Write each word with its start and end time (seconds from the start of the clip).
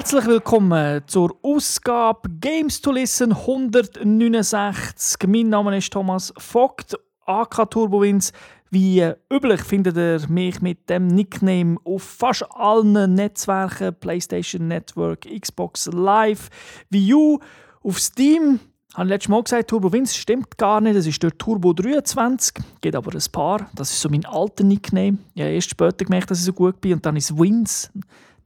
Herzlich 0.00 0.24
willkommen 0.24 1.02
zur 1.08 1.36
Ausgabe 1.42 2.26
Games 2.40 2.80
to 2.80 2.90
Listen 2.90 3.32
169. 3.32 5.28
Mein 5.28 5.50
Name 5.50 5.76
ist 5.76 5.92
Thomas 5.92 6.32
Vogt, 6.38 6.98
AK 7.26 7.70
Turbowins. 7.70 8.32
Wie 8.70 9.06
üblich 9.30 9.60
findet 9.60 9.98
ihr 9.98 10.26
mich 10.30 10.62
mit 10.62 10.88
dem 10.88 11.06
Nickname 11.06 11.76
auf 11.84 12.02
fast 12.02 12.46
allen 12.48 13.14
Netzwerken: 13.14 13.94
PlayStation 14.00 14.68
Network, 14.68 15.26
Xbox 15.38 15.84
Live, 15.92 16.48
Wii 16.88 17.12
U, 17.12 17.38
auf 17.82 17.98
Steam. 17.98 18.58
Ich 18.88 18.96
habe 18.96 19.10
letztes 19.10 19.28
Mal 19.28 19.42
gesagt, 19.42 19.68
Turbo 19.68 19.92
Vince 19.92 20.16
stimmt 20.16 20.56
gar 20.56 20.80
nicht. 20.80 20.96
Es 20.96 21.06
ist 21.06 21.22
dort 21.22 21.38
Turbo 21.38 21.74
23, 21.74 22.54
geht 22.80 22.96
aber 22.96 23.12
ein 23.12 23.22
paar. 23.30 23.70
Das 23.74 23.90
ist 23.90 24.00
so 24.00 24.08
mein 24.08 24.24
alter 24.24 24.64
Nickname. 24.64 25.18
Ich 25.34 25.42
habe 25.42 25.52
erst 25.52 25.70
später 25.70 26.06
gemerkt, 26.06 26.30
dass 26.30 26.38
ich 26.38 26.46
so 26.46 26.54
gut 26.54 26.80
bin 26.80 26.94
und 26.94 27.04
dann 27.04 27.16
ist 27.16 27.38
Wins 27.38 27.90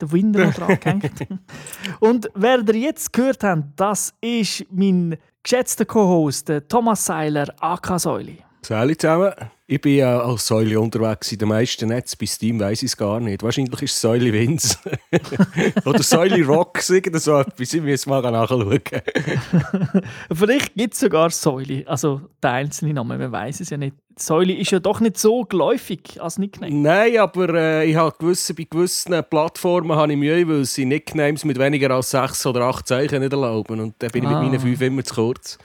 der 0.01 0.13
Winder 0.13 0.47
noch 0.47 0.55
dran 0.55 0.79
gehängt. 0.81 1.27
Und 2.01 2.29
wer 2.35 2.61
ihr 2.69 2.75
jetzt 2.75 3.13
gehört 3.13 3.45
habt, 3.45 3.65
das 3.77 4.15
ist 4.21 4.67
mein 4.71 5.17
geschätzter 5.43 5.85
Co-Host, 5.85 6.53
Thomas 6.69 7.05
Seiler, 7.05 7.55
AK 7.61 8.01
Säuli. 8.01 8.39
Salut 8.63 9.01
zusammen. 9.01 9.33
Ich 9.67 9.81
bin 9.81 9.97
ja 9.97 10.21
als 10.21 10.47
Säule 10.47 10.79
unterwegs. 10.79 11.33
In 11.33 11.39
den 11.39 11.49
meisten 11.49 11.89
Netz 11.89 12.15
bei 12.17 12.27
Steam 12.27 12.61
weiß 12.61 12.83
ich 12.83 12.91
es 12.91 12.97
gar 12.99 13.19
nicht. 13.19 13.43
Wahrscheinlich 13.43 13.81
ist 13.81 13.95
es 13.95 14.01
Säule 14.03 14.31
Vince. 14.31 14.77
Oder 15.87 16.03
Säule 16.03 16.45
Rock, 16.45 16.81
oder 16.91 17.19
so 17.19 17.39
etwas. 17.39 17.73
Ich 17.73 17.83
muss 17.83 18.05
mal 18.05 18.21
nachschauen. 18.21 18.79
Vielleicht 20.35 20.75
gibt 20.75 20.93
es 20.93 21.01
sogar 21.01 21.31
Säule. 21.31 21.83
Also 21.87 22.21
der 22.43 22.51
einzelne 22.53 22.93
Name, 22.93 23.17
man 23.17 23.33
weiß 23.33 23.61
es 23.61 23.71
ja 23.71 23.79
nicht. 23.79 23.97
Säule 24.19 24.53
ist 24.53 24.71
ja 24.71 24.81
doch 24.81 25.01
nicht 25.01 25.17
so 25.17 25.45
geläufig 25.45 26.21
als 26.21 26.39
Nickname. 26.39 26.75
Nein, 26.75 27.17
aber 27.17 27.49
äh, 27.55 27.91
ich 27.91 27.97
habe 27.97 28.15
gewisse, 28.19 28.53
bei 28.53 28.67
gewissen 28.69 29.19
Plattformen 29.31 29.97
habe 29.97 30.13
ich 30.13 30.19
Mühe, 30.19 30.47
weil 30.47 30.67
sie 30.67 30.85
Nicknames 30.85 31.43
mit 31.47 31.59
weniger 31.59 31.91
als 31.91 32.11
sechs 32.11 32.45
oder 32.45 32.67
acht 32.67 32.87
Zeichen 32.87 33.21
nicht 33.21 33.33
erlauben. 33.33 33.81
Und 33.81 33.95
da 34.01 34.09
bin 34.09 34.27
ah. 34.27 34.29
ich 34.29 34.37
mit 34.37 34.53
meinen 34.53 34.61
fünf 34.61 34.81
immer 34.83 35.05
zu 35.05 35.15
kurz 35.15 35.59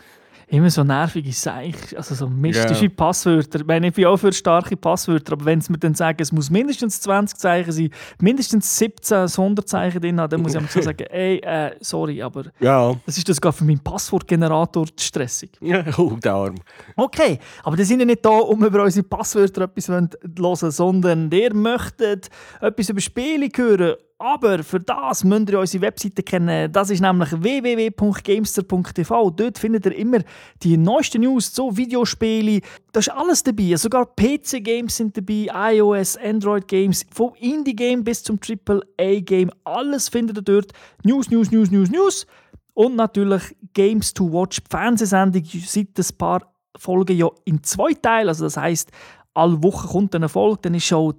immer 0.50 0.69
so 0.69 0.83
nervige 0.83 1.31
Seich, 1.31 1.95
also 1.95 2.16
so 2.16 2.28
mystische 2.28 2.86
yeah. 2.86 2.94
Passwörter. 2.95 3.59
Ich 3.59 3.66
meine, 3.66 3.88
ich 3.88 3.94
bin 3.94 4.05
auch 4.05 4.17
für 4.17 4.33
starke 4.33 4.75
Passwörter, 4.75 5.33
aber 5.33 5.45
wenn 5.45 5.61
sie 5.61 5.72
mir 5.72 5.78
dann 5.78 5.94
sagen, 5.94 6.17
es 6.22 6.31
muss 6.31 6.50
mindestens 6.50 7.02
20 7.02 7.38
Zeichen 7.38 7.72
sein, 7.72 7.89
mindestens 8.19 8.77
17 8.77 9.27
Sonderzeichen 9.27 10.02
drin 10.02 10.20
haben, 10.20 10.30
dann 10.30 10.42
muss 10.42 10.55
ich 10.55 10.72
so 10.72 10.81
sagen, 10.81 11.05
ey, 11.09 11.38
äh, 11.38 11.75
sorry, 11.81 12.22
aber 12.22 12.45
ja. 12.59 12.95
das 13.05 13.17
ist 13.17 13.30
das 13.30 13.39
gar 13.39 13.53
für 13.53 13.64
meinen 13.64 13.80
Passwortgenerator 13.80 14.86
stressig. 15.00 15.52
Ja, 15.61 15.83
oh, 15.97 16.17
der 16.23 16.33
Arm. 16.33 16.55
Okay, 16.95 17.39
aber 17.64 17.77
die 17.77 17.83
sind 17.83 18.00
ja 18.00 18.05
nicht 18.05 18.25
da, 18.25 18.30
um 18.30 18.64
über 18.66 18.83
unsere 18.83 19.03
Passwörter 19.03 19.64
etwas 19.64 19.86
zu 19.86 19.94
hören, 19.94 20.72
sondern 20.72 21.31
ihr 21.31 21.53
möchtet 21.53 22.30
etwas 22.59 22.89
über 22.89 23.02
Spiele 23.02 23.50
hören 23.55 23.95
aber 24.19 24.63
für 24.63 24.81
das 24.81 25.23
müsst 25.23 25.49
ihr 25.49 25.59
unsere 25.59 25.81
Webseite 25.81 26.21
kennen. 26.21 26.69
Das 26.71 26.89
ist 26.89 26.99
nämlich 26.99 27.31
www.gamester.tv. 27.31 29.29
Dort 29.31 29.57
findet 29.57 29.85
ihr 29.85 29.95
immer 29.95 30.19
die 30.61 30.75
neuesten 30.75 31.21
News 31.21 31.53
zu 31.53 31.75
Videospielen. 31.75 32.59
Da 32.91 32.99
ist 32.99 33.09
alles 33.09 33.43
dabei. 33.43 33.77
Sogar 33.77 34.05
PC-Games 34.05 34.97
sind 34.97 35.15
dabei, 35.15 35.73
iOS, 35.73 36.17
Android-Games, 36.17 37.05
vom 37.11 37.33
Indie-Game 37.39 38.03
bis 38.03 38.21
zum 38.21 38.37
AAA-Game. 38.37 39.51
Alles 39.63 40.09
findet 40.09 40.37
ihr 40.37 40.43
dort. 40.43 40.73
News, 41.03 41.31
News, 41.31 41.49
News, 41.49 41.71
News, 41.71 41.89
News. 41.89 42.27
Und 42.73 42.97
natürlich 42.97 43.55
Games 43.73 44.13
to 44.13 44.29
Watch, 44.31 44.59
die 44.61 44.69
Fernsehsendung 44.69 45.43
seit 45.65 45.97
ein 45.97 46.17
paar 46.17 46.41
Folgen 46.77 47.15
ja 47.17 47.29
in 47.45 47.63
zwei 47.63 47.93
Teilen. 47.93 48.27
Also 48.27 48.43
das 48.43 48.58
heißt, 48.58 48.91
alle 49.33 49.63
Wochen 49.63 49.87
kommt 49.87 50.13
eine 50.13 50.27
Folge, 50.27 50.59
dann 50.63 50.73
ist 50.75 50.85
schon 50.85 51.15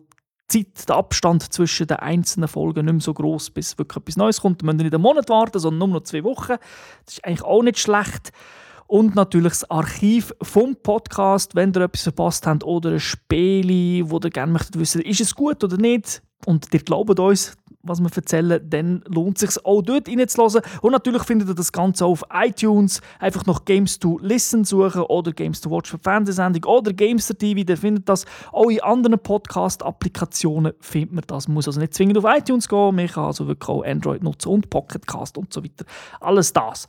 Zeit, 0.50 0.88
der 0.88 0.96
Abstand 0.96 1.52
zwischen 1.52 1.86
den 1.86 1.98
einzelnen 1.98 2.48
Folgen 2.48 2.84
nicht 2.84 2.92
mehr 2.92 3.00
so 3.00 3.14
groß, 3.14 3.50
bis 3.50 3.78
wirklich 3.78 3.96
etwas 3.96 4.16
Neues 4.16 4.40
kommt. 4.40 4.62
Wir 4.62 4.66
müssen 4.66 4.84
nicht 4.84 4.94
einen 4.94 5.02
Monat 5.02 5.28
warten, 5.28 5.58
sondern 5.58 5.78
nur 5.78 6.00
noch 6.00 6.04
zwei 6.04 6.24
Wochen. 6.24 6.56
Das 7.04 7.14
ist 7.14 7.24
eigentlich 7.24 7.42
auch 7.42 7.62
nicht 7.62 7.78
schlecht. 7.78 8.32
Und 8.86 9.14
natürlich 9.14 9.52
das 9.52 9.70
Archiv 9.70 10.34
vom 10.42 10.74
Podcast, 10.74 11.54
wenn 11.54 11.72
ihr 11.72 11.82
etwas 11.82 12.02
verpasst 12.02 12.46
habt 12.46 12.64
oder 12.64 12.90
ein 12.90 13.00
Spiel, 13.00 14.10
wo 14.10 14.18
ihr 14.18 14.30
gerne 14.30 14.52
möchtet 14.52 14.78
wissen, 14.78 15.00
ist 15.00 15.20
es 15.20 15.34
gut 15.34 15.62
oder 15.62 15.76
nicht. 15.76 16.22
Und 16.46 16.72
ihr 16.72 16.80
glaubt 16.80 17.18
uns, 17.18 17.56
was 17.82 18.00
wir 18.00 18.10
erzählen, 18.14 18.60
dann 18.68 19.02
lohnt 19.06 19.42
es 19.42 19.54
sich 19.54 19.64
auch 19.64 19.82
dort 19.82 20.08
reinzuhören. 20.08 20.62
Und 20.82 20.92
natürlich 20.92 21.22
findet 21.22 21.48
ihr 21.48 21.54
das 21.54 21.72
Ganze 21.72 22.04
auf 22.04 22.22
iTunes. 22.32 23.00
Einfach 23.18 23.46
nach 23.46 23.64
Games 23.64 23.98
to 23.98 24.18
Listen 24.20 24.64
suchen 24.64 25.02
oder 25.02 25.32
Games 25.32 25.60
to 25.60 25.70
Watch 25.70 25.90
für 25.90 25.98
Fernsehsendung 25.98 26.64
oder 26.64 26.92
Gamester 26.92 27.36
TV. 27.36 27.62
Ihr 27.66 27.76
findet 27.76 28.08
das. 28.08 28.26
Auch 28.52 28.68
in 28.68 28.82
anderen 28.82 29.18
Podcast-Applikationen 29.18 30.74
findet 30.80 31.12
man 31.12 31.24
das. 31.26 31.48
Man 31.48 31.54
muss 31.54 31.68
also 31.68 31.80
nicht 31.80 31.94
zwingend 31.94 32.18
auf 32.18 32.24
iTunes 32.26 32.68
gehen. 32.68 32.94
Man 32.94 33.06
kann 33.06 33.24
also 33.24 33.46
wirklich 33.46 33.68
auch 33.68 33.84
Android 33.84 34.22
nutzen 34.22 34.48
und 34.50 34.68
Pocketcast 34.68 35.38
und 35.38 35.52
so 35.52 35.64
weiter. 35.64 35.84
Alles 36.20 36.52
das. 36.52 36.86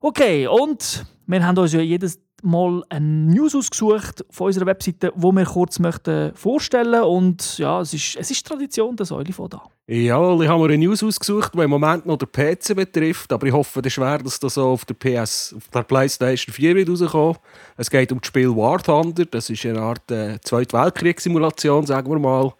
Okay, 0.00 0.46
und 0.46 1.04
wir 1.26 1.46
haben 1.46 1.58
uns 1.58 1.72
ja 1.72 1.80
jedes 1.80 2.20
mal 2.42 2.82
eine 2.88 3.06
News 3.06 3.54
ausgesucht 3.54 4.24
von 4.30 4.48
unserer 4.48 4.66
Webseite, 4.66 5.12
wo 5.14 5.32
wir 5.32 5.44
kurz 5.44 5.78
möchten 5.78 6.34
vorstellen 6.34 7.02
und 7.02 7.58
ja, 7.58 7.80
es 7.80 7.94
ist, 7.94 8.16
es 8.16 8.30
ist 8.30 8.46
Tradition, 8.46 8.96
dass 8.96 9.08
Säule 9.08 9.32
von 9.32 9.48
da. 9.48 9.62
Ja, 9.86 10.40
ich 10.40 10.48
habe 10.48 10.60
mir 10.60 10.72
eine 10.72 10.78
News 10.78 11.02
ausgesucht, 11.02 11.52
die 11.54 11.60
im 11.60 11.70
Moment 11.70 12.06
noch 12.06 12.16
den 12.16 12.30
PC 12.30 12.76
betrifft, 12.76 13.32
aber 13.32 13.46
ich 13.46 13.52
hoffe 13.52 13.82
das 13.82 13.92
schwer, 13.92 14.18
dass 14.18 14.38
das 14.38 14.54
so 14.54 14.68
auf 14.68 14.84
der 14.84 14.94
PS, 14.94 15.54
auf 15.56 15.68
der 15.68 15.82
PlayStation 15.82 16.52
4 16.52 16.76
wird 16.76 16.88
rauskommen. 16.88 17.36
Es 17.76 17.90
geht 17.90 18.12
um 18.12 18.20
das 18.20 18.28
Spiel 18.28 18.50
War 18.50 18.80
Thunder, 18.80 19.24
das 19.24 19.50
ist 19.50 19.66
eine 19.66 19.80
Art 19.80 20.08
äh, 20.10 20.38
Zweite 20.42 20.78
Weltkriegssimulation, 20.78 21.86
sagen 21.86 22.10
wir 22.10 22.18
mal. 22.20 22.52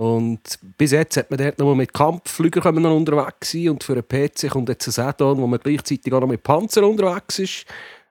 Und 0.00 0.58
bis 0.78 0.92
jetzt 0.92 1.18
hat 1.18 1.30
man 1.30 1.36
dort 1.36 1.58
noch 1.58 1.74
mit 1.74 1.92
Kampfflügern 1.92 2.86
unterwegs 2.86 3.52
sein 3.52 3.68
und 3.68 3.84
für 3.84 3.92
einen 3.92 4.08
PC 4.08 4.48
kommt 4.48 4.70
jetzt 4.70 4.98
ein 4.98 5.04
Add-on, 5.04 5.36
wo 5.36 5.46
man 5.46 5.60
gleichzeitig 5.62 6.10
auch 6.14 6.20
noch 6.20 6.26
mit 6.26 6.42
Panzer 6.42 6.88
unterwegs 6.88 7.38
ist. 7.38 7.66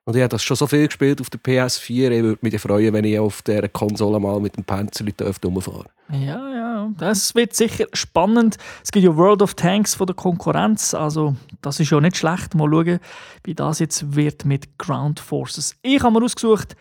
Und 0.09 0.16
ich 0.16 0.24
habe 0.24 0.30
das 0.30 0.42
schon 0.42 0.58
so 0.58 0.66
viel 0.66 0.88
gespielt 0.88 1.22
auf 1.22 1.30
der 1.30 1.40
PS4. 1.40 2.09
Ich 2.09 2.24
würde 2.24 2.40
mich 2.42 2.59
freuen, 2.59 2.92
wenn 2.96 3.06
ich 3.06 3.20
auf 3.20 3.44
der 3.44 3.70
Konsole 3.70 4.20
mal 4.20 4.40
mit 4.40 4.58
dem 4.58 4.64
Panzer 4.64 5.06
rumfahren 5.46 5.86
Ja, 6.12 6.50
ja, 6.50 6.90
das 6.97 7.36
wird 7.36 7.53
sicher 7.53 7.86
spannend. 7.94 8.58
Es 8.84 8.92
gibt 8.92 9.06
ja 9.06 9.16
World 9.16 9.44
of 9.44 9.53
Tanks 9.53 9.94
von 9.94 10.08
der 10.08 10.16
Konkurrenz. 10.16 10.96
Also, 10.96 11.36
das 11.62 11.80
ist 11.80 11.92
ja 11.92 12.02
nicht 12.02 12.18
schlecht. 12.18 12.56
Mal 12.56 12.72
schauen, 12.72 13.00
wie 13.44 13.53
das 13.53 13.78
jetzt 13.78 14.16
wird 14.16 14.46
mit 14.46 14.80
Ground 14.80 15.19
Forces. 15.19 15.75
Ich 15.84 16.02
habe 16.02 16.19
mir 16.19 16.25
ausgesucht, 16.25 16.75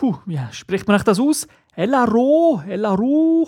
huh, 0.00 0.16
wie 0.24 0.40
spricht 0.50 0.88
man 0.88 0.98
das 1.04 1.20
aus? 1.20 1.46
LRO, 1.76 2.62
LRO. 2.66 3.46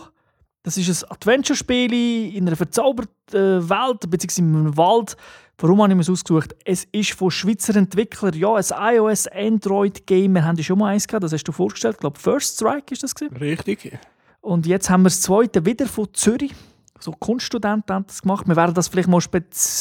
Das 0.62 0.76
ist 0.76 1.04
ein 1.04 1.10
Adventure-Spiel 1.10 2.34
in 2.36 2.46
einer 2.46 2.56
verzauberten 2.56 3.66
Welt, 3.66 4.10
beziehungsweise 4.10 4.42
einem 4.42 4.76
Wald, 4.76 5.16
Warum 5.62 5.80
habe 5.80 5.92
ich 5.92 5.96
mir 5.96 6.02
es 6.02 6.10
ausgesucht? 6.10 6.56
Es 6.64 6.88
ist 6.90 7.12
von 7.12 7.30
Schweizer 7.30 7.76
Entwicklern. 7.76 8.34
Ja, 8.34 8.56
ein 8.56 8.96
iOS 8.96 9.28
Android 9.28 10.04
Game. 10.08 10.34
Wir 10.34 10.44
haben 10.44 10.60
schon 10.60 10.76
mal 10.76 10.88
eins 10.88 11.06
gehabt, 11.06 11.22
das 11.22 11.32
hast 11.32 11.44
du 11.44 11.52
vorgestellt. 11.52 11.94
Ich 11.94 12.00
glaube, 12.00 12.18
First 12.18 12.56
Strike 12.56 12.92
ist 12.92 13.04
das 13.04 13.14
gewesen. 13.14 13.36
Richtig. 13.36 13.96
Und 14.40 14.66
jetzt 14.66 14.90
haben 14.90 15.02
wir 15.02 15.10
das 15.10 15.20
zweite 15.20 15.64
wieder 15.64 15.86
von 15.86 16.08
Zürich. 16.14 16.52
So 16.98 17.12
Kunststudenten 17.12 17.94
haben 17.94 18.06
das 18.08 18.22
gemacht. 18.22 18.48
Wir 18.48 18.56
werden 18.56 18.74
das 18.74 18.88
vielleicht 18.88 19.06
mal 19.06 19.20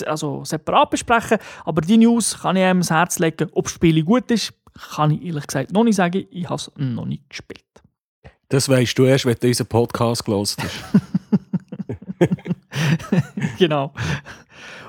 also 0.06 0.46
separat 0.46 0.92
besprechen. 0.92 1.40
Aber 1.66 1.82
die 1.82 1.98
News 1.98 2.38
kann 2.40 2.58
ich 2.58 2.62
einem 2.62 2.78
ans 2.78 2.92
Herz 2.92 3.18
legen. 3.18 3.50
Ob 3.54 3.64
das 3.64 3.74
Spiel 3.74 4.04
gut 4.04 4.30
ist, 4.30 4.54
kann 4.94 5.10
ich 5.10 5.26
ehrlich 5.26 5.48
gesagt 5.48 5.72
noch 5.72 5.84
nicht 5.84 5.96
sagen. 5.96 6.28
Ich 6.30 6.46
habe 6.46 6.58
es 6.58 6.72
noch 6.76 7.06
nicht 7.06 7.28
gespielt. 7.28 7.66
Das 8.50 8.70
weißt 8.70 8.96
du 9.00 9.06
erst, 9.06 9.26
wenn 9.26 9.36
du 9.40 9.48
unseren 9.48 9.66
Podcast 9.66 10.26
gelesen 10.26 10.62
hast. 10.62 10.84
genau. 13.62 13.94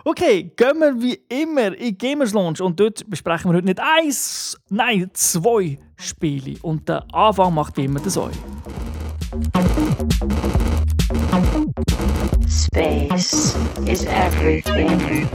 Okay, 0.04 0.50
gehen 0.56 0.78
wir 0.80 1.00
wie 1.00 1.20
immer 1.28 1.76
in 1.78 1.96
Gamers 1.96 2.32
Launch 2.32 2.60
und 2.60 2.80
dort 2.80 3.08
besprechen 3.08 3.50
wir 3.50 3.56
heute 3.56 3.66
nicht 3.66 3.78
eins, 3.78 4.58
nein, 4.68 5.08
zwei 5.12 5.78
Spiele. 5.96 6.58
Und 6.62 6.88
der 6.88 7.04
Anfang 7.12 7.54
macht 7.54 7.76
wie 7.76 7.84
immer 7.84 8.00
das 8.00 8.16
euch. 8.16 8.34
Space 12.48 13.54
is 13.86 14.04
everything. 14.06 15.28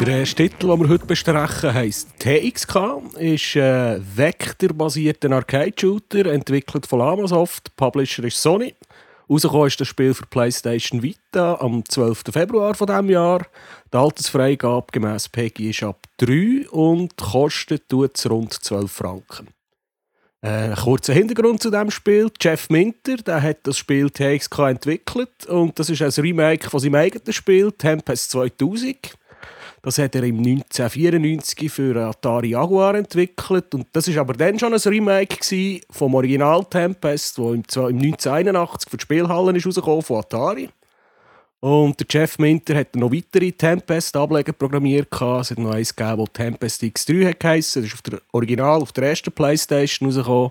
Der 0.00 0.18
erste 0.18 0.36
Titel, 0.36 0.68
den 0.68 0.80
wir 0.80 0.88
heute 0.88 1.06
besprechen, 1.06 1.72
heisst 1.72 2.10
TXK, 2.18 3.00
ist 3.18 3.56
ein 3.56 4.06
vektorbasierter 4.14 5.30
Arcade-Shooter, 5.32 6.26
entwickelt 6.26 6.86
von 6.86 7.00
Amasoft, 7.00 7.74
Publisher 7.76 8.24
ist 8.24 8.40
Sony. 8.40 8.74
Rausgekommen 9.28 9.66
ist 9.66 9.80
das 9.80 9.88
Spiel 9.88 10.12
für 10.12 10.26
PlayStation 10.26 11.02
Vita 11.02 11.54
am 11.60 11.84
12. 11.84 12.24
Februar 12.30 12.74
von 12.74 12.86
diesem 12.86 13.10
Jahr. 13.10 13.46
Die 13.92 13.96
Altersfreigabe 13.96 14.86
gemäss 14.92 15.28
PEGI 15.28 15.70
ist 15.70 15.82
ab 15.82 16.06
3 16.18 16.68
und 16.70 17.16
kostet 17.16 17.92
rund 17.92 18.52
12 18.52 18.92
Franken. 18.92 19.48
Äh, 20.42 20.48
ein 20.48 20.76
kurzer 20.76 21.14
Hintergrund 21.14 21.62
zu 21.62 21.70
diesem 21.70 21.90
Spiel. 21.90 22.30
Jeff 22.40 22.70
Minter 22.70 23.16
der 23.16 23.42
hat 23.42 23.66
das 23.66 23.78
Spiel 23.78 24.10
TXK 24.10 24.58
entwickelt 24.58 25.46
und 25.46 25.78
das 25.78 25.90
ist 25.90 26.02
ein 26.02 26.22
Remake 26.22 26.68
von 26.70 26.78
seinem 26.78 26.96
eigenen 26.96 27.32
Spiel, 27.32 27.72
Tempest 27.72 28.30
2000. 28.30 29.16
Das 29.86 29.98
hat 29.98 30.16
er 30.16 30.24
im 30.24 30.38
1994 30.38 31.70
für 31.70 31.94
Atari 32.08 32.48
Jaguar 32.48 32.96
entwickelt. 32.96 33.72
Und 33.72 33.86
das 33.92 34.08
ist 34.08 34.18
aber 34.18 34.32
dann 34.32 34.58
schon 34.58 34.74
ein 34.74 34.80
Remake 34.80 35.38
vom 35.90 36.16
Original 36.16 36.64
Tempest, 36.64 37.38
das 37.38 37.44
im 37.44 37.62
1981 37.62 38.90
für 38.90 38.96
die 38.96 39.02
Spielhallen 39.02 39.60
von 39.60 40.16
Atari. 40.16 40.68
Und 41.60 42.00
der 42.00 42.06
Jeff 42.10 42.36
Minter 42.40 42.74
hat 42.74 42.96
noch 42.96 43.12
weitere 43.12 43.52
Tempest-Ableger 43.52 44.54
programmiert. 44.54 45.06
Es 45.12 45.52
hat 45.52 45.58
noch 45.58 45.70
eins 45.70 45.94
gegeben, 45.94 46.24
das 46.24 46.32
Tempest 46.32 46.82
X3 46.82 47.28
hat 47.28 47.38
geheißen. 47.38 47.82
Das 47.82 47.88
ist 47.88 47.94
auf 47.94 48.02
der 48.02 48.20
Original, 48.32 48.82
auf 48.82 48.90
der 48.90 49.10
ersten 49.10 49.30
Playstation 49.30 50.08
rausgekommen. 50.08 50.50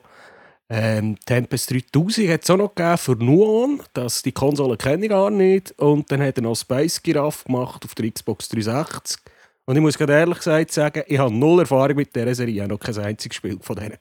Ähm, 0.70 1.18
Tempest 1.26 1.72
3000 1.72 2.30
hat 2.30 2.44
es 2.44 2.50
auch 2.50 2.56
noch 2.56 2.74
gegeben 2.74 2.98
für 2.98 3.16
Nuon. 3.18 3.81
Das, 3.92 4.22
die 4.22 4.31
Konsole 4.31 4.78
kenne 4.78 5.04
ich 5.04 5.10
gar 5.10 5.30
nicht. 5.30 5.78
Und 5.78 6.10
dann 6.10 6.22
hat 6.22 6.38
er 6.38 6.44
noch 6.44 6.56
Space 6.56 7.04
Giraffe 7.04 7.44
gemacht 7.44 7.84
auf 7.84 7.96
der 7.96 8.10
Xbox 8.10 8.48
360. 8.48 9.25
Und 9.66 9.76
ich 9.76 9.82
muss 9.82 9.98
gerade 9.98 10.14
ehrlich 10.14 10.38
gesagt 10.38 10.72
sagen, 10.72 11.04
ich 11.08 11.18
habe 11.18 11.34
null 11.34 11.62
Erfahrung 11.62 11.96
mit 11.96 12.16
dieser 12.16 12.36
Serie. 12.36 12.56
Ich 12.56 12.62
habe 12.62 12.74
noch 12.74 12.80
kein 12.80 12.98
einziges 13.00 13.36
Spiel 13.36 13.58
von 13.62 13.76
denen. 13.76 13.98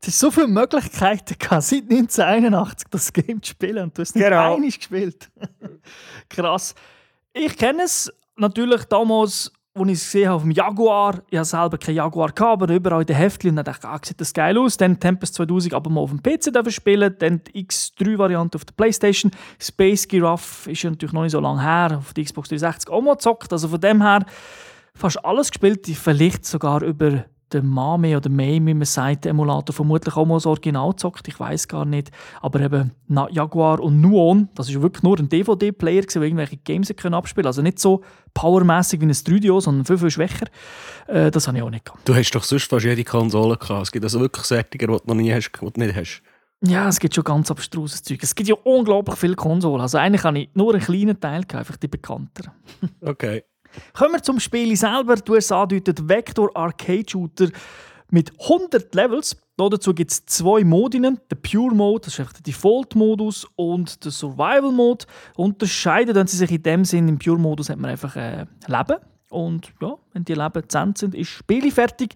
Es 0.00 0.08
ist 0.08 0.18
so 0.18 0.30
viele 0.30 0.48
Möglichkeiten 0.48 1.36
gehabt, 1.38 1.62
seit 1.62 1.82
1981 1.82 2.88
das 2.90 3.12
Game 3.12 3.40
zu 3.42 3.50
spielen 3.50 3.84
und 3.84 3.96
du 3.96 4.02
hast 4.02 4.16
nicht 4.16 4.24
genau. 4.24 4.56
einiges 4.56 4.78
gespielt. 4.78 5.30
Krass. 6.28 6.74
Ich 7.32 7.56
kenne 7.56 7.84
es 7.84 8.12
natürlich 8.36 8.84
damals, 8.84 9.52
als 9.74 9.88
ich 9.88 9.94
es 9.94 10.04
gesehen 10.04 10.26
habe 10.26 10.36
auf 10.36 10.42
dem 10.42 10.50
Jaguar. 10.50 11.22
Ich 11.30 11.38
habe 11.38 11.44
selber 11.44 11.78
keinen 11.78 11.96
Jaguar 11.96 12.32
gehabt, 12.32 12.62
aber 12.62 12.74
überall 12.74 13.02
in 13.02 13.06
den 13.06 13.16
Heftchen 13.16 13.50
und 13.50 13.56
dann 13.56 13.64
dachte 13.64 13.86
ich, 13.86 13.92
ah, 13.92 14.00
sieht 14.02 14.20
das 14.20 14.32
geil 14.32 14.58
aus. 14.58 14.76
Dann 14.76 14.98
Tempest 14.98 15.34
2000 15.34 15.74
aber 15.74 15.88
mal 15.88 16.00
auf 16.00 16.10
dem 16.10 16.20
PC 16.20 16.72
spielen, 16.72 17.14
dann 17.18 17.40
die 17.44 17.64
X3-Variante 17.64 18.56
auf 18.56 18.64
der 18.64 18.74
Playstation. 18.74 19.30
Space 19.60 20.06
Giraffe 20.08 20.70
ist 20.70 20.82
ja 20.82 20.90
natürlich 20.90 21.12
noch 21.12 21.22
nicht 21.22 21.32
so 21.32 21.40
lange 21.40 21.62
her, 21.62 21.98
auf 21.98 22.12
der 22.12 22.24
Xbox 22.24 22.48
360 22.48 22.90
auch 22.90 23.02
mal 23.02 23.14
gezockt. 23.14 23.52
Also 23.52 23.68
von 23.68 23.80
dem 23.80 24.02
her 24.02 24.26
fast 24.94 25.24
alles 25.24 25.50
gespielt, 25.50 25.86
vielleicht 25.86 26.44
sogar 26.44 26.82
über 26.82 27.24
der 27.52 27.62
Mame 27.62 28.16
oder 28.16 28.30
May, 28.30 28.54
wie 28.64 28.74
man 28.74 28.84
sagt, 28.84 29.26
Emulator 29.26 29.74
vermutlich 29.74 30.16
auch 30.16 30.26
mal 30.26 30.36
das 30.36 30.46
Original 30.46 30.94
zockt, 30.96 31.28
ich 31.28 31.38
weiß 31.38 31.68
gar 31.68 31.84
nicht. 31.84 32.10
Aber 32.40 32.60
eben 32.60 32.92
Jaguar 33.30 33.80
und 33.80 34.00
Nuon, 34.00 34.48
das 34.54 34.68
ist 34.68 34.80
wirklich 34.80 35.02
nur 35.02 35.18
ein 35.18 35.28
DVD-Player, 35.28 36.02
der 36.02 36.22
irgendwelche 36.22 36.56
Games 36.56 36.92
können 36.96 37.14
abspielen 37.14 37.46
Also 37.46 37.62
nicht 37.62 37.78
so 37.78 38.02
powermäßig 38.34 39.00
wie 39.00 39.06
ein 39.06 39.12
3DO, 39.12 39.60
sondern 39.60 39.84
viel, 39.84 39.98
viel 39.98 40.10
schwächer. 40.10 40.46
Äh, 41.06 41.30
das 41.30 41.46
habe 41.48 41.58
ich 41.58 41.62
auch 41.62 41.70
nicht 41.70 41.84
gehabt. 41.84 42.08
Du 42.08 42.14
hast 42.14 42.30
doch 42.30 42.44
sonst 42.44 42.64
fast 42.64 42.84
jede 42.84 43.04
Konsole 43.04 43.56
gehabt. 43.56 43.82
Es 43.82 43.92
gibt 43.92 44.04
also 44.04 44.20
wirklich 44.20 44.44
Sättiger, 44.44 44.86
die 44.86 44.92
du 44.92 45.00
noch 45.06 45.14
nie 45.14 45.32
hast, 45.32 45.50
die 45.50 45.58
du 45.58 45.80
nicht 45.80 45.94
hast. 45.94 46.22
Ja, 46.64 46.88
es 46.88 47.00
gibt 47.00 47.14
schon 47.14 47.24
ganz 47.24 47.50
abstruses 47.50 48.02
Zeug. 48.02 48.22
Es 48.22 48.34
gibt 48.34 48.48
ja 48.48 48.54
unglaublich 48.62 49.16
viele 49.16 49.34
Konsolen. 49.34 49.80
Also 49.80 49.98
eigentlich 49.98 50.22
habe 50.22 50.38
ich 50.38 50.50
nur 50.54 50.72
einen 50.72 50.82
kleinen 50.82 51.18
Teil 51.18 51.40
gehabt, 51.42 51.56
einfach 51.56 51.76
die 51.76 51.88
bekannter. 51.88 52.54
okay. 53.00 53.42
Kommen 53.92 54.12
wir 54.12 54.22
zum 54.22 54.40
Spiel 54.40 54.76
selber. 54.76 55.16
Du 55.16 55.36
hast 55.36 55.52
angedeutet, 55.52 56.08
Vector 56.08 56.50
Arcade 56.56 57.04
Shooter 57.08 57.48
mit 58.10 58.32
100 58.40 58.94
Levels. 58.94 59.36
Dazu 59.56 59.94
gibt 59.94 60.10
es 60.10 60.26
zwei 60.26 60.64
Modinen. 60.64 61.20
Der 61.30 61.36
Pure 61.36 61.74
Mode, 61.74 62.06
das 62.06 62.18
ist 62.18 62.34
der 62.34 62.42
Default-Modus, 62.42 63.46
und 63.56 64.04
der 64.04 64.10
Survival-Mode. 64.10 65.06
Unterscheiden 65.36 66.26
sie 66.26 66.36
sich 66.36 66.50
in 66.50 66.62
dem 66.62 66.84
Sinn, 66.84 67.08
im 67.08 67.18
Pure-Modus 67.18 67.68
hat 67.68 67.78
man 67.78 67.90
einfach 67.90 68.16
äh, 68.16 68.46
Leben. 68.66 68.96
Und 69.30 69.72
ja, 69.80 69.94
wenn 70.12 70.24
die 70.24 70.34
Leben 70.34 70.68
10 70.68 70.94
sind, 70.94 71.14
ist 71.14 71.30
das 71.30 71.38
Spiel 71.38 71.70
fertig. 71.70 72.14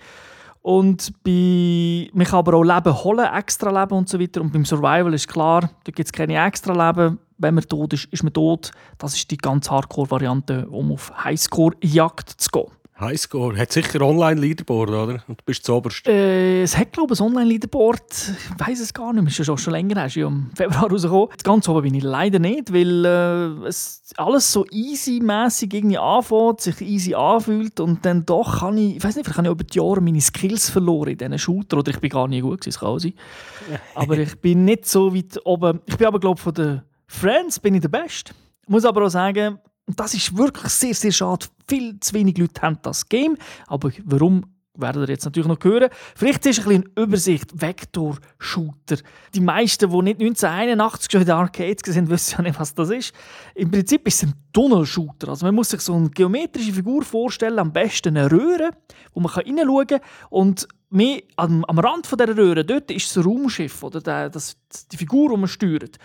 Und 0.66 1.12
bei, 1.22 2.10
man 2.12 2.26
kann 2.26 2.40
aber 2.40 2.54
auch 2.54 2.64
Leben 2.64 3.04
holen, 3.04 3.32
extra 3.32 3.70
Leben 3.70 3.98
und 3.98 4.08
so 4.08 4.18
weiter. 4.18 4.40
Und 4.40 4.52
beim 4.52 4.64
Survival 4.64 5.14
ist 5.14 5.28
klar, 5.28 5.60
da 5.60 5.92
gibt 5.92 6.08
es 6.08 6.12
keine 6.12 6.44
extra 6.44 6.72
Leben. 6.88 7.20
Wenn 7.38 7.54
man 7.54 7.62
tot 7.62 7.92
ist, 7.92 8.06
ist 8.06 8.24
man 8.24 8.32
tot. 8.32 8.72
Das 8.98 9.14
ist 9.14 9.30
die 9.30 9.36
ganz 9.36 9.70
Hardcore-Variante, 9.70 10.66
um 10.68 10.90
auf 10.90 11.12
Highscore-Jagd 11.22 12.30
zu 12.30 12.50
gehen. 12.50 12.66
Highscore. 12.98 13.58
Hat 13.58 13.72
sicher 13.72 14.00
Online-Leaderboard, 14.00 14.88
oder? 14.88 15.24
Und 15.28 15.40
du 15.40 15.44
bist 15.44 15.64
zuoberst. 15.64 16.06
Äh, 16.06 16.62
es 16.62 16.76
hat, 16.76 16.92
glaube 16.92 17.12
ich, 17.12 17.20
ein 17.20 17.26
Online-Leaderboard. 17.26 18.02
Ich 18.10 18.66
weiß 18.66 18.80
es 18.80 18.94
gar 18.94 19.12
nicht. 19.12 19.26
Es 19.26 19.38
ist 19.38 19.46
schon, 19.46 19.58
schon 19.58 19.72
länger. 19.72 20.04
Es 20.04 20.16
ist 20.16 20.22
im 20.22 20.50
Februar 20.54 20.90
rausgekommen. 20.90 21.28
Ganz 21.42 21.68
oben 21.68 21.82
bin 21.82 21.94
ich 21.94 22.02
leider 22.02 22.38
nicht, 22.38 22.72
weil 22.72 23.04
äh, 23.04 23.66
es 23.66 24.02
alles 24.16 24.50
so 24.50 24.64
easy-mässig 24.70 25.74
irgendwie 25.74 25.98
anfängt, 25.98 26.62
sich 26.62 26.80
easy 26.80 27.14
anfühlt 27.14 27.80
und 27.80 28.04
dann 28.06 28.24
doch 28.24 28.60
kann 28.60 28.78
ich, 28.78 28.96
ich 28.96 29.04
weiß 29.04 29.16
nicht, 29.16 29.26
vielleicht 29.26 29.38
habe 29.38 29.48
ich 29.48 29.52
über 29.52 29.64
die 29.64 29.78
Jahre 29.78 30.00
meine 30.00 30.20
Skills 30.20 30.70
verloren 30.70 31.10
in 31.10 31.18
diesen 31.18 31.38
Shooter 31.38 31.78
oder 31.78 31.90
ich 31.90 32.00
bin 32.00 32.10
gar 32.10 32.28
nicht 32.28 32.42
gut 32.42 32.60
gewesen, 32.60 32.78
kann 32.78 32.98
sein. 32.98 33.14
aber 33.94 34.18
ich 34.18 34.40
bin 34.40 34.64
nicht 34.64 34.86
so 34.86 35.14
weit 35.14 35.38
oben. 35.44 35.80
Ich 35.86 35.96
bin 35.96 36.06
aber, 36.06 36.20
glaube 36.20 36.38
ich, 36.38 36.42
von 36.42 36.54
den 36.54 36.82
Friends 37.06 37.60
bin 37.60 37.74
ich 37.74 37.82
der 37.82 37.88
Beste. 37.88 38.32
Ich 38.62 38.68
muss 38.68 38.84
aber 38.84 39.04
auch 39.04 39.10
sagen, 39.10 39.58
und 39.86 40.00
das 40.00 40.14
ist 40.14 40.36
wirklich 40.36 40.72
sehr, 40.72 40.94
sehr 40.94 41.12
schade. 41.12 41.46
Viel 41.68 41.98
zu 42.00 42.12
wenig 42.14 42.36
Leute 42.38 42.60
haben 42.62 42.78
das 42.82 43.08
Game. 43.08 43.36
Aber 43.66 43.90
warum, 44.04 44.44
werdet 44.78 45.08
ihr 45.08 45.12
jetzt 45.12 45.24
natürlich 45.24 45.48
noch 45.48 45.62
hören. 45.62 45.90
Vielleicht 46.14 46.44
ist 46.46 46.58
ein 46.60 46.64
bisschen 46.64 46.90
Übersicht. 46.96 47.60
Vektor-Shooter. 47.60 48.98
Die 49.34 49.40
meisten, 49.40 49.90
die 49.90 50.02
nicht 50.02 50.20
1981 50.20 51.10
schon 51.10 51.20
in 51.22 51.26
den 51.26 51.36
Arcades 51.36 51.94
sind, 51.94 52.10
wissen 52.10 52.34
ja 52.38 52.42
nicht, 52.42 52.60
was 52.60 52.74
das 52.74 52.90
ist. 52.90 53.14
Im 53.54 53.70
Prinzip 53.70 54.06
ist 54.06 54.22
es 54.22 54.28
ein 54.28 54.34
Tunnel-Shooter. 54.52 55.28
Also 55.28 55.46
man 55.46 55.54
muss 55.54 55.70
sich 55.70 55.80
so 55.80 55.94
eine 55.94 56.10
geometrische 56.10 56.72
Figur 56.72 57.02
vorstellen, 57.02 57.58
am 57.58 57.72
besten 57.72 58.16
eine 58.16 58.30
Röhre, 58.30 58.70
wo 59.14 59.20
man 59.20 59.32
reinschauen 59.32 59.86
kann. 59.86 60.00
Und 60.30 60.68
mehr 60.90 61.22
am, 61.36 61.64
am 61.64 61.78
Rand 61.78 62.06
von 62.06 62.18
dieser 62.18 62.36
Röhre, 62.36 62.64
dort 62.64 62.90
ist 62.90 63.16
das 63.16 63.24
Raumschiff 63.24 63.82
oder 63.82 64.00
der, 64.00 64.30
das, 64.30 64.56
die 64.90 64.96
Figur, 64.96 65.30
die 65.30 65.36
man 65.36 65.48
steuert. 65.48 65.96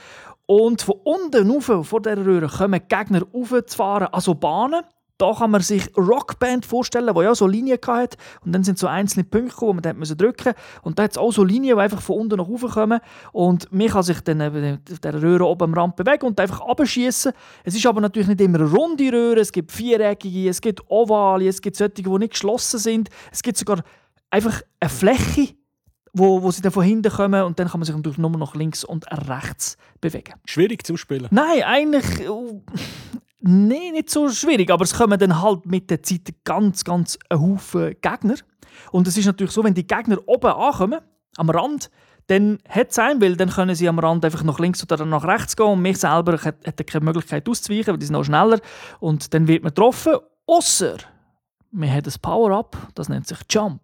Und 0.52 0.82
von 0.82 0.96
unten 1.06 1.50
rauf, 1.50 1.88
vor 1.88 2.02
dieser 2.02 2.26
Röhre, 2.26 2.50
kommen 2.50 2.82
Gegner 2.90 3.22
raufzufahren, 3.34 4.08
also 4.12 4.36
Bahnen. 4.36 4.82
Da 5.18 5.34
kann 5.34 5.52
man 5.52 5.62
sich 5.62 5.90
Rockband 5.96 6.66
vorstellen, 6.66 7.10
die 7.16 7.22
ja 7.22 7.34
so 7.34 7.48
Linien 7.48 7.80
hatte. 7.88 8.18
Und 8.44 8.52
dann 8.52 8.62
sind 8.62 8.78
so 8.78 8.88
einzelne 8.88 9.24
Punkte, 9.24 9.56
die 9.62 9.66
man 9.74 9.82
dann 9.82 10.02
drücken 10.02 10.50
musste. 10.50 10.56
Und 10.82 11.00
da 11.00 11.04
hat 11.04 11.12
es 11.12 11.18
auch 11.18 11.32
so 11.32 11.46
Linien, 11.46 11.78
die 11.78 11.82
einfach 11.82 12.02
von 12.02 12.18
unten 12.18 12.36
nach 12.36 12.50
oben 12.50 12.70
kommen. 12.70 13.00
Und 13.32 13.72
man 13.72 13.88
kann 13.88 14.04
sich 14.04 14.20
dann 14.20 14.42
auf 14.42 14.52
dieser 14.90 15.22
Röhre 15.22 15.46
oben 15.46 15.64
am 15.70 15.74
Rand 15.74 15.96
bewegen 15.96 16.26
und 16.26 16.38
einfach 16.38 16.60
abschießen. 16.60 17.32
Es 17.64 17.74
ist 17.74 17.86
aber 17.86 18.02
natürlich 18.02 18.28
nicht 18.28 18.42
immer 18.42 18.60
eine 18.60 18.70
runde 18.70 19.10
Röhre. 19.10 19.40
Es 19.40 19.54
gibt 19.54 19.72
viereckige, 19.72 20.50
es 20.50 20.60
gibt 20.60 20.82
ovale, 20.90 21.48
es 21.48 21.62
gibt 21.62 21.78
solche, 21.78 21.94
die 21.94 22.10
nicht 22.10 22.34
geschlossen 22.34 22.78
sind. 22.78 23.10
Es 23.32 23.42
gibt 23.42 23.56
sogar 23.56 23.84
einfach 24.30 24.62
eine 24.82 24.90
Fläche, 24.90 25.56
wo, 26.14 26.42
wo 26.42 26.52
sie 26.52 26.62
dann 26.62 26.72
von 26.72 26.84
hinten 26.84 27.12
kommen 27.12 27.44
und 27.44 27.60
dann 27.60 27.68
kann 27.68 27.80
man 27.80 27.86
sich 27.86 27.96
natürlich 27.96 28.18
nur 28.18 28.32
noch 28.32 28.56
links 28.56 28.84
und 28.84 29.06
rechts 29.12 29.78
bewegen. 30.00 30.34
Schwierig 30.46 30.86
zum 30.86 30.98
Spielen? 30.98 31.28
Nein, 31.32 31.64
eigentlich 31.64 32.30
oh, 32.30 32.64
nee, 33.40 33.92
nicht 33.92 34.10
so 34.10 34.30
schwierig, 34.30 34.70
aber 34.70 34.84
es 34.84 34.94
kommen 34.94 35.18
dann 35.20 35.42
halt 35.42 35.66
mit 35.66 35.90
der 35.90 36.04
Zeit 36.04 36.34
ganz, 36.44 36.84
ganz 36.84 37.18
ein 37.30 37.40
Haufen 37.40 37.96
Gegner. 38.02 38.36
Und 38.92 39.08
es 39.08 39.18
ist 39.18 39.26
natürlich 39.26 39.52
so, 39.52 39.64
wenn 39.64 39.74
die 39.74 39.88
Gegner 39.88 40.18
oben 40.26 40.52
ankommen, 40.52 41.00
am 41.38 41.50
Rand, 41.50 41.90
dann 42.28 42.60
hat 42.68 42.92
es 42.92 43.00
einen, 43.00 43.22
weil 43.22 43.36
dann 43.36 43.50
können 43.50 43.76
sie 43.76 43.90
am 43.90 44.00
Rand 44.00 44.24
einfach 44.24 44.44
nach 44.44 44.60
links 44.60 44.84
oder 44.84 45.06
nach 45.06 45.26
rechts 45.26 45.56
gehen 45.56 45.66
und 45.66 45.82
mich 45.82 45.98
selber 45.98 46.38
hat, 46.38 46.88
keine 46.88 47.06
Möglichkeit 47.06 47.48
auszuweichen, 47.48 47.94
weil 47.94 47.98
die 47.98 48.06
sind 48.06 48.14
noch 48.14 48.24
schneller 48.24 48.60
und 49.00 49.34
dann 49.34 49.48
wird 49.48 49.64
man 49.64 49.74
getroffen, 49.74 50.16
außer 50.46 50.98
man 51.72 51.92
hat 51.92 52.06
ein 52.06 52.14
Power-Up, 52.22 52.78
das 52.96 53.10
nennt 53.10 53.28
sich 53.28 53.40
Jump. 53.50 53.82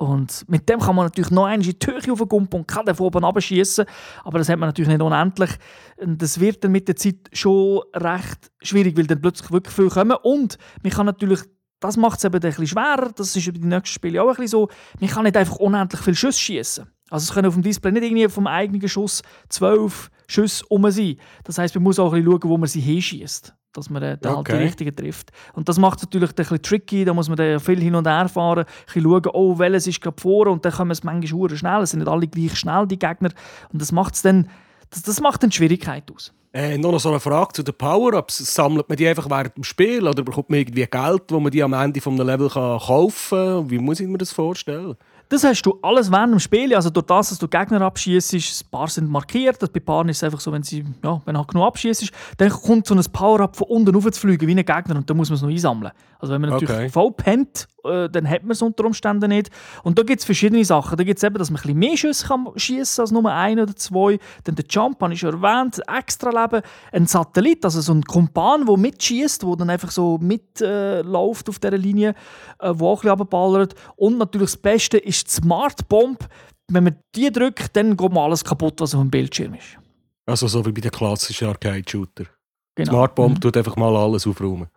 Und 0.00 0.48
mit 0.48 0.66
dem 0.66 0.80
kann 0.80 0.96
man 0.96 1.04
natürlich 1.04 1.30
noch 1.30 1.44
einmal 1.44 1.68
in 1.68 1.78
die 1.78 1.86
Höhe 1.86 2.12
aufgumpen 2.14 2.60
und 2.60 2.66
kann 2.66 2.86
von 2.94 3.06
oben 3.06 3.22
abschießen. 3.22 3.84
Aber 4.24 4.38
das 4.38 4.48
hat 4.48 4.58
man 4.58 4.70
natürlich 4.70 4.88
nicht 4.88 5.02
unendlich. 5.02 5.50
Das 5.98 6.40
wird 6.40 6.64
dann 6.64 6.72
mit 6.72 6.88
der 6.88 6.96
Zeit 6.96 7.16
schon 7.34 7.82
recht 7.94 8.50
schwierig, 8.62 8.96
weil 8.96 9.06
dann 9.06 9.20
plötzlich 9.20 9.50
wirklich 9.50 9.74
viel 9.74 9.90
kommen. 9.90 10.16
Und 10.22 10.56
man 10.82 10.90
kann 10.90 11.04
natürlich, 11.04 11.40
das 11.80 11.98
macht 11.98 12.16
es 12.16 12.24
eben 12.24 12.42
ein 12.42 12.66
schwerer, 12.66 13.12
das 13.14 13.36
ist 13.36 13.46
über 13.46 13.58
die 13.58 13.66
nächsten 13.66 13.92
Spiele 13.92 14.22
auch 14.22 14.28
ein 14.28 14.36
bisschen 14.36 14.48
so, 14.48 14.68
man 15.00 15.10
kann 15.10 15.24
nicht 15.24 15.36
einfach 15.36 15.56
unendlich 15.56 16.00
viel 16.00 16.14
Schüsse 16.14 16.40
schießen. 16.40 16.86
Also 17.10 17.24
es 17.24 17.34
können 17.34 17.48
auf 17.48 17.54
dem 17.54 17.62
Display 17.62 17.92
nicht 17.92 18.04
irgendwie 18.04 18.26
vom 18.30 18.46
eigenen 18.46 18.88
Schuss 18.88 19.20
zwölf 19.50 20.10
Schüsse 20.28 20.64
um 20.70 20.90
sein. 20.90 21.16
Das 21.44 21.58
heißt, 21.58 21.74
man 21.74 21.84
muss 21.84 21.98
auch 21.98 22.14
ein 22.14 22.24
bisschen 22.24 22.40
schauen, 22.40 22.50
wo 22.50 22.56
man 22.56 22.68
sie 22.70 22.80
hinschießt 22.80 23.54
dass 23.72 23.90
man 23.90 24.18
dann 24.20 24.34
okay. 24.34 24.34
halt 24.34 24.48
die 24.48 24.64
richtigen 24.66 24.96
trifft. 24.96 25.30
Und 25.54 25.68
das 25.68 25.78
macht 25.78 25.98
es 25.98 26.04
natürlich 26.04 26.30
ein 26.30 26.34
bisschen 26.34 26.62
tricky, 26.62 27.04
da 27.04 27.14
muss 27.14 27.28
man 27.28 27.36
dann 27.36 27.60
viel 27.60 27.80
hin 27.80 27.94
und 27.94 28.06
her 28.06 28.28
fahren, 28.28 28.60
ein 28.60 28.66
bisschen 28.86 29.02
schauen, 29.02 29.26
oh, 29.32 29.58
welches 29.58 29.86
ist 29.86 30.00
gerade 30.00 30.20
vor 30.20 30.46
und 30.48 30.64
dann 30.64 30.72
kommen 30.72 30.90
es 30.90 31.04
manchmal 31.04 31.56
schnell, 31.56 31.82
es 31.82 31.90
sind 31.90 32.00
nicht 32.00 32.08
alle 32.08 32.26
gleich 32.26 32.56
schnell, 32.56 32.86
die 32.86 32.98
Gegner, 32.98 33.30
und 33.72 33.80
das 33.80 33.92
macht 33.92 34.24
dann, 34.24 34.48
das, 34.90 35.02
das 35.02 35.20
macht 35.20 35.42
dann 35.42 35.52
Schwierigkeit 35.52 36.04
aus. 36.12 36.32
Äh, 36.52 36.78
noch 36.78 36.98
so 36.98 37.10
eine 37.10 37.20
Frage 37.20 37.52
zu 37.52 37.62
den 37.62 37.74
Power-Ups. 37.74 38.38
Sammelt 38.38 38.88
man 38.88 38.96
die 38.96 39.06
einfach 39.06 39.30
während 39.30 39.56
dem 39.56 39.62
Spiel 39.62 40.06
oder 40.06 40.24
bekommt 40.24 40.50
man 40.50 40.58
irgendwie 40.58 40.84
Geld, 40.84 41.22
wo 41.28 41.38
man 41.38 41.52
die 41.52 41.62
am 41.62 41.72
Ende 41.72 42.00
eines 42.04 42.26
Level 42.26 42.48
kaufen 42.48 43.38
kann? 43.38 43.70
Wie 43.70 43.78
muss 43.78 44.00
ich 44.00 44.08
mir 44.08 44.18
das 44.18 44.32
vorstellen? 44.32 44.96
Das 45.30 45.44
hast 45.44 45.62
du 45.62 45.78
alles 45.80 46.10
während 46.10 46.32
dem 46.32 46.40
Spiel. 46.40 46.74
Also 46.74 46.90
durch 46.90 47.06
das, 47.06 47.28
dass 47.28 47.38
du 47.38 47.46
Gegner 47.46 47.80
abschießt, 47.82 48.34
ein 48.34 48.70
paar 48.70 48.88
sind 48.88 49.08
markiert. 49.08 49.60
Bei 49.72 49.78
Paaren 49.78 50.08
ist 50.08 50.16
es 50.16 50.24
einfach 50.24 50.40
so, 50.40 50.50
wenn 50.50 50.64
sie, 50.64 50.84
ja, 51.04 51.22
wenn 51.24 51.38
halt 51.38 51.46
genug 51.46 51.66
abschießt, 51.66 52.10
dann 52.36 52.50
kommt 52.50 52.88
so 52.88 52.96
ein 52.96 53.02
Power-Up 53.12 53.54
von 53.54 53.68
unten 53.68 53.94
rauf 53.94 54.10
zu 54.10 54.20
fliegen 54.20 54.46
wie 54.48 54.52
ein 54.52 54.56
Gegner 54.56 54.96
und 54.96 55.08
dann 55.08 55.16
muss 55.16 55.30
man 55.30 55.36
es 55.36 55.42
noch 55.42 55.48
einsammeln. 55.48 55.92
Also 56.18 56.34
wenn 56.34 56.40
man 56.40 56.50
natürlich 56.50 56.74
okay. 56.74 56.88
voll 56.88 57.12
pennt 57.12 57.68
äh, 57.84 58.08
dann 58.08 58.28
hat 58.28 58.42
man 58.42 58.52
es 58.52 58.62
unter 58.62 58.84
Umständen 58.84 59.28
nicht. 59.28 59.50
Und 59.82 59.98
da 59.98 60.02
gibt 60.02 60.20
es 60.20 60.24
verschiedene 60.24 60.64
Sachen. 60.64 60.96
Da 60.96 61.04
gibt 61.04 61.18
es 61.18 61.22
eben, 61.24 61.36
dass 61.36 61.50
man 61.50 61.58
ein 61.58 61.62
bisschen 61.62 61.78
mehr 61.78 61.96
Schüsse 61.96 62.26
kann 62.26 62.48
schiessen 62.56 63.00
als 63.02 63.10
nur 63.10 63.30
ein 63.32 63.58
oder 63.60 63.74
zwei. 63.76 64.18
Dann 64.44 64.54
der 64.54 64.64
Jump, 64.68 65.00
habe 65.00 65.12
ich 65.12 65.20
schon 65.20 65.42
erwähnt, 65.42 65.80
extra 65.88 66.30
Leben. 66.42 66.62
Ein 66.92 67.06
Satellit, 67.06 67.64
also 67.64 67.80
so 67.80 67.92
ein 67.92 68.02
Kumpan, 68.02 68.66
der 68.66 68.76
mitschießt, 68.76 69.42
der 69.42 69.56
dann 69.56 69.70
einfach 69.70 69.90
so 69.90 70.18
mitläuft 70.18 71.48
äh, 71.48 71.50
auf 71.50 71.58
dieser 71.58 71.78
Linie, 71.78 72.14
äh, 72.58 72.72
wo 72.74 72.88
auch 72.88 72.98
ein 72.98 73.02
bisschen 73.02 73.10
runterballert. 73.10 73.74
Und 73.96 74.18
natürlich 74.18 74.50
das 74.52 74.56
Beste 74.56 74.98
ist 74.98 75.26
die 75.26 75.30
Smart 75.32 75.88
Bomb. 75.88 76.26
Wenn 76.72 76.84
man 76.84 76.96
die 77.14 77.30
drückt, 77.32 77.76
dann 77.76 77.96
geht 77.96 78.12
mal 78.12 78.24
alles 78.24 78.44
kaputt, 78.44 78.80
was 78.80 78.94
auf 78.94 79.00
dem 79.00 79.10
Bildschirm 79.10 79.54
ist. 79.54 79.76
Also 80.26 80.46
so 80.46 80.64
wie 80.64 80.70
bei 80.72 80.80
den 80.80 80.90
klassischen 80.92 81.48
Arcade-Shooter. 81.48 82.24
Genau. 82.76 82.92
Smart 82.92 83.14
Bomb 83.16 83.36
Mhm. 83.36 83.40
tut 83.40 83.56
einfach 83.56 83.74
mal 83.76 83.96
alles 83.96 84.26
aufräumen. 84.26 84.68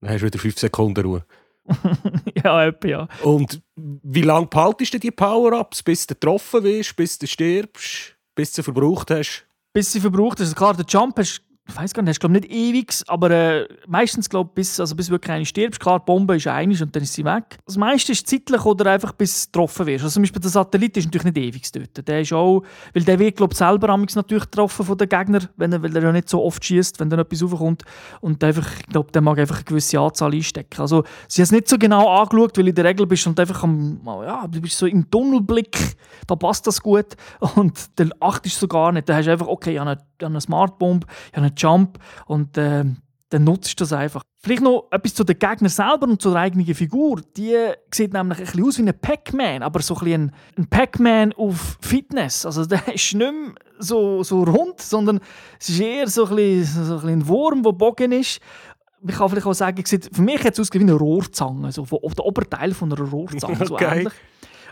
Dann 0.00 0.10
hast 0.10 0.20
du 0.22 0.26
wieder 0.26 0.38
5 0.38 0.58
Sekunden 0.58 1.04
Ruhe. 1.06 1.24
ja, 2.44 2.66
etwa, 2.66 2.88
ja. 2.88 3.08
Und 3.22 3.60
wie 3.74 4.22
lange 4.22 4.46
behaltest 4.46 4.94
du 4.94 4.98
die 4.98 5.10
Power-Ups, 5.10 5.82
bis 5.82 6.06
du 6.06 6.14
getroffen 6.14 6.64
wirst, 6.64 6.96
bis 6.96 7.18
du 7.18 7.26
stirbst, 7.26 8.16
bis 8.34 8.52
du 8.52 8.56
sie 8.56 8.62
verbraucht 8.62 9.10
hast? 9.10 9.46
bis 9.76 9.92
sie 9.92 10.00
verbraucht 10.00 10.40
ist. 10.40 10.46
Also 10.46 10.54
klar, 10.54 10.74
der 10.74 10.86
Jump 10.88 11.18
hast, 11.18 11.42
ich 11.68 11.76
weiß 11.76 11.94
gar 11.94 12.02
nicht, 12.02 12.10
hast 12.10 12.20
glaube 12.20 12.34
nicht 12.34 12.50
ewig, 12.50 12.94
aber 13.08 13.30
äh, 13.30 13.68
meistens 13.86 14.30
glaube 14.30 14.50
bis, 14.54 14.78
also 14.78 14.94
bis 14.94 15.10
wirklich 15.10 15.32
eine 15.32 15.44
stirbst. 15.44 15.80
Klar, 15.80 15.98
die 15.98 16.04
Bombe 16.04 16.36
ist 16.36 16.46
einig 16.46 16.80
und 16.80 16.94
dann 16.94 17.02
ist 17.02 17.12
sie 17.12 17.24
weg. 17.24 17.58
Das 17.66 17.76
meiste 17.76 18.12
ist 18.12 18.26
zeitlich 18.28 18.64
oder 18.64 18.92
einfach 18.92 19.12
bis 19.12 19.50
du 19.50 19.52
getroffen 19.52 19.86
wirst. 19.86 20.04
Also 20.04 20.14
zum 20.14 20.22
Beispiel 20.22 20.40
der 20.40 20.50
Satellit 20.50 20.96
ist 20.96 21.06
natürlich 21.06 21.34
nicht 21.34 21.38
ewig 21.38 21.72
dort. 21.72 22.06
Der 22.06 22.20
ist 22.20 22.32
auch, 22.32 22.62
weil 22.94 23.02
der 23.02 23.18
wird 23.18 23.36
glaube 23.36 23.54
selber 23.54 23.88
amigs 23.88 24.14
natürlich 24.14 24.44
getroffen 24.44 24.86
von 24.86 24.96
den 24.96 25.08
Gegnern, 25.08 25.48
wenn 25.56 25.72
er, 25.72 25.82
weil 25.82 25.94
er 25.96 26.02
ja 26.04 26.12
nicht 26.12 26.28
so 26.28 26.42
oft 26.44 26.64
schießt, 26.64 27.00
wenn 27.00 27.10
dann 27.10 27.18
etwas 27.18 27.42
raufkommt 27.42 27.82
und 28.20 28.42
einfach, 28.44 28.68
ich 28.78 28.86
glaube, 28.86 29.10
der 29.10 29.22
mag 29.22 29.38
einfach 29.38 29.56
eine 29.56 29.64
gewisse 29.64 29.98
Anzahl 29.98 30.32
einstecken. 30.32 30.80
Also 30.80 31.02
sie 31.26 31.42
haben 31.42 31.44
es 31.44 31.52
nicht 31.52 31.68
so 31.68 31.78
genau 31.78 32.08
angeschaut, 32.08 32.56
weil 32.58 32.68
in 32.68 32.74
der 32.74 32.84
Regel 32.84 33.06
bist 33.06 33.26
du 33.26 33.34
einfach 33.36 33.64
am, 33.64 34.00
ja, 34.24 34.46
du 34.46 34.60
bist 34.60 34.78
so 34.78 34.86
im 34.86 35.10
Tunnelblick, 35.10 35.96
da 36.28 36.36
passt 36.36 36.66
das 36.66 36.80
gut 36.80 37.16
und 37.56 37.78
dann 37.96 38.12
achtest 38.20 38.62
du 38.62 38.68
gar 38.68 38.92
nicht. 38.92 39.08
Dann 39.08 39.16
hast 39.16 39.26
du 39.26 39.32
einfach, 39.32 39.48
okay, 39.48 39.72
ich 39.72 39.78
habe 39.80 39.90
eine, 39.90 40.00
ich 40.18 40.26
eine 40.26 40.40
Smart 40.40 40.78
Bomb, 40.78 41.06
ich 41.30 41.36
habe 41.36 41.55
Jump 41.56 41.98
und 42.26 42.56
äh, 42.58 42.84
dann 43.30 43.44
nutzt 43.44 43.80
du 43.80 43.82
das 43.82 43.92
einfach. 43.92 44.22
Vielleicht 44.38 44.62
noch 44.62 44.86
etwas 44.92 45.14
zu 45.14 45.24
den 45.24 45.38
Gegnern 45.38 45.68
selber 45.68 46.06
und 46.06 46.22
zur 46.22 46.36
eigenen 46.36 46.72
Figur. 46.74 47.20
Die 47.36 47.56
sieht 47.92 48.12
nämlich 48.12 48.38
ein 48.38 48.44
bisschen 48.44 48.64
aus 48.64 48.78
wie 48.78 48.82
ein 48.82 49.00
Pac-Man, 49.00 49.62
aber 49.62 49.82
so 49.82 49.94
ein, 49.94 50.00
bisschen 50.00 50.32
ein, 50.56 50.66
Pac-Man 50.68 51.32
auf 51.32 51.78
Fitness. 51.80 52.46
Also 52.46 52.64
der 52.66 52.86
ist 52.94 53.14
nicht 53.14 53.18
mehr 53.18 53.54
so, 53.78 54.22
so 54.22 54.44
rund, 54.44 54.80
sondern 54.80 55.20
es 55.58 55.68
ist 55.70 55.80
eher 55.80 56.08
so 56.08 56.26
ein, 56.26 56.36
bisschen, 56.36 56.84
so 56.84 56.94
ein, 56.94 57.00
bisschen 57.00 57.18
ein 57.20 57.28
Wurm, 57.28 57.62
der 57.62 57.72
bogen 57.72 58.12
ist. 58.12 58.40
Ich 59.06 59.14
kann 59.14 59.28
vielleicht 59.28 59.46
auch 59.46 59.52
sagen, 59.52 59.80
es 59.82 59.90
sieht 59.90 60.14
für 60.14 60.22
mich 60.22 60.42
jetzt 60.42 60.58
aus 60.58 60.72
wie 60.72 60.78
eine 60.78 60.94
Rohrzange, 60.94 61.70
so 61.70 61.82
auf 61.82 62.14
der 62.14 62.24
Oberteil 62.24 62.74
von 62.74 62.92
einer 62.92 63.08
Rohrzange. 63.08 63.66
So 63.66 63.74
Okay. 63.74 63.98
ähnlich. 63.98 64.12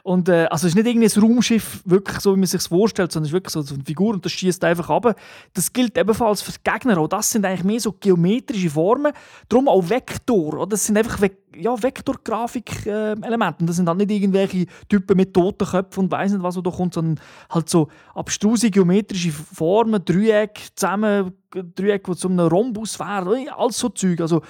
Und, 0.05 0.29
äh, 0.29 0.45
also 0.51 0.67
es 0.67 0.75
ist 0.75 0.77
nicht 0.77 0.87
irgendein 0.87 1.23
Raumschiff, 1.23 1.81
wirklich 1.87 2.21
so, 2.21 2.35
wie 2.35 2.39
man 2.39 2.47
sich 2.47 2.61
vorstellt, 2.61 3.11
sondern 3.11 3.25
es 3.25 3.31
ist 3.31 3.33
wirklich 3.33 3.55
so, 3.55 3.63
so 3.63 3.75
eine 3.75 3.85
Figur 3.85 4.13
und 4.13 4.23
das 4.23 4.33
schießt 4.33 4.63
einfach 4.63 4.91
ab. 4.91 5.17
Das 5.55 5.73
gilt 5.73 5.97
ebenfalls 5.97 6.43
für 6.43 6.53
die 6.53 6.59
Gegner. 6.63 6.99
Auch 6.99 7.09
das 7.09 7.31
sind 7.31 7.47
eigentlich 7.47 7.65
mehr 7.65 7.81
so 7.81 7.91
geometrische 7.93 8.69
Formen. 8.69 9.15
Darum 9.49 9.67
auch 9.67 9.89
Vektor. 9.89 10.59
Oder? 10.59 10.67
Das 10.67 10.85
sind 10.85 10.99
einfach 10.99 11.19
Ve 11.23 11.31
ja, 11.57 11.83
Vektorgrafik-Elemente. 11.83 13.61
und 13.61 13.67
das 13.67 13.77
sind 13.77 13.87
dann 13.87 13.97
nicht 13.97 14.11
irgendwelche 14.11 14.67
Typen 14.91 15.17
mit 15.17 15.33
toten 15.33 15.67
Köpfen 15.67 16.05
und 16.05 16.11
weiss 16.11 16.33
nicht, 16.33 16.43
was 16.43 16.61
da 16.61 16.71
kommt, 16.71 16.93
sondern 16.93 17.25
halt 17.49 17.71
so 17.71 17.89
abstruse 18.15 18.71
geometrische 18.71 19.31
Formen, 19.31 20.05
Dreieck 20.05 20.61
zusammen, 20.75 21.33
Dreieck, 21.51 22.05
die 22.05 22.17
zu 22.17 22.29
einem 22.29 22.49
Rhombus 22.49 22.99
wären, 23.01 23.49
alles 23.49 23.79
so 23.79 23.89
Zeug. 23.89 24.21
Also 24.21 24.43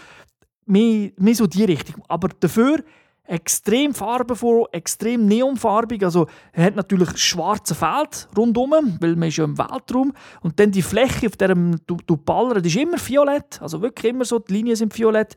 mehr, 0.66 1.12
mehr 1.16 1.34
so 1.37 1.46
die 1.46 1.64
Richtung. 1.64 2.02
Aber 2.08 2.28
dafür 2.40 2.82
extrem 3.26 3.94
farbenfroh, 3.94 4.66
extrem 4.72 5.26
neonfarbig. 5.26 6.04
Also 6.04 6.26
er 6.52 6.64
hat 6.64 6.76
natürlich 6.76 7.16
schwarze 7.16 7.74
Feld 7.74 8.28
rundum, 8.36 8.98
weil 9.00 9.16
man 9.16 9.28
ist 9.28 9.36
ja 9.36 9.44
im 9.44 9.56
Weltraum. 9.58 10.12
Und 10.42 10.60
dann 10.60 10.70
die 10.70 10.82
Fläche, 10.82 11.26
auf 11.26 11.36
der 11.36 11.54
du, 11.54 11.96
du 12.06 12.16
ballert, 12.16 12.64
ist 12.66 12.76
immer 12.76 12.98
violett. 12.98 13.60
Also 13.62 13.80
wirklich 13.80 14.12
immer 14.12 14.24
so, 14.24 14.38
die 14.38 14.52
Linien 14.52 14.76
sind 14.76 14.96
violett. 14.96 15.34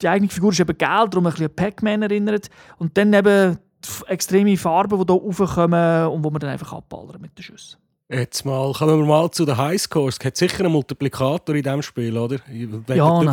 Die 0.00 0.08
eigene 0.08 0.30
Figur 0.30 0.50
ist 0.52 0.60
eben 0.60 0.78
gelb, 0.78 1.10
darum 1.10 1.26
ein 1.26 1.32
bisschen 1.32 1.48
an 1.48 1.56
Pac-Man 1.56 2.02
erinnert. 2.02 2.48
Und 2.78 2.96
dann 2.96 3.12
eben 3.12 3.58
die 3.84 4.06
extreme 4.10 4.56
Farben, 4.56 4.98
die 4.98 5.12
hier 5.12 5.20
raufkommen 5.20 6.06
und 6.08 6.24
wo 6.24 6.30
man 6.30 6.40
dann 6.40 6.50
einfach 6.50 6.72
abballern 6.72 7.20
mit 7.20 7.36
den 7.36 7.42
Schüssen. 7.42 7.78
Jetzt 8.08 8.44
mal, 8.44 8.72
kommen 8.72 8.98
wir 8.98 9.06
mal 9.06 9.30
zu 9.30 9.44
den 9.44 9.56
Highscores. 9.56 10.16
Es 10.18 10.26
hat 10.26 10.36
sicher 10.36 10.64
einen 10.64 10.72
Multiplikator 10.72 11.54
in 11.54 11.62
diesem 11.62 11.82
Spiel, 11.82 12.16
oder? 12.16 12.38
Wenn 12.48 12.96
Ja, 12.96 13.20
du 13.22 13.28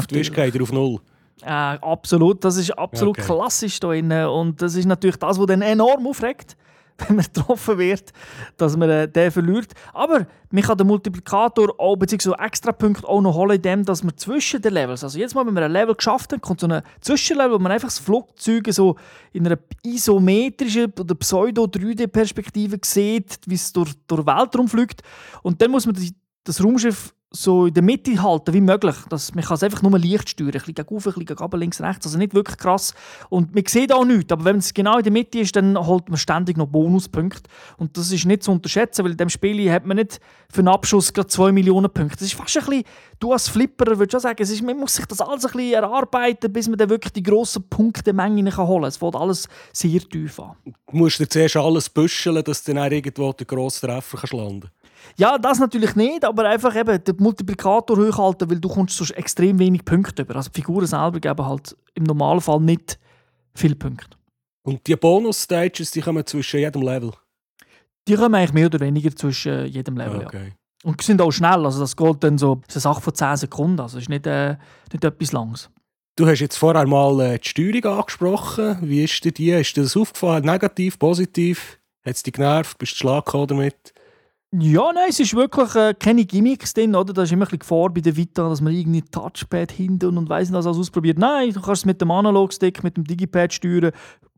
auf 0.62 0.72
Null. 0.72 1.00
Äh, 1.44 1.50
absolut, 1.50 2.44
das 2.44 2.58
ist 2.58 2.72
absolut 2.72 3.18
Okay. 3.18 3.26
klassisch 3.28 3.80
da 3.80 3.90
drin. 3.90 4.12
Und 4.12 4.62
das 4.62 4.76
ist 4.76 4.86
natürlich 4.86 5.18
das, 5.18 5.40
was 5.40 5.46
dann 5.46 5.62
enorm 5.62 6.08
aufregt, 6.08 6.58
wenn 7.08 7.18
man 7.18 7.26
getroffen 7.26 7.78
wird, 7.78 8.12
dass 8.58 8.76
man 8.76 8.90
äh, 8.90 9.08
den 9.08 9.30
verliert. 9.30 9.74
Aber 9.94 10.26
man 10.50 10.64
kann 10.64 10.78
den 10.80 10.88
Multiplikator 10.88 11.76
auch, 11.80 11.96
beziehungsweise 11.96 12.40
Extrapunkt 12.40 13.06
auch 13.06 13.22
noch 13.22 13.36
holen, 13.36 13.58
indem 13.58 13.86
dass 13.86 14.04
man 14.04 14.18
zwischen 14.18 14.64
den 14.64 14.74
Levels, 14.74 15.04
also 15.04 15.20
jetzt 15.20 15.36
mal, 15.36 15.46
wenn 15.46 15.54
man 15.54 15.64
ein 15.64 15.72
Level 15.72 15.94
geschafft 15.94 16.34
hat, 16.34 16.42
kommt 16.42 16.60
so 16.62 16.68
ein 16.68 16.82
Zwischenlevel, 17.02 17.54
wo 17.54 17.60
man 17.60 17.72
einfach 17.72 17.90
das 17.90 18.00
Flugzeug 18.00 18.68
so 18.72 18.96
in 19.32 19.46
einer 19.46 19.60
isometrischen 19.84 20.92
oder 21.00 21.14
Pseudo-3D-Perspektive 21.14 22.80
sieht, 22.84 23.38
wie 23.46 23.56
es 23.56 23.72
durch, 23.74 23.92
durch 24.08 24.24
den 24.24 24.28
Weltraum 24.28 24.68
fliegt. 24.68 25.02
Und 25.44 25.62
dann 25.62 25.70
muss 25.70 25.86
man 25.86 25.94
die, 25.94 26.16
das 26.44 26.64
Raumschiff 26.64 27.14
so 27.32 27.66
in 27.66 27.74
der 27.74 27.84
Mitte 27.84 28.22
halten, 28.22 28.54
wie 28.54 28.62
möglich. 28.62 28.96
Das, 29.10 29.36
man 29.36 29.44
kann 29.44 29.56
es 29.56 29.64
einfach 29.64 29.82
nur 29.82 30.00
leicht 30.00 30.30
steuern. 30.30 30.48
Ein 30.48 30.54
bisschen 30.54 30.76
gegen 30.76 30.98
ein 30.98 30.98
bisschen 30.98 31.26
gegen 31.26 31.60
links, 31.60 31.82
rechts. 31.82 32.06
Also 32.06 32.18
nicht 32.18 32.34
wirklich 32.34 32.58
krass. 32.58 32.94
Und 33.30 33.54
man 33.54 33.64
sieht 33.68 33.92
auch 33.92 34.06
nichts. 34.06 34.32
Aber 34.32 34.46
wenn 34.46 34.58
es 34.58 34.74
genau 34.74 34.98
in 34.98 35.04
der 35.04 35.12
Mitte 35.12 35.40
ist, 35.40 35.56
dann 35.56 35.78
holt 35.78 36.08
man 36.10 36.18
ständig 36.18 36.58
noch 36.58 36.68
Bonuspunkte. 36.68 37.50
Und 37.78 37.98
das 37.98 38.12
ist 38.12 38.26
nicht 38.26 38.44
zu 38.44 38.52
unterschätzen, 38.52 39.04
weil 39.04 39.12
in 39.12 39.18
diesem 39.18 39.30
Spiel 39.30 39.72
hat 39.72 39.86
man 39.86 39.98
nicht 39.98 40.20
für 40.50 40.60
einen 40.60 40.70
Abschuss 40.70 41.12
gerade 41.12 41.28
2 41.28 41.52
Millionen 41.52 41.92
Punkte. 41.92 42.18
Das 42.18 42.28
ist 42.28 42.36
fast 42.36 42.58
ein 42.58 42.66
bisschen, 42.66 42.84
du 43.20 43.34
als 43.34 43.50
Flipper 43.50 43.86
würdest 43.98 44.12
schon 44.12 44.22
sagen, 44.22 44.42
es 44.42 44.50
ist, 44.50 44.62
man 44.62 44.78
muss 44.78 44.96
sich 44.96 45.06
das 45.06 45.20
alles 45.20 45.46
ein 45.46 45.52
bisschen 45.52 45.74
erarbeiten, 45.74 46.52
bis 46.52 46.70
man 46.70 46.78
dann 46.78 46.90
wirklich 46.90 47.12
die 47.12 47.24
grossen 47.24 47.68
Punktemengen 47.70 48.56
holen 48.56 48.82
kann. 48.82 48.84
Es 48.88 48.98
fällt 48.98 49.16
alles 49.16 49.48
sehr 49.74 50.00
tief 50.00 50.40
an. 50.40 50.56
Du 50.64 50.74
musst 50.92 51.20
dir 51.20 51.28
zuerst 51.28 51.58
alles 51.58 51.90
büscheln, 51.90 52.42
dass 52.44 52.64
du 52.64 52.74
dann 52.74 52.92
irgendwo 52.92 53.34
den 53.34 53.48
grossen 53.48 53.90
Treffer 53.90 54.18
kannst 54.18 54.34
landen 54.34 54.72
Ja, 55.16 55.38
das 55.38 55.60
natürlich 55.60 55.96
nicht, 55.96 56.26
aber 56.26 56.46
einfach 56.50 56.76
eben 56.76 57.04
den 57.04 57.16
Multiplikator 57.18 57.98
hochhalten, 57.98 58.50
weil 58.50 58.60
du 58.60 58.70
kommst 58.70 58.98
sonst 58.98 59.12
extrem 59.12 59.60
wenig 59.60 59.86
Punkte 59.86 60.24
über. 60.24 60.36
Also 60.36 60.50
die 60.50 60.62
Figuren 60.62 60.86
selber 60.86 61.20
geben 61.20 61.46
halt 61.46 61.76
im 61.96 62.04
Normalfall 62.04 62.60
nicht 62.60 63.00
viele 63.56 63.76
Punkte. 63.76 64.18
Und 64.64 64.86
die 64.86 64.96
Bonus-Stages, 64.96 65.92
die 65.92 66.02
kommen 66.02 66.26
zwischen 66.26 66.60
jedem 66.60 66.82
Level. 66.82 67.12
Die 68.08 68.16
kommen 68.16 68.36
eigentlich 68.36 68.54
mehr 68.54 68.68
oder 68.68 68.80
weniger 68.80 69.16
zwischen 69.16 69.66
jedem 69.68 69.98
Level. 69.98 70.22
Ja. 70.22 70.28
Okay. 70.28 70.54
Und 70.84 71.02
sind 71.02 71.22
auch 71.22 71.32
schnell, 71.32 71.66
also 71.66 71.80
das 71.80 71.96
geht 71.96 72.24
dann 72.24 72.38
so, 72.38 72.62
das 72.68 72.76
ist 72.76 72.86
eine 72.86 72.94
Sache 72.94 73.02
von 73.02 73.16
10 73.16 73.38
Sekunden, 73.38 73.80
also 73.80 73.98
ist 73.98 74.10
nicht, 74.10 74.28
äh, 74.28 74.58
nicht 74.92 75.04
etwas 75.04 75.32
Langes. 75.32 75.70
Du 76.18 76.26
hast 76.26 76.40
jetzt 76.40 76.58
vorher 76.58 76.88
mal 76.88 77.20
äh, 77.20 77.40
die 77.40 77.48
Steuerung 77.48 78.00
angesprochen. 78.00 78.78
Wie 78.82 79.04
ist 79.04 79.24
dir 79.24 79.32
die? 79.32 79.52
Ist 79.52 79.78
dir 79.78 79.84
das 79.84 79.96
aufgefallen? 79.96 80.46
Negativ, 80.46 80.98
positiv? 80.98 81.80
Hat 82.06 82.16
es 82.16 82.24
dich 82.24 82.34
genervt? 82.34 82.78
Bist 82.78 82.94
du 82.94 82.96
Schlag 82.98 83.26
gekommen 83.26 83.48
damit? 83.48 83.94
Ja, 84.54 84.94
nein, 84.94 85.08
es 85.10 85.20
ist 85.20 85.36
wirklich 85.36 85.76
äh, 85.76 85.94
keine 85.94 86.24
Gimmicks 86.24 86.74
drin, 86.74 86.96
oder? 86.96 87.12
Da 87.12 87.24
ist 87.24 87.34
immer 87.34 87.52
ein 87.52 87.60
Gefahr 87.60 87.90
bei 87.90 88.00
der 88.00 88.16
Vita, 88.16 88.48
dass 88.48 88.62
man 88.62 88.74
irgendwie 88.74 89.02
Touchpad 89.02 89.74
hinten 89.74 90.18
und 90.18 90.30
weiss 90.30 90.50
nicht, 90.50 90.58
was 90.58 90.66
alles 90.66 90.78
ausprobiert. 90.78 91.18
Nein, 91.18 91.52
du 91.52 91.60
kannst 91.60 91.82
es 91.82 91.86
mit 91.86 92.00
dem 92.00 92.12
Analogstick, 92.12 92.82
mit 92.82 92.96
dem 92.96 93.04
Digipad 93.04 93.52
steuern. 93.52 93.92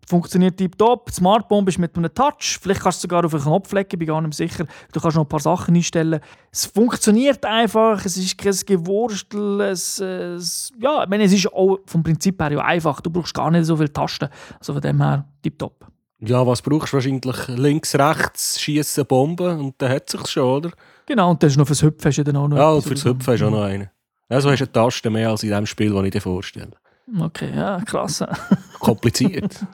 Funktioniert 0.07 0.57
tiptop. 0.57 1.11
Smartbomb 1.11 1.69
ist 1.69 1.77
mit 1.77 1.95
einem 1.95 2.11
Touch. 2.11 2.57
Vielleicht 2.59 2.81
kannst 2.81 2.97
du 2.97 3.01
sogar 3.03 3.23
auf 3.23 3.35
einen 3.35 3.43
Knopf 3.43 3.71
legen, 3.71 3.99
bin 3.99 4.07
gar 4.07 4.19
nicht 4.19 4.33
sicher. 4.33 4.65
Du 4.91 4.99
kannst 4.99 5.15
noch 5.15 5.25
ein 5.25 5.29
paar 5.29 5.39
Sachen 5.39 5.75
einstellen. 5.75 6.21
Es 6.51 6.65
funktioniert 6.65 7.45
einfach, 7.45 8.03
es 8.03 8.17
ist 8.17 8.35
kein 8.35 8.55
Gewurstel. 8.65 9.61
Es, 9.61 9.99
äh, 9.99 10.33
es, 10.33 10.73
ja, 10.81 11.03
ich 11.03 11.09
meine, 11.09 11.25
es 11.25 11.33
ist 11.33 11.53
auch 11.53 11.77
vom 11.85 12.01
Prinzip 12.01 12.41
her 12.41 12.51
ja 12.51 12.61
einfach. 12.61 12.99
Du 13.01 13.11
brauchst 13.11 13.35
gar 13.35 13.51
nicht 13.51 13.65
so 13.65 13.77
viele 13.77 13.93
Tasten. 13.93 14.29
Also 14.57 14.73
von 14.73 14.81
dem 14.81 14.99
her 14.99 15.25
tiptop. 15.43 15.85
Ja, 16.21 16.45
was 16.45 16.61
brauchst 16.61 16.91
du 16.91 16.97
wahrscheinlich? 16.97 17.47
Links, 17.47 17.95
rechts, 17.95 18.59
schießen, 18.59 19.05
Bomben 19.05 19.59
und 19.59 19.75
dann 19.77 19.91
hat 19.91 20.13
es 20.13 20.29
schon, 20.29 20.43
oder? 20.43 20.71
Genau, 21.05 21.31
und 21.31 21.41
das 21.41 21.53
ist 21.53 21.57
noch 21.57 21.65
fürs 21.65 21.81
Hüpfen. 21.81 22.09
Ist 22.09 22.17
ja 22.17 22.23
dann 22.23 22.35
auch 22.35 22.47
noch 22.47 22.57
Ja, 22.57 22.81
fürs? 22.81 23.05
Hüpfen 23.05 23.33
hast 23.33 23.39
du 23.39 23.47
auch 23.47 23.51
noch 23.51 23.63
einen. 23.63 23.89
Also 24.27 24.51
hast 24.51 24.59
du 24.59 24.65
eine 24.65 24.71
Taste 24.71 25.09
mehr 25.09 25.29
als 25.29 25.43
in 25.43 25.49
dem 25.49 25.65
Spiel, 25.65 25.93
das 25.93 26.03
ich 26.03 26.11
dir 26.11 26.21
vorstelle. 26.21 26.71
Okay, 27.19 27.51
ja, 27.55 27.79
krass. 27.81 28.23
Kompliziert. 28.79 29.65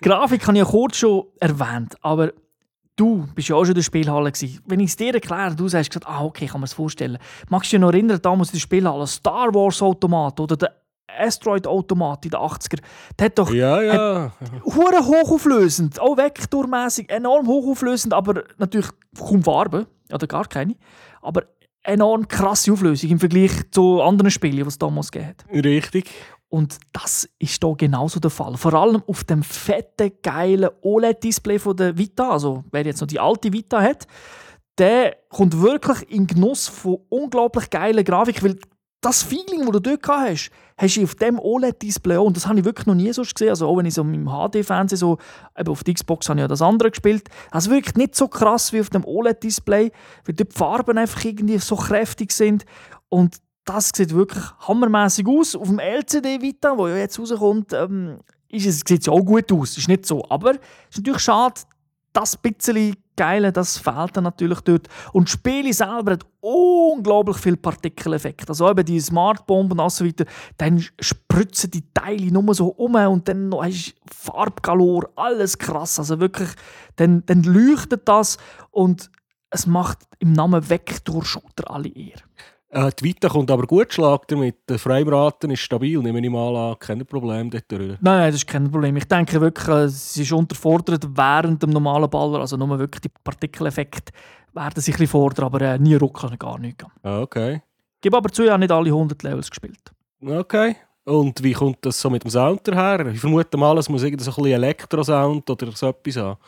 Grafik 0.00 0.46
habe 0.46 0.56
ich 0.56 0.64
ja 0.64 0.70
kurz 0.70 0.96
schon 0.96 1.24
erwähnt, 1.38 1.94
aber 2.00 2.32
du 2.96 3.26
bist 3.34 3.48
ja 3.48 3.56
auch 3.56 3.64
schon 3.64 3.72
in 3.72 3.74
der 3.74 3.82
Spielhalle. 3.82 4.32
Gewesen. 4.32 4.60
Wenn 4.66 4.80
ich 4.80 4.90
es 4.90 4.96
dir 4.96 5.12
erkläre, 5.12 5.54
du 5.54 5.68
sagst, 5.68 5.90
gesagt, 5.90 6.06
ah, 6.06 6.24
okay, 6.24 6.46
kann 6.46 6.60
man 6.60 6.66
es 6.66 6.72
vorstellen. 6.72 7.18
Magst 7.50 7.70
du 7.72 7.76
dich 7.76 7.80
noch 7.82 7.92
erinnern, 7.92 8.18
damals 8.22 8.48
in 8.50 8.54
der 8.54 8.60
Spielhalle, 8.60 9.06
Star 9.06 9.52
Wars 9.54 9.82
Automat 9.82 10.40
oder 10.40 10.56
der 10.56 10.79
Asteroid 11.18 11.66
Automat 11.66 12.24
in 12.24 12.32
den 12.32 12.40
80er, 12.40 12.80
der 13.18 13.26
hat 13.26 13.38
doch 13.38 13.52
ja, 13.52 13.82
ja. 13.82 14.32
hure 14.64 15.06
hochauflösend, 15.06 16.00
auch 16.00 16.16
vektormäßig, 16.16 17.10
enorm 17.10 17.46
hochauflösend, 17.46 18.14
aber 18.14 18.44
natürlich 18.58 18.88
kaum 19.18 19.42
Farbe, 19.42 19.86
oder 20.12 20.26
gar 20.26 20.46
keine, 20.46 20.76
aber 21.22 21.44
enorm 21.82 22.28
krasse 22.28 22.72
Auflösung 22.72 23.10
im 23.10 23.20
Vergleich 23.20 23.52
zu 23.70 24.02
anderen 24.02 24.30
Spielen, 24.30 24.56
die 24.56 24.62
es 24.62 24.78
damals 24.78 25.10
gegeben 25.10 25.30
hat. 25.30 25.64
Richtig. 25.64 26.10
Und 26.48 26.78
das 26.92 27.28
ist 27.38 27.62
hier 27.62 27.74
genauso 27.76 28.18
der 28.18 28.30
Fall. 28.30 28.56
Vor 28.56 28.74
allem 28.74 29.02
auf 29.06 29.22
dem 29.22 29.42
fetten, 29.42 30.10
geilen 30.20 30.70
OLED-Display 30.82 31.58
der 31.74 31.96
Vita. 31.96 32.30
Also, 32.30 32.64
wer 32.72 32.84
jetzt 32.84 33.00
noch 33.00 33.06
die 33.06 33.20
alte 33.20 33.52
Vita 33.52 33.80
hat, 33.80 34.08
der 34.76 35.16
kommt 35.28 35.60
wirklich 35.60 36.10
in 36.10 36.26
Genuss 36.26 36.66
von 36.66 36.98
unglaublich 37.08 37.70
geiler 37.70 38.02
Grafik, 38.02 38.42
weil 38.42 38.58
das 39.00 39.22
Feeling, 39.22 39.60
das 39.60 39.70
du 39.70 39.80
dort 39.80 40.06
hast, 40.06 40.50
hast 40.76 40.96
du 40.96 41.04
auf 41.04 41.14
dem 41.14 41.38
OLED-Display 41.38 42.16
auch. 42.16 42.26
Und 42.26 42.36
das 42.36 42.46
habe 42.46 42.58
ich 42.58 42.64
wirklich 42.64 42.86
noch 42.86 42.94
nie 42.94 43.12
so 43.12 43.22
gesehen. 43.22 43.48
Also 43.48 43.66
auch 43.66 43.76
wenn 43.76 43.86
ich 43.86 43.94
so 43.94 44.02
im 44.02 44.26
HD-Fernsehen 44.26 44.98
so, 44.98 45.18
eben 45.56 45.70
auf 45.70 45.84
der 45.84 45.94
Xbox 45.94 46.28
habe 46.28 46.38
ich 46.38 46.42
ja 46.42 46.48
das 46.48 46.60
andere 46.60 46.90
gespielt. 46.90 47.28
Also 47.50 47.70
wirklich 47.70 47.94
nicht 47.96 48.14
so 48.14 48.28
krass 48.28 48.72
wie 48.72 48.80
auf 48.80 48.90
dem 48.90 49.04
OLED-Display, 49.04 49.92
weil 50.24 50.34
dort 50.34 50.52
die 50.52 50.56
Farben 50.56 50.98
einfach 50.98 51.24
irgendwie 51.24 51.58
so 51.58 51.76
kräftig 51.76 52.32
sind. 52.32 52.64
Und 53.08 53.36
das 53.64 53.90
sieht 53.94 54.14
wirklich 54.14 54.44
hammermäßig 54.66 55.26
aus. 55.26 55.56
Auf 55.56 55.68
dem 55.68 55.78
LCD 55.78 56.42
Vita, 56.42 56.76
wo 56.76 56.88
ja 56.88 56.96
jetzt 56.96 57.18
rauskommt, 57.18 57.72
ähm, 57.72 58.18
ist 58.48 58.66
es, 58.66 58.80
sieht 58.86 59.02
es 59.02 59.08
auch 59.08 59.20
gut 59.20 59.50
aus. 59.52 59.78
Ist 59.78 59.88
nicht 59.88 60.04
so. 60.04 60.24
Aber 60.28 60.52
es 60.52 60.58
ist 60.90 60.98
natürlich 60.98 61.22
schade, 61.22 61.60
das 62.12 62.36
bisschen 62.36 62.96
Geile, 63.20 63.52
das 63.52 63.76
fehlt 63.76 64.16
dann 64.16 64.24
natürlich 64.24 64.60
dort. 64.62 64.88
Und 65.12 65.28
das 65.28 65.32
Spiel 65.32 65.70
selber 65.74 66.12
hat 66.12 66.24
unglaublich 66.40 67.36
viele 67.36 67.58
Partikeleffekte. 67.58 68.48
Also 68.48 68.70
eben 68.70 68.82
die 68.82 68.98
Smartbomben 68.98 69.78
und 69.78 69.92
so 69.92 70.06
weiter, 70.06 70.24
dann 70.56 70.82
spritzen 70.98 71.70
die 71.70 71.84
Teile 71.92 72.32
nur 72.32 72.54
so 72.54 72.68
um 72.68 72.94
und 72.94 73.28
dann 73.28 73.50
noch 73.50 73.62
hast 73.62 73.90
du 73.90 73.92
Farbgalor, 74.10 75.10
alles 75.16 75.58
krass. 75.58 75.98
Also 75.98 76.18
wirklich, 76.18 76.48
dann, 76.96 77.22
dann 77.26 77.42
leuchtet 77.42 78.08
das 78.08 78.38
und 78.70 79.10
es 79.50 79.66
macht 79.66 79.98
im 80.18 80.32
Namen 80.32 80.70
Vektor-Shooter 80.70 81.70
alle 81.70 81.90
Ehre. 81.90 82.22
Äh, 82.72 82.90
die 82.98 83.04
Vita 83.04 83.28
kommt 83.28 83.50
aber 83.50 83.66
gut 83.66 83.92
Schlag 83.92 84.28
damit. 84.28 84.68
Der 84.68 84.78
Frameraten 84.78 85.50
ist 85.50 85.60
stabil, 85.60 85.98
nehme 85.98 86.20
ich 86.20 86.30
mal 86.30 86.54
an. 86.56 86.78
Kein 86.78 87.04
Problem 87.04 87.50
dort. 87.50 87.64
Nein, 87.70 87.98
nein, 88.00 88.30
das 88.30 88.36
ist 88.36 88.46
kein 88.46 88.70
Problem. 88.70 88.96
Ich 88.96 89.06
denke 89.06 89.40
wirklich, 89.40 89.68
äh, 89.68 89.84
es 89.84 90.16
ist 90.16 90.32
unterfordert 90.32 91.04
während 91.16 91.62
dem 91.62 91.70
normalen 91.70 92.08
Baller. 92.08 92.40
Also 92.40 92.56
nur 92.56 92.78
wirklich 92.78 93.00
die 93.00 93.10
Partikeleffekte 93.24 94.12
werden 94.52 94.80
sich 94.80 94.94
ein 94.94 94.98
bisschen 94.98 95.08
fordern, 95.08 95.46
aber 95.46 95.60
äh, 95.62 95.78
nie 95.78 95.96
ruckeln, 95.96 96.38
gar 96.38 96.58
nicht. 96.58 96.84
Ah, 97.02 97.20
okay. 97.20 97.62
Ich 97.96 98.02
gebe 98.02 98.16
aber 98.16 98.30
zu, 98.30 98.44
ich 98.44 98.50
habe 98.50 98.60
nicht 98.60 98.72
alle 98.72 98.90
100 98.90 99.20
Levels 99.24 99.50
gespielt. 99.50 99.90
Okay. 100.24 100.76
Und 101.04 101.42
wie 101.42 101.52
kommt 101.52 101.78
das 101.80 102.00
so 102.00 102.08
mit 102.08 102.22
dem 102.22 102.30
Sound 102.30 102.68
her? 102.68 103.04
Ich 103.06 103.20
vermute 103.20 103.56
mal, 103.56 103.76
es 103.78 103.88
muss 103.88 104.02
irgendwie 104.04 104.22
so 104.22 104.30
ein 104.30 104.34
bisschen 104.36 104.52
Elektro-Sound 104.52 105.50
oder 105.50 105.72
so 105.72 105.88
etwas 105.88 106.16
haben. 106.16 106.38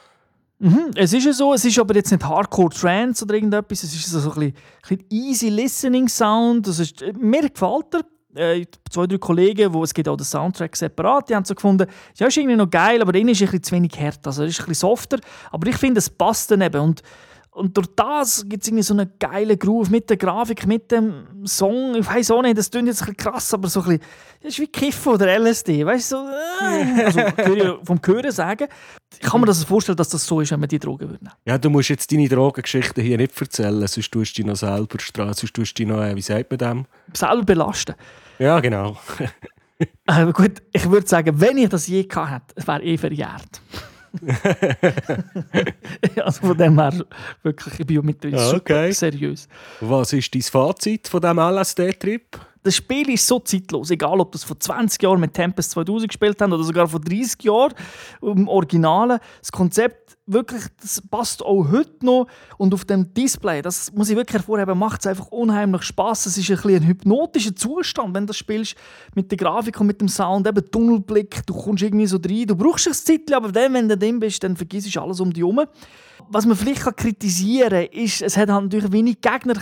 Mhm, 0.63 0.93
es 0.95 1.13
ist 1.13 1.25
ja 1.25 1.33
so, 1.33 1.53
es 1.55 1.65
ist 1.65 1.77
aber 1.81 1.97
jetzt 1.97 2.13
nicht 2.13 2.25
Hardcore 2.25 2.69
Trance 2.69 3.25
oder 3.25 3.35
irgendetwas, 3.35 3.83
es 3.83 3.93
ist 3.97 4.09
so 4.09 4.31
ein 4.31 4.55
bisschen, 4.81 5.05
easy 5.11 5.49
listening 5.49 6.09
Sound. 6.09 6.69
Das 6.69 6.79
ist, 6.79 7.03
mir 7.19 7.51
gefällt 7.51 7.95
er. 7.95 8.03
Äh, 8.35 8.65
zwei, 8.89 9.07
drei 9.07 9.19
Kollegen, 9.19 9.75
wo 9.75 9.83
es 9.83 9.93
gibt 9.93 10.09
auch 10.09 10.17
den 10.17 10.25
Soundtrack 10.25 10.75
separat, 10.75 11.29
die 11.29 11.35
haben 11.35 11.45
so 11.45 11.55
gefunden, 11.55 11.87
ja, 12.17 12.29
ist 12.29 12.37
irgendwie 12.39 12.57
noch 12.57 12.71
geil, 12.71 13.03
aber 13.03 13.15
innen 13.15 13.29
ist 13.29 13.43
ein 13.43 13.47
bisschen 13.47 13.63
zu 13.63 13.75
wenig 13.75 13.93
hart, 14.01 14.27
also 14.27 14.41
er 14.41 14.49
ist 14.49 14.59
ein 14.59 14.69
bisschen 14.69 14.89
softer, 14.89 15.19
aber 15.51 15.67
ich 15.67 15.77
finde, 15.77 15.99
es 15.99 16.09
passt 16.09 16.51
dann 16.51 16.63
eben 16.63 16.81
und 16.81 17.03
und 17.55 17.77
durch 17.77 17.89
das 17.95 18.49
gibt 18.49 18.63
es 18.63 18.69
irgendwie 18.69 18.83
so 18.83 18.95
einen 18.95 19.13
geilen 19.19 19.59
Groove 19.59 19.91
mit 19.91 20.09
der 20.09 20.17
Grafik, 20.17 20.67
mit 20.67 20.91
dem 20.91 21.27
Song. 21.45 21.95
Ich 21.97 22.07
weiß 22.07 22.31
auch 22.31 22.41
nicht, 22.41 22.57
das 22.57 22.71
klingt 22.71 22.89
jetzt 22.89 23.03
ein 23.03 23.15
bisschen 23.15 23.33
krass, 23.33 23.53
aber 23.53 23.69
so 23.69 23.81
ein 23.83 23.99
bisschen, 23.99 24.03
das 24.41 24.53
ist 24.55 24.59
wie 24.59 24.67
Kiffen 24.69 25.13
oder 25.13 25.39
LSD. 25.39 25.85
Weißt 25.85 26.13
du, 26.13 26.17
so, 26.17 26.29
äh, 26.65 27.05
also 27.05 27.79
vom 27.85 28.01
Hören 28.07 28.33
sagen. 28.33 28.69
Ich 29.13 29.21
kann 29.21 29.39
mir 29.39 29.47
das 29.47 29.63
vorstellen, 29.65 29.97
dass 29.97 30.09
das 30.09 30.25
so 30.25 30.41
ist, 30.41 30.51
wenn 30.51 30.61
man 30.61 30.69
die 30.71 30.79
Drogen 30.79 31.11
würde. 31.11 31.31
Ja, 31.45 31.59
du 31.59 31.69
musst 31.69 31.91
jetzt 31.91 32.11
deine 32.11 32.27
Drogengeschichte 32.27 33.03
hier 33.03 33.19
nicht 33.19 33.39
erzählen, 33.39 33.87
sonst 33.87 34.11
tust 34.11 34.39
du 34.39 34.43
dich 34.43 34.47
noch 34.47 34.57
selber 34.57 34.99
strahlen, 34.99 35.35
sonst 35.35 35.53
tust 35.53 35.79
du 35.79 35.85
dich 35.85 35.93
noch, 35.93 36.03
äh, 36.03 36.17
wie 36.17 36.23
sagt 36.23 36.51
man 36.51 36.59
dem? 36.59 36.87
Selber 37.13 37.45
belasten. 37.45 37.95
Ja, 38.39 38.61
genau. 38.61 38.97
aber 40.07 40.33
gut, 40.33 40.63
ich 40.73 40.91
würde 40.91 41.07
sagen, 41.07 41.39
wenn 41.39 41.59
ich 41.59 41.69
das 41.69 41.87
je 41.87 42.05
gehabt 42.05 42.31
hätte, 42.31 42.55
es 42.57 42.67
wäre 42.67 42.83
eh 42.83 42.97
verjährt. 42.97 43.61
also 46.23 46.47
von 46.47 46.57
dem 46.57 46.79
her 46.79 47.05
wirklich, 47.43 47.81
ich 47.81 47.87
bin 47.87 48.05
mit 48.05 48.25
ja, 48.25 48.53
okay. 48.53 48.93
seriös. 48.93 49.49
Was 49.81 50.13
ist 50.13 50.35
dein 50.35 50.43
Fazit 50.43 51.09
von 51.09 51.21
diesem 51.21 51.39
LSD-Trip? 51.39 52.39
Das 52.65 52.77
Spiel 52.77 53.11
ist 53.11 53.27
so 53.27 53.41
zeitlos, 53.41 53.91
egal 53.91 54.21
ob 54.21 54.31
das 54.31 54.45
vor 54.45 54.59
20 54.59 55.03
Jahren 55.03 55.19
mit 55.19 55.35
Tempest 55.35 55.73
2000 55.73 56.09
gespielt 56.09 56.41
haben 56.41 56.53
oder 56.53 56.63
sogar 56.63 56.87
vor 56.87 57.01
30 57.01 57.43
Jahren 57.43 57.75
im 58.21 58.47
Originalen. 58.47 59.19
Das 59.41 59.51
Konzept 59.51 60.17
wirklich, 60.27 60.63
das 60.81 61.03
passt 61.11 61.45
auch 61.45 61.71
heute 61.73 62.07
noch. 62.07 62.27
Und 62.59 62.73
auf 62.73 62.85
dem 62.85 63.13
Display, 63.15 63.63
das 63.63 63.93
muss 63.93 64.11
ich 64.11 64.17
wirklich 64.17 64.35
hervorheben, 64.35 64.79
macht 64.79 65.01
es 65.01 65.07
einfach 65.09 65.27
unheimlich 65.29 65.83
Spaß. 65.83 66.27
Es 66.27 66.39
ist 66.39 66.51
ein, 66.51 66.75
ein 66.75 66.87
hypnotischer 66.87 67.57
Zustand, 67.57 68.15
wenn 68.15 68.25
du 68.25 68.29
das 68.29 68.37
spielst 68.37 68.77
mit 69.15 69.31
der 69.31 69.39
Grafik 69.39 69.81
und 69.81 69.89
mit 69.89 70.01
dem 70.01 70.09
Sound, 70.09 70.47
eben 70.47 70.71
Tunnelblick, 70.71 71.45
du 71.47 71.55
kommst 71.55 71.83
irgendwie 71.83 72.07
so 72.07 72.19
rein. 72.25 72.47
Du 72.47 72.55
brauchst 72.55 72.87
ein 72.87 72.95
Zeitchen, 72.95 73.35
aber 73.35 73.51
dann, 73.51 73.75
wenn 73.75 73.89
du 73.89 73.97
drin 73.99 74.21
bist, 74.21 74.43
dann 74.45 74.57
vergisst 74.57 74.95
du 74.95 75.01
alles 75.01 75.19
um 75.19 75.33
dich 75.33 75.43
herum. 75.43 75.63
Was 76.29 76.47
man 76.47 76.57
vielleicht 76.57 76.97
kritisieren 76.97 77.71
kann, 77.71 77.87
ist, 77.87 78.23
es 78.23 78.37
hat 78.37 78.49
halt 78.49 78.65
natürlich 78.65 78.93
wenig 78.93 79.21
Gegner 79.21 79.55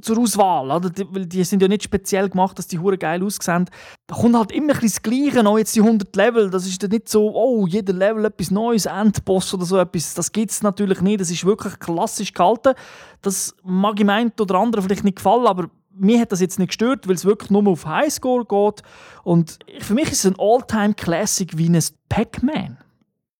zur 0.00 0.18
Auswahl, 0.18 0.70
oder? 0.70 0.90
Die, 0.90 1.28
die 1.28 1.44
sind 1.44 1.62
ja 1.62 1.68
nicht 1.68 1.84
speziell 1.84 2.28
gemacht, 2.28 2.58
dass 2.58 2.66
die 2.66 2.78
hure 2.78 2.98
geil 2.98 3.22
aussehen. 3.22 3.66
Da 4.06 4.14
kommt 4.14 4.36
halt 4.36 4.52
immer 4.52 4.74
ein 4.74 4.80
das 4.82 5.02
Gleiche, 5.02 5.46
auch 5.46 5.58
jetzt 5.58 5.74
die 5.74 5.80
100 5.80 6.14
Level, 6.14 6.50
das 6.50 6.66
ist 6.66 6.82
dann 6.82 6.90
nicht 6.90 7.08
so, 7.08 7.34
oh, 7.34 7.66
jeder 7.66 7.92
Level 7.92 8.24
etwas 8.24 8.50
Neues, 8.50 8.86
Endboss 8.86 9.52
oder 9.54 9.64
so 9.64 9.78
etwas, 9.78 10.14
das 10.14 10.32
gibt 10.32 10.50
es 10.50 10.62
natürlich 10.62 11.00
nicht, 11.00 11.20
das 11.20 11.30
ist 11.30 11.44
wirklich 11.44 11.78
klassisch 11.78 12.32
gehalten. 12.32 12.74
Das 13.22 13.54
mag 13.62 13.98
im 14.00 14.10
einen 14.10 14.32
oder 14.38 14.56
anderen 14.56 14.84
vielleicht 14.84 15.04
nicht 15.04 15.16
gefallen, 15.16 15.46
aber 15.46 15.70
mir 15.96 16.20
hat 16.20 16.32
das 16.32 16.40
jetzt 16.40 16.58
nicht 16.58 16.68
gestört, 16.68 17.08
weil 17.08 17.14
es 17.14 17.24
wirklich 17.24 17.50
nur 17.50 17.66
auf 17.68 17.86
Highscore 17.86 18.44
geht 18.44 18.82
und 19.22 19.58
für 19.80 19.94
mich 19.94 20.10
ist 20.10 20.24
es 20.24 20.32
ein 20.32 20.38
All-Time-Classic 20.38 21.56
wie 21.56 21.68
ein 21.68 21.84
Pac-Man. 22.08 22.78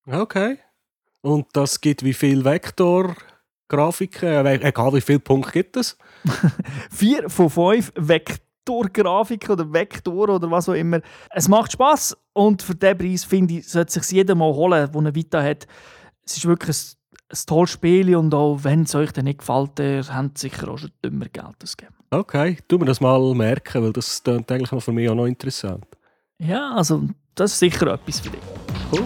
Okay. 0.07 0.59
Und 1.21 1.47
das 1.53 1.81
gibt 1.81 2.05
wie 2.05 2.13
viel 2.13 2.45
Vektor 2.45 3.17
Grafiken, 3.69 4.47
äh, 4.47 4.69
egal 4.69 4.93
wie 4.95 5.01
viele 5.01 5.21
Punkte 5.21 5.53
gibt 5.53 5.77
es? 5.77 5.97
Vier 6.91 7.29
von 7.29 7.51
fünf 7.51 7.93
Vektorgrafiken 7.97 9.51
oder 9.51 9.73
Vektor 9.73 10.29
oder 10.29 10.51
was 10.51 10.69
auch 10.69 10.75
immer. 10.75 11.01
Es 11.31 11.49
macht 11.49 11.73
Spaß 11.73 12.17
und 12.33 12.63
für 12.63 12.75
diesen 12.75 12.99
Preis 12.99 13.25
finde 13.25 13.55
ich, 13.55 13.69
sollte 13.69 13.93
sich 13.93 14.11
jeder 14.11 14.35
mal 14.35 14.53
holen, 14.53 14.91
der 14.91 15.01
eine 15.01 15.15
Vita 15.15 15.43
hat. 15.43 15.67
Es 16.25 16.37
ist 16.37 16.47
wirklich 16.47 16.77
ein, 16.77 17.37
ein 17.37 17.39
tolles 17.47 17.71
Spiel 17.71 18.17
und 18.17 18.35
auch 18.35 18.59
wenn 18.63 18.83
es 18.83 18.95
euch 18.95 19.13
dann 19.13 19.25
nicht 19.25 19.39
gefällt, 19.39 19.79
ihr 19.81 20.05
habt 20.07 20.39
sicher 20.39 20.69
auch 20.69 20.79
schon 20.79 20.91
dümmer 21.05 21.27
Geld 21.27 21.63
ausgegeben. 21.63 21.95
Okay, 22.11 22.59
tu 22.69 22.79
mir 22.79 22.85
das 22.85 23.01
mal 23.01 23.35
merken, 23.35 23.83
weil 23.83 23.93
das 23.93 24.23
klingt 24.23 24.51
eigentlich 24.53 24.73
noch 24.73 24.83
für 24.83 24.93
mich 24.93 25.09
auch 25.09 25.15
noch 25.15 25.27
interessant. 25.27 25.85
Ja, 26.39 26.75
also 26.75 27.09
das 27.35 27.53
ist 27.53 27.59
sicher 27.59 27.93
etwas 27.93 28.21
für 28.21 28.31
dich. 28.31 28.41
Cool. 28.93 29.05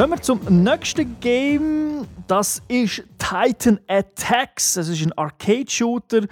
Kommen 0.00 0.14
wir 0.14 0.22
zum 0.22 0.40
nächsten 0.48 1.20
Game. 1.20 2.06
Das 2.26 2.62
ist 2.68 3.02
Titan 3.18 3.78
Attacks. 3.86 4.78
Es 4.78 4.88
ist 4.88 5.04
ein 5.04 5.12
Arcade-Shooter, 5.12 6.22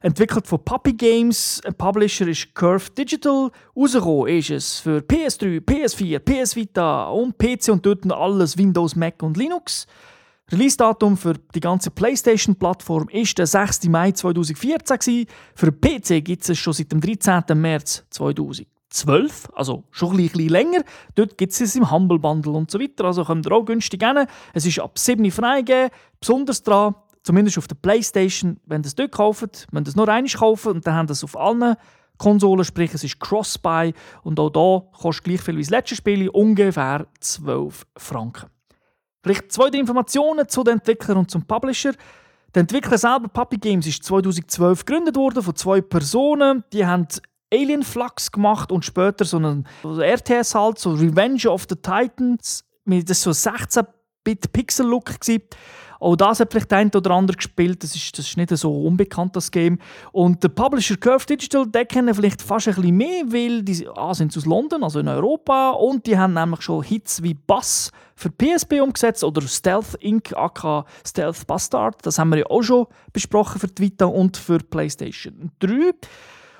entwickelt 0.00 0.46
von 0.46 0.62
Puppy 0.62 0.92
Games. 0.92 1.58
Ein 1.64 1.72
Publisher 1.72 2.28
ist 2.28 2.54
Curve 2.54 2.90
Digital. 2.90 3.50
Rausgekommen 3.74 4.28
ist 4.28 4.50
es 4.50 4.78
für 4.78 4.98
PS3, 4.98 5.64
PS4, 5.64 6.18
PS 6.18 6.54
Vita 6.54 7.08
und 7.08 7.38
PC 7.38 7.68
und 7.68 7.86
dort 7.86 8.12
alles 8.12 8.58
Windows, 8.58 8.94
Mac 8.94 9.22
und 9.22 9.38
Linux. 9.38 9.86
Release-Datum 10.52 11.16
für 11.16 11.32
die 11.54 11.60
ganze 11.60 11.90
PlayStation-Plattform 11.90 13.08
ist 13.08 13.38
der 13.38 13.46
6. 13.46 13.84
Mai 13.84 14.12
2014. 14.12 15.26
Für 15.54 15.72
PC 15.72 16.22
gibt 16.22 16.46
es 16.46 16.58
schon 16.58 16.74
seit 16.74 16.92
dem 16.92 17.00
13. 17.00 17.42
März 17.58 18.04
2000. 18.10 18.68
12, 18.94 19.48
also 19.54 19.84
schon 19.90 20.12
ein 20.12 20.16
bisschen 20.18 20.48
länger. 20.48 20.82
Dort 21.16 21.36
gibt 21.36 21.52
es 21.52 21.60
es 21.60 21.74
im 21.74 21.90
Humble 21.90 22.18
Bundle 22.18 22.52
und 22.52 22.70
so 22.70 22.80
weiter. 22.80 23.04
Also 23.04 23.24
könnt 23.24 23.46
ihr 23.46 23.52
auch 23.52 23.64
günstig 23.64 24.02
hin. 24.02 24.26
Es 24.52 24.64
ist 24.64 24.78
ab 24.78 24.98
7 24.98 25.30
freigegeben. 25.30 25.90
Besonders 26.20 26.62
daran, 26.62 26.94
zumindest 27.24 27.58
auf 27.58 27.66
der 27.66 27.74
Playstation, 27.74 28.60
wenn 28.66 28.82
ihr 28.82 28.86
es 28.86 28.94
dort 28.94 29.12
kauft, 29.12 29.66
müsst 29.72 29.86
ihr 29.86 29.88
es 29.88 29.96
nur 29.96 30.08
einmal 30.08 30.32
kaufen 30.32 30.72
und 30.72 30.86
dann 30.86 30.94
haben 30.94 31.08
es 31.10 31.24
auf 31.24 31.36
allen 31.36 31.76
Konsolen, 32.18 32.64
sprich 32.64 32.94
es 32.94 33.02
ist 33.02 33.18
Cross-Buy 33.18 33.92
und 34.22 34.38
auch 34.38 34.50
da 34.50 34.86
kostet 34.96 35.24
gleich 35.24 35.40
viel 35.40 35.56
wie 35.56 35.62
das 35.62 35.70
letzte 35.70 35.96
Spiel, 35.96 36.28
ungefähr 36.28 37.08
12 37.18 37.84
Franken. 37.96 38.48
Vielleicht 39.22 39.50
zwei 39.50 39.68
Informationen 39.68 40.48
zu 40.48 40.62
den 40.62 40.74
Entwicklern 40.74 41.18
und 41.18 41.30
zum 41.30 41.44
Publisher. 41.44 41.94
Der 42.54 42.60
Entwickler 42.60 42.98
selber, 42.98 43.26
Puppy 43.26 43.56
Games, 43.56 43.86
ist 43.86 44.04
2012 44.04 44.84
gegründet 44.84 45.16
worden 45.16 45.42
von 45.42 45.56
zwei 45.56 45.80
Personen. 45.80 46.62
Die 46.72 46.86
haben 46.86 47.08
Alien 47.54 47.82
Flux 47.82 48.30
gemacht 48.30 48.72
und 48.72 48.84
später 48.84 49.24
so 49.24 49.36
einen 49.36 49.66
RTS 49.84 50.54
halt, 50.54 50.78
so 50.78 50.92
Revenge 50.92 51.48
of 51.48 51.66
the 51.68 51.76
Titans. 51.76 52.64
Das 52.86 53.18
ist 53.18 53.22
so 53.22 53.32
16 53.32 53.84
8-Bit-Pixel-Look. 54.24 55.14
Auch 56.00 56.16
das 56.16 56.40
hat 56.40 56.50
vielleicht 56.50 56.72
ein 56.72 56.90
oder 56.94 57.12
andere 57.12 57.36
gespielt. 57.36 57.82
Das 57.82 57.94
ist, 57.94 58.18
das 58.18 58.26
ist 58.26 58.36
nicht 58.36 58.50
so 58.50 58.84
unbekannt, 58.84 59.36
das 59.36 59.50
Game. 59.50 59.78
Und 60.12 60.42
der 60.42 60.48
Publisher 60.48 60.96
Curve 60.96 61.24
Digital, 61.24 61.66
den 61.66 61.88
kennen 61.88 62.14
vielleicht 62.14 62.42
fast 62.42 62.68
ein 62.68 62.74
bisschen 62.74 62.96
mehr, 62.96 63.24
weil 63.26 63.62
die 63.62 63.86
ah, 63.94 64.12
sind 64.12 64.36
aus 64.36 64.44
London, 64.44 64.82
also 64.82 64.98
in 64.98 65.08
Europa. 65.08 65.70
Und 65.70 66.06
die 66.06 66.18
haben 66.18 66.34
nämlich 66.34 66.62
schon 66.62 66.82
Hits 66.82 67.22
wie 67.22 67.34
Bass 67.34 67.90
für 68.16 68.30
PSP 68.30 68.80
umgesetzt 68.82 69.24
oder 69.24 69.40
Stealth 69.42 69.94
Inc. 70.00 70.36
aka 70.36 70.84
Stealth 71.06 71.46
Bastard. 71.46 72.04
Das 72.04 72.18
haben 72.18 72.30
wir 72.30 72.38
ja 72.38 72.46
auch 72.46 72.62
schon 72.62 72.86
besprochen 73.12 73.60
für 73.60 73.68
Vita 73.78 74.04
und 74.04 74.36
für 74.36 74.58
PlayStation 74.58 75.52
3. 75.60 75.92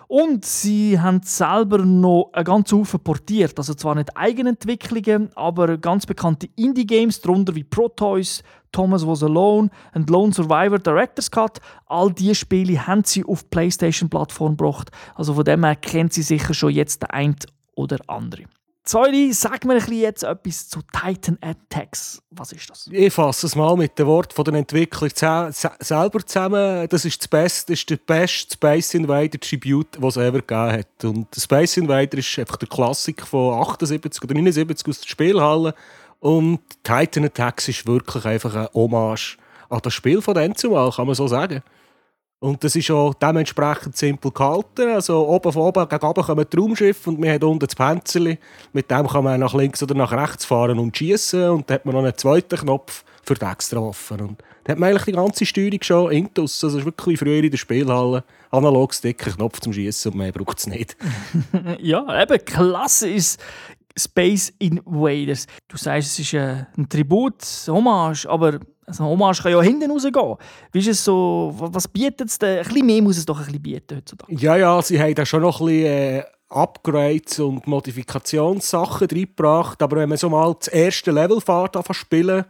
Und 0.09 0.45
sie 0.45 0.99
haben 0.99 1.21
selber 1.23 1.79
noch 1.79 2.31
einen 2.33 2.45
ganzen 2.45 2.79
Haufen 2.79 3.01
portiert. 3.01 3.59
Also 3.59 3.75
zwar 3.75 3.95
nicht 3.95 4.17
Eigenentwicklungen, 4.17 5.31
aber 5.35 5.79
ganz 5.79 6.07
bekannte 6.07 6.49
Indie-Games, 6.57 7.21
darunter 7.21 7.55
wie 7.55 7.64
Protoys, 7.64 8.43
Thomas 8.73 9.07
Was 9.07 9.23
Alone 9.23 9.71
und 9.95 10.11
Lone 10.11 10.33
Survivor 10.33 10.79
Director's 10.79 11.31
Cut. 11.31 11.61
All 11.87 12.12
diese 12.12 12.35
Spiele 12.35 12.87
haben 12.87 13.05
sie 13.05 13.25
auf 13.25 13.49
PlayStation-Plattform 13.49 14.57
gebracht. 14.57 14.90
Also 15.14 15.35
von 15.35 15.45
dem 15.45 15.64
her 15.64 15.77
kennt 15.77 16.12
sie 16.12 16.23
sicher 16.23 16.55
schon 16.55 16.73
jetzt 16.73 17.03
der 17.03 17.14
ein 17.14 17.37
oder 17.77 17.99
andere. 18.09 18.45
Säuli, 18.87 19.33
sag 19.33 19.64
mir 19.64 19.79
jetzt 19.79 20.25
etwas 20.25 20.68
zu 20.68 20.81
Titan 20.92 21.38
Attacks. 21.40 22.20
Was 22.31 22.53
ist 22.53 22.68
das? 22.68 22.87
Ich 22.92 23.14
fasse 23.14 23.47
es 23.47 23.57
mal 23.57 23.75
mit 23.79 23.99
den 23.99 24.07
Worten 24.07 24.44
der 24.44 24.55
Entwickler 24.55 25.09
selber 25.11 26.27
zusammen. 26.27 26.87
Das 26.90 27.07
ist 27.07 27.18
das 27.18 27.29
Beste, 27.29 27.73
das 27.73 27.81
ist 27.81 27.88
der 27.88 27.97
beste 27.97 28.53
Space 28.53 28.92
Invader 28.92 29.40
Tribute, 29.40 29.94
den 29.94 30.05
es 30.05 30.18
ever 30.18 30.40
gegeben 30.40 30.73
hat. 30.73 31.05
Und 31.05 31.29
Space 31.35 31.79
Invader 31.79 32.18
ist 32.18 32.38
einfach 32.38 32.59
der 32.59 32.68
Klassik 32.68 33.27
von 33.27 33.59
78 33.62 34.23
oder 34.23 34.35
79 34.35 34.87
aus 34.87 35.01
der 35.01 35.09
Spielhalle. 35.09 35.75
Und 36.20 36.61
Titan 36.83 37.25
Attacks 37.25 37.68
ist 37.68 37.87
wirklich 37.87 38.27
einfach 38.27 38.55
ein 38.55 38.68
Hommage 38.75 39.38
an 39.70 39.81
das 39.83 39.94
Spiel 39.94 40.20
von 40.20 40.35
dem 40.35 40.55
zumal, 40.55 40.92
kann 40.92 41.07
man 41.07 41.14
so 41.14 41.27
sagen. 41.27 41.62
Und 42.40 42.62
das 42.62 42.77
ist 42.77 42.90
auch 42.90 43.14
dementsprechend 43.14 43.97
simpel 43.97 44.31
gehalten. 44.31 44.90
Also 44.90 45.27
oben 45.27 45.51
von 45.51 45.62
oben 45.62 45.88
gegen 45.88 46.05
oben 46.05 46.23
kommen 46.23 46.47
die 46.53 46.57
Raumschiffe 46.57 47.11
und 47.11 47.18
man 47.18 47.31
hat 47.31 47.42
unten 47.42 47.66
das 47.66 47.75
Panzerli. 47.75 48.38
Mit 48.73 48.90
dem 48.90 49.07
kann 49.07 49.25
man 49.25 49.40
nach 49.40 49.55
links 49.55 49.83
oder 49.83 49.94
nach 49.94 50.12
rechts 50.12 50.44
fahren 50.44 50.79
und 50.79 50.97
schießen. 50.97 51.49
Und 51.49 51.70
dann 51.70 51.77
hat 51.77 51.87
man 51.87 51.94
noch 51.94 52.03
einen 52.03 52.16
zweiten 52.16 52.59
Knopf 52.59 53.03
für 53.23 53.35
die 53.35 53.47
Extrawaffen. 53.47 54.20
Und 54.20 54.42
dann 54.64 54.73
hat 54.73 54.79
man 54.79 54.90
eigentlich 54.90 55.05
die 55.05 55.12
ganze 55.12 55.47
Steuerung 55.47 55.83
schon 55.83 56.12
intus. 56.12 56.62
Also 56.62 56.79
ist 56.79 56.85
wirklich 56.85 57.18
früher 57.18 57.42
in 57.42 57.51
der 57.51 57.57
Spielhalle. 57.57 58.25
Analog 58.51 58.92
dicker 59.01 59.31
Knopf 59.33 59.61
zum 59.61 59.73
Schießen 59.73 60.12
und 60.12 60.18
mehr 60.18 60.33
braucht 60.33 60.59
es 60.59 60.66
nicht. 60.66 60.97
ja, 61.81 62.23
eben 62.23 62.44
klasse 62.44 63.09
ist 63.09 63.40
Space 63.97 64.53
Invaders. 64.59 65.47
Du 65.68 65.77
sagst, 65.77 66.09
es 66.09 66.18
ist 66.18 66.35
ein 66.35 66.88
Tribut, 66.88 67.42
Hommage, 67.68 68.27
aber 68.27 68.61
also 68.87 69.05
Hommage 69.05 69.42
kann 69.42 69.53
ja 69.53 69.62
hinten 69.62 69.90
rausgehen. 69.90 70.37
Wie 70.73 70.79
ist 70.79 70.88
es 70.88 71.05
so, 71.05 71.55
was 71.57 71.88
bietet 71.88 72.29
es 72.29 72.38
denn? 72.38 72.59
Ein 72.59 72.64
bisschen 72.64 72.87
mehr 72.87 73.03
muss 73.03 73.18
es 73.18 73.27
doch 73.27 73.38
ein 73.38 73.47
bisschen 73.47 73.62
bieten 73.62 73.97
heutzutage. 73.97 74.35
Ja, 74.35 74.57
ja, 74.57 74.83
sie 74.83 75.01
haben 75.01 75.14
da 75.14 75.25
schon 75.25 75.42
noch 75.42 75.61
ein 75.61 75.66
bisschen 75.66 75.87
äh, 75.87 76.25
Upgrades 76.49 77.40
und 77.40 77.66
Modifikationssachen 77.66 79.09
reingebracht. 79.09 79.83
Aber 79.83 79.97
wenn 79.97 80.09
man 80.09 80.18
so 80.18 80.29
mal 80.29 80.55
das 80.59 80.68
erste 80.68 81.11
Level 81.11 81.40
fährt, 81.40 81.77
spielen 81.92 82.44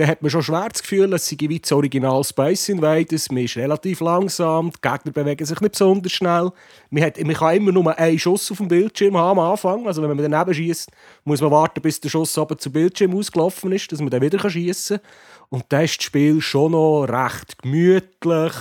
dann 0.00 0.08
hat 0.08 0.22
man 0.22 0.30
schon 0.30 0.42
schwer 0.42 0.68
das 0.72 0.80
Gefühl, 0.80 1.12
es 1.12 1.28
sei 1.28 1.36
wie 1.40 1.58
das 1.58 1.72
Original 1.72 2.24
Space 2.24 2.70
Invaders. 2.70 3.30
Man 3.30 3.44
ist 3.44 3.56
relativ 3.56 4.00
langsam, 4.00 4.70
die 4.70 4.80
Gegner 4.80 5.12
bewegen 5.12 5.44
sich 5.44 5.60
nicht 5.60 5.72
besonders 5.72 6.12
schnell. 6.12 6.50
Man, 6.90 7.02
hat, 7.02 7.22
man 7.22 7.34
kann 7.34 7.56
immer 7.56 7.72
nur 7.72 7.98
einen 7.98 8.18
Schuss 8.18 8.50
auf 8.50 8.58
dem 8.58 8.68
Bildschirm 8.68 9.16
haben 9.18 9.38
am 9.38 9.50
Anfang. 9.50 9.86
Also 9.86 10.00
wenn 10.00 10.16
man 10.16 10.30
daneben 10.30 10.54
schießt, 10.54 10.90
muss 11.24 11.42
man 11.42 11.50
warten, 11.50 11.82
bis 11.82 12.00
der 12.00 12.08
Schuss 12.08 12.38
aber 12.38 12.56
zum 12.56 12.72
Bildschirm 12.72 13.14
ausgelaufen 13.14 13.72
ist, 13.72 13.92
dass 13.92 14.00
man 14.00 14.08
dann 14.08 14.22
wieder 14.22 14.48
schießen 14.48 14.98
kann. 14.98 15.06
Und 15.50 15.64
da 15.68 15.80
ist 15.80 15.98
das 15.98 16.04
Spiel 16.04 16.40
schon 16.40 16.72
noch 16.72 17.04
recht 17.04 17.60
gemütlich. 17.60 18.52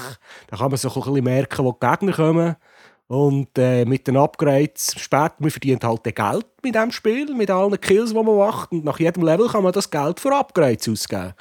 Da 0.48 0.58
kann 0.58 0.72
man 0.72 0.80
auch 0.80 0.98
ein 0.98 1.14
bisschen 1.14 1.24
merken, 1.24 1.66
wo 1.66 1.72
die 1.72 1.88
Gegner 1.88 2.14
kommen. 2.14 2.56
Und 3.08 3.58
äh, 3.58 3.86
mit 3.86 4.08
den 4.08 4.18
Upgrades 4.18 4.94
später, 4.98 5.34
man 5.40 5.50
verdient 5.50 5.84
halt 5.84 6.04
Geld 6.04 6.46
mit 6.64 6.76
diesem 6.76 6.92
Spiel, 6.92 7.34
mit 7.34 7.50
allen 7.50 7.80
Kills, 7.80 8.10
die 8.10 8.16
man 8.16 8.38
macht. 8.38 8.72
Und 8.72 8.86
nach 8.86 9.00
jedem 9.00 9.24
Level 9.24 9.48
kann 9.48 9.64
man 9.64 9.72
das 9.72 9.90
Geld 9.90 10.20
für 10.20 10.36
Upgrades 10.36 10.90
ausgeben. 10.90 11.34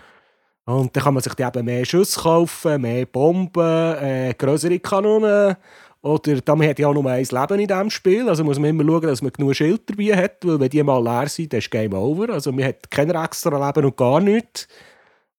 Und 0.65 0.95
dann 0.95 1.03
kann 1.03 1.15
man 1.15 1.23
sich 1.23 1.39
eben 1.39 1.65
mehr 1.65 1.85
Schüsse 1.85 2.21
kaufen, 2.21 2.81
mehr 2.83 3.07
Bomben, 3.07 3.97
äh, 3.97 4.35
größere 4.37 4.79
Kanonen. 4.79 5.57
Oder 6.01 6.57
man 6.57 6.69
hat 6.69 6.79
ja 6.79 6.89
auch 6.89 6.95
nur 6.95 7.11
ein 7.11 7.25
Leben 7.25 7.61
in 7.61 7.67
diesem 7.67 7.91
Spiel. 7.91 8.29
Also 8.29 8.45
muss 8.45 8.59
man 8.59 8.71
immer 8.71 8.85
schauen, 8.85 9.03
dass 9.03 9.23
man 9.23 9.33
genug 9.33 9.55
Schild 9.55 9.83
dabei 9.91 10.17
hat. 10.17 10.47
Weil 10.47 10.61
wenn 10.61 10.69
die 10.71 10.83
mal 10.83 11.03
leer 11.03 11.29
sind, 11.29 11.53
dann 11.53 11.59
ist 11.59 11.71
Game 11.71 11.93
Over. 11.93 12.35
Also 12.35 12.53
man 12.53 12.65
hat 12.65 12.91
kein 12.91 13.11
extra 13.11 13.67
Leben 13.67 13.87
und 13.87 13.97
gar 13.97 14.21
nichts. 14.21 14.69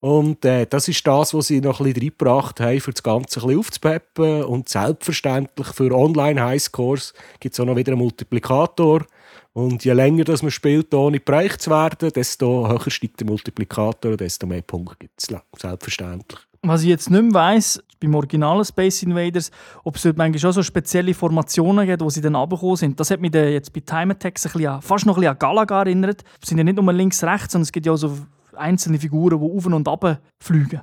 Und 0.02 0.46
äh, 0.46 0.66
das 0.66 0.88
ist 0.88 1.06
das, 1.06 1.34
was 1.34 1.48
sie 1.48 1.60
noch 1.60 1.82
ein 1.82 1.86
bisschen 1.86 2.04
reingebracht 2.04 2.60
haben, 2.62 2.80
für 2.80 2.92
das 2.92 3.04
Ganze 3.04 3.42
ein 3.42 3.48
bisschen 3.48 3.60
aufzupeppen. 3.60 4.44
Und 4.44 4.70
selbstverständlich 4.70 5.68
für 5.68 5.92
Online-Highscores 5.92 7.14
gibt 7.40 7.54
es 7.54 7.60
auch 7.60 7.66
noch 7.66 7.76
wieder 7.76 7.92
einen 7.92 8.02
Multiplikator. 8.02 9.06
Und 9.52 9.84
je 9.84 9.92
länger 9.92 10.24
das 10.24 10.42
man 10.42 10.52
spielt, 10.52 10.94
ohne 10.94 11.20
bereicht 11.20 11.62
zu 11.62 11.72
werden, 11.72 12.14
desto 12.14 12.70
höher 12.70 12.90
steigt 12.90 13.20
der 13.20 13.28
Multiplikator 13.28 14.12
und 14.12 14.22
desto 14.22 14.48
mehr 14.48 14.62
Punkte 14.62 14.96
gibt 15.00 15.22
es. 15.22 15.36
Selbstverständlich. 15.58 16.40
Was 16.62 16.84
ich 16.84 16.90
jetzt 16.90 17.10
nicht 17.10 17.22
mehr 17.22 17.34
weiss, 17.34 17.82
beim 18.00 18.16
originalen 18.16 18.64
Space 18.64 19.04
Invaders, 19.04 19.50
ob 19.84 19.96
es 19.96 20.06
manchmal 20.16 20.50
auch 20.50 20.54
so 20.54 20.64
spezielle 20.64 21.14
Formationen 21.14 21.88
gibt, 21.88 22.02
wo 22.02 22.10
sie 22.10 22.22
dann 22.22 22.36
runtergekommen 22.36 22.76
sind. 22.76 23.00
Das 23.00 23.12
hat 23.12 23.22
mich 23.22 23.34
jetzt 23.34 23.74
bei 23.74 23.82
Time 23.82 24.14
Attacks 24.14 24.46
ein 24.46 24.52
bisschen, 24.54 24.82
fast 24.82 25.06
noch 25.06 25.16
ein 25.16 25.22
bisschen 25.22 25.34
an 25.34 25.40
Galaga 25.40 25.80
erinnert. 25.80 26.24
Es 26.42 26.50
sind 26.50 26.58
ja 26.58 26.64
nicht 26.64 26.80
nur 26.80 26.94
links, 26.94 27.24
rechts, 27.24 27.54
sondern 27.54 27.64
es 27.64 27.72
gibt 27.72 27.86
ja 27.86 27.94
auch 27.94 27.98
so 27.98 28.18
einzelne 28.56 29.00
Figuren, 29.00 29.40
die 29.40 29.58
auf 29.58 29.66
und 29.66 29.88
ab 29.88 30.22
fliegen. 30.40 30.82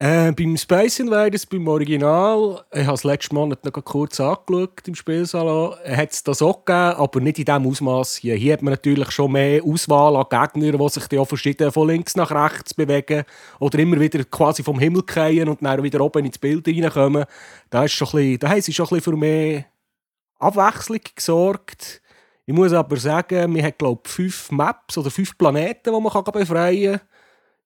Äh, 0.00 0.30
beim 0.30 0.56
Space 0.56 1.00
Invaders, 1.00 1.44
beim 1.44 1.66
Original, 1.66 2.64
ich 2.72 2.84
habe 2.86 2.94
es 2.94 3.02
letzten 3.02 3.34
Monat 3.34 3.64
noch 3.64 3.72
kurz 3.84 4.20
angeschaut 4.20 4.86
im 4.86 4.94
Spielsalon, 4.94 5.74
hat 5.84 6.12
es 6.12 6.22
das 6.22 6.40
auch 6.40 6.64
gegeben, 6.64 6.94
aber 7.00 7.20
nicht 7.20 7.40
in 7.40 7.44
diesem 7.44 7.66
Ausmaß 7.66 8.14
hier. 8.14 8.36
Hier 8.36 8.52
hat 8.52 8.62
man 8.62 8.74
natürlich 8.74 9.10
schon 9.10 9.32
mehr 9.32 9.60
Auswahl 9.64 10.14
an 10.14 10.26
Gegnern, 10.30 10.78
die 10.78 10.88
sich 10.88 11.02
verschieden 11.02 11.72
von 11.72 11.88
links 11.88 12.14
nach 12.14 12.30
rechts 12.30 12.74
bewegen 12.74 13.24
oder 13.58 13.76
immer 13.80 13.98
wieder 13.98 14.22
quasi 14.22 14.62
vom 14.62 14.78
Himmel 14.78 15.02
fallen 15.04 15.48
und 15.48 15.64
dann 15.64 15.82
wieder 15.82 16.00
oben 16.00 16.26
ins 16.26 16.38
Bild 16.38 16.68
reinkommen. 16.68 17.24
Da, 17.68 17.82
ist 17.82 17.94
schon 17.94 18.06
ein 18.06 18.12
bisschen, 18.12 18.38
da 18.38 18.50
haben 18.50 18.60
sie 18.62 18.72
schon 18.72 18.86
ein 18.86 18.88
bisschen 18.90 19.12
für 19.14 19.18
mehr 19.18 19.64
Abwechslung 20.38 21.00
gesorgt. 21.16 22.02
Ich 22.48 22.54
muss 22.54 22.72
aber 22.72 22.96
sagen, 22.96 23.54
wir 23.54 23.62
haben 23.62 23.74
glaube 23.76 24.00
ich 24.06 24.10
fünf 24.10 24.50
Maps 24.50 24.96
oder 24.96 25.10
fünf 25.10 25.36
Planeten, 25.36 25.92
die 25.94 26.00
man 26.00 26.24
befreien 26.32 26.96
kann. 26.96 27.08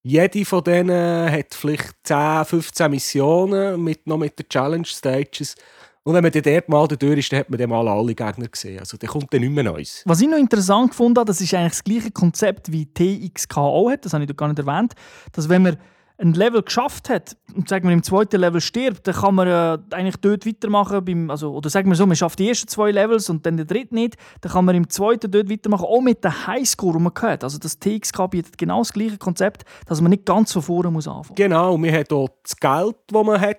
Jede 0.03 0.45
von 0.45 0.65
denen 0.65 1.31
hat 1.31 1.55
vielleicht 1.55 1.95
10, 2.03 2.45
15 2.45 2.91
Missionen, 2.91 3.81
mit, 3.81 4.05
noch 4.09 4.19
mit 4.19 4.37
den 4.37 4.49
Challenge-Stages. 4.49 5.55
Und 6.03 6.15
wenn 6.15 6.25
man 6.25 6.33
dann 6.33 6.43
dort 6.43 6.69
mal 6.69 6.89
durch 6.89 7.19
ist, 7.21 7.31
dann 7.31 7.39
hat 7.39 7.51
man 7.51 7.61
dann 7.61 7.71
mal 7.71 7.87
alle 7.87 8.13
Gegner 8.13 8.49
gesehen. 8.49 8.81
Also 8.81 8.97
dann 8.97 9.09
kommt 9.09 9.33
dann 9.33 9.43
nicht 9.43 9.53
mehr 9.53 9.63
Neues. 9.63 10.03
Was 10.05 10.21
ich 10.21 10.27
noch 10.27 10.37
interessant 10.37 10.91
gefunden 10.91 11.17
habe, 11.17 11.29
das 11.29 11.41
ist 11.41 11.55
eigentlich 11.55 11.75
das 11.75 11.85
gleiche 11.85 12.11
Konzept 12.11 12.73
wie 12.73 12.87
TXKO 12.87 13.89
hat, 13.89 14.05
das 14.05 14.15
habe 14.15 14.25
ich 14.25 14.37
gar 14.37 14.49
nicht 14.49 14.59
erwähnt, 14.59 14.95
dass 15.31 15.49
wenn 15.49 15.63
man 15.63 15.77
ein 16.23 16.35
Level 16.35 16.63
geschafft 16.63 17.09
hat 17.09 17.37
und 17.55 17.69
sagen 17.69 17.89
wir 17.89 17.93
im 17.93 18.03
zweiten 18.03 18.41
Level 18.41 18.61
stirbt, 18.61 19.07
dann 19.07 19.15
kann 19.15 19.35
man 19.35 19.49
äh, 19.49 19.79
eigentlich 19.91 20.17
dort 20.17 20.47
weitermachen. 20.47 21.05
Beim, 21.05 21.31
also, 21.31 21.53
oder 21.53 21.69
sagen 21.69 21.91
wir 21.91 21.97
so, 21.97 22.07
man 22.07 22.17
schafft 22.17 22.39
die 22.39 22.49
ersten 22.49 22.69
zwei 22.69 22.93
Levels 22.93 23.29
und 23.29 23.45
dann 23.45 23.57
den 23.57 23.67
dritten 23.67 23.97
nicht, 23.97 24.17
dann 24.41 24.53
kann 24.53 24.65
man 24.65 24.77
im 24.77 24.89
zweiten 24.89 25.31
dort 25.31 25.51
weitermachen, 25.51 25.85
auch 25.85 26.01
mit 26.01 26.25
dem 26.25 26.47
Highscore, 26.47 26.95
den 26.95 27.03
man 27.03 27.15
gehört. 27.15 27.45
Also 27.45 27.59
das 27.59 27.79
TXK 27.79 28.31
bietet 28.31 28.57
genau 28.57 28.79
das 28.79 28.93
gleiche 28.93 29.19
Konzept, 29.19 29.65
dass 29.87 30.01
man 30.01 30.11
nicht 30.11 30.25
ganz 30.25 30.53
von 30.53 30.63
vorne 30.63 30.91
muss 30.91 31.09
anfangen. 31.09 31.35
Genau, 31.35 31.77
man 31.77 31.93
hat 31.93 32.13
auch 32.13 32.29
das 32.43 32.57
Geld, 32.57 32.97
das 33.09 33.27
man 33.27 33.41
hat 33.41 33.59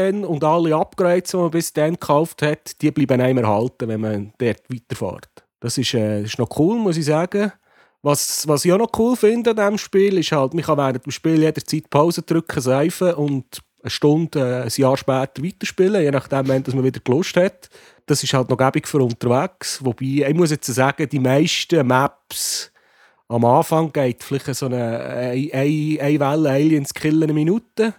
und 0.00 0.44
alle 0.44 0.76
Upgrades, 0.76 1.30
die 1.30 1.36
man 1.36 1.50
bis 1.50 1.72
dann 1.72 1.92
gekauft 1.92 2.42
hat, 2.42 2.82
die 2.82 2.90
bleiben 2.90 3.20
einem 3.20 3.38
erhalten, 3.38 3.88
wenn 3.88 4.00
man 4.00 4.32
dort 4.38 4.62
weiterfährt. 4.68 5.28
Das 5.60 5.76
ist, 5.76 5.94
äh, 5.94 6.22
ist 6.22 6.38
noch 6.38 6.48
cool, 6.58 6.78
muss 6.78 6.96
ich 6.96 7.04
sagen. 7.04 7.52
Was, 8.02 8.48
was 8.48 8.64
ich 8.64 8.72
auch 8.72 8.78
noch 8.78 8.92
cool 8.98 9.14
finde 9.14 9.50
an 9.50 9.56
diesem 9.56 9.78
Spiel, 9.78 10.18
ist 10.18 10.32
halt, 10.32 10.54
man 10.54 10.64
kann 10.64 10.78
während 10.78 11.04
dem 11.04 11.12
Spiel 11.12 11.38
jederzeit 11.38 11.90
Pause 11.90 12.22
drücken, 12.22 12.60
seifen 12.60 13.14
und 13.14 13.60
eine 13.82 13.90
Stunde, 13.90 14.40
äh, 14.40 14.62
ein 14.62 14.70
Jahr 14.74 14.96
später 14.96 15.42
weiterspielen, 15.42 16.02
je 16.02 16.10
nachdem, 16.10 16.48
wenn 16.48 16.62
man 16.66 16.84
wieder 16.84 17.00
gelust 17.00 17.36
hat. 17.36 17.68
Das 18.06 18.22
ist 18.22 18.32
halt 18.32 18.48
noch 18.48 18.56
gäbig 18.56 18.88
für 18.88 19.02
unterwegs. 19.02 19.84
Wobei, 19.84 20.26
ich 20.28 20.34
muss 20.34 20.50
jetzt 20.50 20.66
sagen, 20.66 21.08
die 21.08 21.18
meisten 21.18 21.86
Maps 21.86 22.72
am 23.28 23.44
Anfang 23.44 23.92
geht 23.92 24.24
vielleicht 24.24 24.46
so 24.54 24.66
eine, 24.66 24.98
eine, 24.98 25.98
eine 26.00 26.20
Welle 26.20 26.50
Aliens 26.50 26.92
killen 26.92 27.22
eine 27.22 27.32
Minute. 27.32 27.94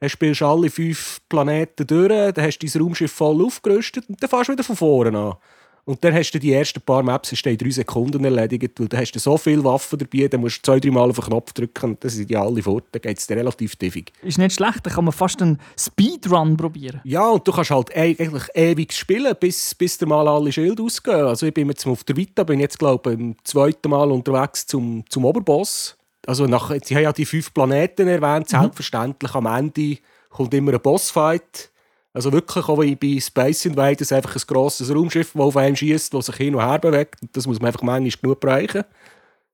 Dann 0.00 0.08
spielst 0.08 0.40
du 0.40 0.46
alle 0.46 0.70
fünf 0.70 1.20
Planeten 1.28 1.86
durch, 1.86 2.32
dann 2.32 2.44
hast 2.44 2.58
du 2.58 2.66
dein 2.66 2.82
Raumschiff 2.82 3.12
voll 3.12 3.44
aufgerüstet 3.44 4.08
und 4.08 4.20
dann 4.20 4.30
fährst 4.30 4.48
du 4.48 4.52
wieder 4.54 4.64
von 4.64 4.76
vorne 4.76 5.16
an. 5.16 5.34
Und 5.84 6.04
dann 6.04 6.14
hast 6.14 6.30
du 6.30 6.38
die 6.38 6.52
ersten 6.52 6.80
paar 6.80 7.02
Maps 7.02 7.32
in 7.32 7.58
drei 7.58 7.70
Sekunden 7.70 8.24
erledigt, 8.24 8.78
weil 8.78 8.86
dann 8.86 9.00
hast 9.00 9.12
du 9.12 9.18
so 9.18 9.36
viele 9.36 9.64
Waffen 9.64 9.98
dabei, 9.98 10.28
dann 10.28 10.40
musst 10.40 10.58
du 10.58 10.62
zwei, 10.62 10.78
drei 10.78 10.90
Mal 10.92 11.10
auf 11.10 11.16
den 11.16 11.24
Knopf 11.24 11.52
drücken 11.52 11.90
und 11.90 12.04
dann 12.04 12.10
sind 12.10 12.30
die 12.30 12.36
alle 12.36 12.62
fort. 12.62 12.84
Dann 12.92 13.02
geht 13.02 13.18
es 13.18 13.26
dir 13.26 13.36
relativ 13.36 13.74
tiefig. 13.74 14.12
Ist 14.22 14.38
nicht 14.38 14.54
schlecht, 14.54 14.86
dann 14.86 14.92
kann 14.92 15.04
man 15.04 15.12
fast 15.12 15.42
einen 15.42 15.58
Speedrun 15.76 16.56
probieren. 16.56 17.00
Ja, 17.02 17.28
und 17.28 17.46
du 17.48 17.50
kannst 17.50 17.70
halt 17.72 17.96
eigentlich 17.96 18.44
ewig 18.54 18.92
spielen, 18.92 19.34
bis, 19.40 19.74
bis 19.74 19.98
dir 19.98 20.06
mal 20.06 20.28
alle 20.28 20.52
Schilde 20.52 20.82
ausgehen. 20.84 21.26
Also 21.26 21.46
ich 21.46 21.54
bin 21.54 21.68
jetzt 21.68 21.84
auf 21.84 22.04
der 22.04 22.16
Vita, 22.16 22.44
bin 22.44 22.60
jetzt 22.60 22.78
glaube 22.78 23.14
ich 23.14 23.18
zweiten 23.42 23.90
Mal 23.90 24.10
unterwegs 24.12 24.64
zum, 24.66 25.02
zum 25.08 25.24
Oberboss. 25.24 25.96
also 26.28 26.46
nach, 26.46 26.72
sie 26.84 26.94
haben 26.94 27.02
ja 27.02 27.12
die 27.12 27.24
fünf 27.24 27.52
Planeten 27.52 28.06
erwähnt, 28.06 28.46
Mhm. 28.52 28.60
selbstverständlich 28.60 29.34
am 29.34 29.46
Ende 29.46 29.98
kommt 30.30 30.54
immer 30.54 30.74
ein 30.74 30.80
Bossfight. 30.80 31.71
Also 32.14 32.30
wirklich, 32.32 32.68
auch 32.68 32.80
wie 32.80 32.94
bei 32.94 33.18
Space 33.20 33.64
Invaders, 33.64 34.12
einfach 34.12 34.36
ein 34.36 34.42
grosses 34.46 34.94
Raumschiff, 34.94 35.32
das 35.32 35.42
auf 35.42 35.56
einem 35.56 35.76
schießt, 35.76 36.12
das 36.12 36.26
sich 36.26 36.36
hin 36.36 36.54
und 36.54 36.62
her 36.62 36.78
bewegt. 36.78 37.20
Das 37.32 37.46
muss 37.46 37.58
man 37.58 37.68
einfach 37.68 37.82
manchmal 37.82 38.10
genug 38.20 38.40
bereichen. 38.40 38.84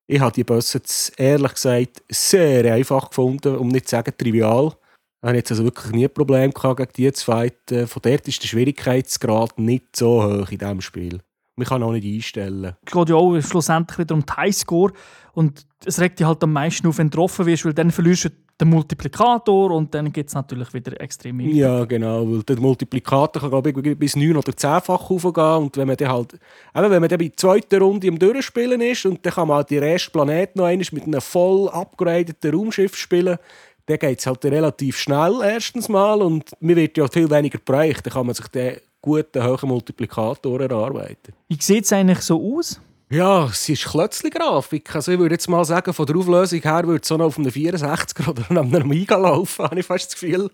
Ich 0.09 0.21
habe 0.21 0.33
die 0.33 0.45
jetzt 0.49 1.21
ehrlich 1.21 1.55
gesagt 1.55 2.03
sehr 2.09 2.73
einfach 2.73 3.11
gefunden, 3.11 3.57
um 3.57 3.69
nicht 3.69 3.89
zu 3.89 3.97
sagen 3.97 4.13
trivial. 4.17 4.73
Ich 5.21 5.29
habe 5.29 5.37
jetzt 5.37 5.51
also 5.51 5.65
wirklich 5.65 5.93
nie 5.93 6.07
ein 6.07 6.15
Problem 6.15 6.53
gehabt, 6.53 6.79
gegen 6.79 6.93
die 6.97 7.13
zu 7.13 7.25
fighten. 7.27 7.87
Von 7.87 8.03
dort 8.03 8.27
ist 8.27 8.43
der 8.43 8.49
Schwierigkeitsgrad 8.49 9.59
nicht 9.59 9.95
so 9.95 10.23
hoch 10.23 10.51
in 10.51 10.59
diesem 10.59 10.81
Spiel. 10.81 11.21
Man 11.57 11.67
kann 11.67 11.83
auch 11.83 11.93
nicht 11.93 12.07
einstellen. 12.07 12.77
Es 12.87 12.93
geht 12.93 13.09
ja 13.09 13.17
auch 13.17 13.41
schlussendlich 13.41 13.99
wieder 13.99 14.15
um 14.15 14.25
die 14.25 14.33
Highscore. 14.33 14.93
Und 15.35 15.67
es 15.85 16.01
regt 16.01 16.21
dich 16.21 16.27
halt 16.27 16.43
am 16.43 16.53
meisten 16.53 16.87
auf, 16.87 16.99
wenn 16.99 17.09
du 17.09 17.11
getroffen 17.11 17.47
wirst, 17.47 17.65
weil 17.65 17.75
dann 17.75 17.91
verlierst 17.91 18.27
du 18.27 18.29
den 18.61 18.69
Multiplikator 18.69 19.71
und 19.71 19.95
dann 19.95 20.13
gibt 20.13 20.29
es 20.29 20.35
natürlich 20.35 20.73
wieder 20.75 21.01
extrem 21.01 21.39
wenig. 21.39 21.55
Ja, 21.55 21.85
genau, 21.85 22.29
weil 22.29 22.43
der 22.43 22.59
Multiplikator 22.59 23.41
kann 23.41 23.51
glaube 23.51 23.71
ich, 23.71 23.99
bis 23.99 24.17
9 24.17 24.37
oder 24.37 24.53
10-fach 24.53 25.09
hochgehen 25.09 25.63
und 25.63 25.77
wenn 25.77 25.87
man 25.87 25.97
dann 25.97 26.11
halt, 26.11 26.33
eben, 26.33 26.41
wenn 26.75 27.01
man 27.01 27.09
dann 27.09 27.19
bei 27.19 27.29
der 27.29 27.37
zweiten 27.37 27.81
Runde 27.81 28.07
im 28.07 28.19
Durchspielen 28.19 28.81
ist 28.81 29.07
und 29.07 29.25
dann 29.25 29.33
kann 29.33 29.49
man 29.49 29.59
halt 29.59 29.71
die 29.71 29.77
erste 29.77 30.11
Planet 30.11 30.57
noch 30.57 30.65
einmal 30.65 30.87
mit 30.91 31.05
einem 31.05 31.21
voll 31.21 31.69
upgradeten 31.69 32.53
Raumschiff 32.53 32.97
spielen, 32.97 33.39
dann 33.87 33.99
geht 33.99 34.19
es 34.19 34.27
halt 34.27 34.45
relativ 34.45 34.99
schnell 34.99 35.41
erstens 35.43 35.89
mal 35.89 36.21
und 36.21 36.51
man 36.61 36.77
wird 36.77 36.97
ja 36.99 37.07
viel 37.09 37.31
weniger 37.31 37.59
bereicht, 37.65 38.05
dann 38.07 38.13
kann 38.13 38.27
man 38.27 38.35
sich 38.35 38.49
den 38.49 38.79
guten, 39.01 39.43
hohen 39.43 39.69
Multiplikator 39.69 40.61
erarbeiten. 40.61 41.33
Wie 41.49 41.59
sieht 41.61 41.85
es 41.85 41.93
eigentlich 41.93 42.21
so 42.21 42.57
aus? 42.57 42.81
Ja, 43.11 43.47
es 43.47 43.67
ist 43.71 43.87
Klötzli-Grafik. 43.87 44.95
Also 44.95 45.13
ich 45.13 45.19
würde 45.19 45.35
jetzt 45.35 45.49
mal 45.49 45.65
sagen, 45.65 45.95
von 45.95 46.05
der 46.05 46.17
Auflösung 46.17 46.61
her 46.61 46.87
würde 46.87 47.01
es 47.01 47.09
so 47.09 47.17
noch 47.17 47.27
auf 47.27 47.39
einem 47.39 47.51
64er 47.51 48.29
oder 48.29 48.51
einem 48.51 48.75
Amiga 48.75 49.17
laufen, 49.17 49.65
habe 49.65 49.81
ich 49.81 49.87
fast 49.87 50.13
das 50.13 50.21
Gefühl. 50.21 50.51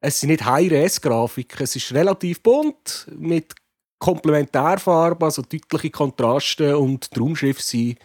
Es 0.00 0.20
sind 0.20 0.28
nicht 0.28 0.44
High-Res-Grafiken, 0.44 1.64
es 1.64 1.74
ist 1.74 1.94
relativ 1.94 2.42
bunt, 2.42 3.06
mit 3.16 3.54
Komplementärfarben, 3.98 5.24
also 5.24 5.40
deutliche 5.40 5.90
Kontraste 5.90 6.76
und 6.76 7.16
die 7.16 7.18
Raumschiffe 7.18 7.62
sind 7.62 7.98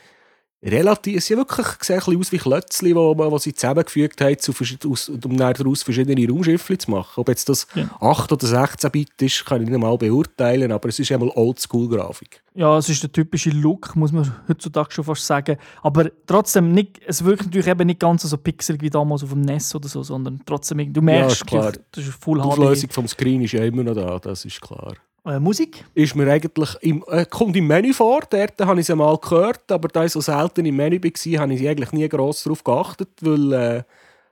relativ, 0.63 1.17
es 1.17 1.26
sieht 1.26 1.38
wirklich 1.38 1.65
sehen 1.82 1.95
ein 1.95 2.00
bisschen 2.06 2.19
aus 2.19 2.32
wie 2.32 2.38
Klötzli, 2.38 2.95
wo, 2.95 3.17
wo 3.17 3.38
sie 3.38 3.54
zusammengefügt 3.54 4.21
haben, 4.21 4.38
zu, 4.38 4.52
verschied- 4.54 4.86
aus, 4.86 5.10
um 5.10 5.38
daraus 5.38 5.84
verschiedene 5.84 6.28
Raumschiffe 6.30 6.78
zu 6.78 6.91
machen. 6.91 7.19
Ob 7.19 7.30
jetzt 7.30 7.50
das 7.50 7.67
Ja. 7.76 7.89
8 8.00 8.32
oder 8.32 8.45
16 8.47 8.91
Bit 8.91 9.21
ist, 9.21 9.45
kann 9.45 9.62
ich 9.63 9.69
nicht 9.69 9.80
mal 9.80 9.97
beurteilen, 9.97 10.71
aber 10.71 10.89
es 10.89 11.00
ist 11.00 11.12
einmal 11.12 11.30
Oldschool-Grafik. 11.36 12.43
Ja, 12.54 12.78
es 12.78 12.89
ist 12.89 13.02
der 13.02 13.12
typische 13.12 13.50
Look, 13.50 13.95
muss 13.95 14.12
man 14.12 14.32
heutzutage 14.47 14.91
schon 14.91 15.06
fast 15.06 15.26
sagen. 15.26 15.58
Aber 15.82 16.10
trotzdem, 16.28 16.74
nicht, 16.74 17.00
es 17.08 17.24
wirkt 17.24 17.45
natürlich 17.45 17.67
eben 17.67 17.88
nicht 17.88 18.00
ganz 18.00 18.24
so 18.24 18.38
pixelig 18.38 18.82
wie 18.82 18.89
damals 18.89 19.24
auf 19.24 19.30
dem 19.30 19.41
NES 19.41 19.74
oder 19.76 19.88
so, 19.88 20.04
sondern 20.04 20.41
trotzdem, 20.45 20.91
du 20.93 21.02
merkst, 21.02 21.38
ist 21.38 21.47
klar. 21.47 21.71
das 21.91 22.04
ist 22.06 22.13
Full 22.21 22.39
Die 22.39 22.43
HD. 22.43 22.47
Auflösung 22.52 22.89
vom 22.89 23.08
Screen 23.08 23.41
ist 23.41 23.54
ja 23.54 23.63
immer 23.63 23.84
noch 23.84 23.95
da, 23.95 24.19
das 24.19 24.45
ist 24.45 24.62
klar. 24.62 24.93
Äh, 25.26 25.40
Musik? 25.40 25.86
Ist 25.94 26.16
mir 26.16 26.32
eigentlich 26.32 26.76
im, 26.82 27.04
äh, 27.08 27.26
kommt 27.26 27.56
im 27.56 27.68
Menü 27.68 27.94
vor, 27.94 28.22
dort 28.30 28.60
habe 28.60 28.80
ich 28.80 28.86
es 28.86 28.90
einmal 28.90 29.18
gehört, 29.18 29.72
aber 29.72 29.88
da 29.88 30.04
ich 30.04 30.12
so 30.12 30.22
selten 30.22 30.66
im 30.66 30.76
Menü 30.76 31.00
war, 31.02 31.42
habe 31.42 31.54
ich 31.54 31.68
eigentlich 31.68 31.92
nie 31.92 32.10
gross 32.10 32.44
darauf 32.44 32.64
geachtet, 32.64 33.10
weil 33.22 33.54
äh, 33.54 33.84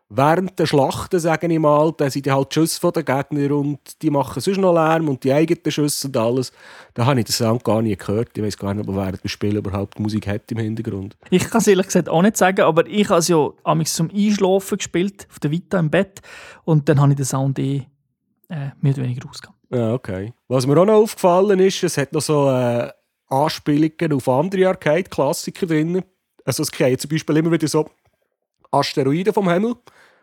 während 0.10 0.58
der 0.58 0.66
Schlachten, 0.66 1.20
sage 1.20 1.46
ich 1.46 1.60
mal, 1.60 1.94
da 1.96 2.10
sind 2.10 2.26
die 2.26 2.32
halt 2.32 2.52
Schüsse 2.52 2.80
von 2.80 2.92
den 2.92 3.06
Gegnern 3.06 3.52
und 3.52 4.02
die 4.02 4.10
machen 4.10 4.42
sonst 4.42 4.58
noch 4.58 4.74
Lärm 4.74 5.08
und 5.10 5.24
die 5.24 5.32
eigenen 5.32 5.72
Schüsse 5.72 6.08
und 6.08 6.18
alles. 6.18 6.52
Da 6.96 7.06
habe 7.06 7.20
ich 7.20 7.28
den 7.28 7.34
Sound 7.34 7.64
gar 7.64 7.84
nie 7.84 7.96
gehört. 7.96 8.36
Ich 8.36 8.44
weiß 8.44 8.58
gar 8.58 8.74
nicht, 8.74 8.90
ob 8.90 8.96
während 8.96 9.24
dem 9.24 9.30
Spiel 9.30 9.58
überhaupt 9.58 10.00
Musik 10.00 10.26
hat 10.26 10.52
im 10.52 10.58
Hintergrund. 10.58 11.16
Ich 11.30 11.48
kann 11.48 11.62
es 11.62 11.68
ehrlich 11.68 11.86
gesagt 11.86 12.10
auch 12.10 12.24
nicht 12.24 12.36
sagen, 12.36 12.62
aber 12.62 12.88
ich 12.88 13.08
habe 13.10 13.20
es 13.20 13.28
ja 13.28 13.52
amigs 13.64 13.94
zum 13.94 14.10
Einschlafen 14.10 14.80
gespielt, 14.80 15.28
auf 15.30 15.40
der 15.40 15.52
Vita 15.52 15.78
im 15.78 15.92
Bett. 15.92 16.22
Und 16.66 16.90
dann 16.90 17.00
habe 17.00 17.12
ich 17.12 17.18
den 17.18 17.26
Sound 17.26 17.60
eh 17.60 17.86
äh, 18.50 18.72
mehr 18.82 18.94
oder 18.94 19.04
weniger 19.04 19.28
rausgehauen. 19.28 19.59
Ja, 19.72 19.94
okay. 19.94 20.34
Was 20.48 20.66
mir 20.66 20.78
auch 20.78 20.86
noch 20.86 20.96
aufgefallen 20.96 21.60
ist, 21.60 21.84
es 21.84 21.98
hat 21.98 22.12
noch 22.14 22.22
so 22.22 22.50
äh, 22.50 22.90
Anspielungen 23.28 24.14
auf 24.14 24.28
andere 24.28 24.68
Arcade-Klassiker 24.68 25.68
drin. 25.68 26.04
Also 26.44 26.64
es 26.64 26.72
kriegen 26.72 26.98
zum 26.98 27.10
Beispiel 27.10 27.38
immer 27.38 27.52
wieder 27.52 27.68
so 27.68 27.90
Asteroiden 28.72 29.34
vom 29.34 29.50
Himmel. 29.50 29.76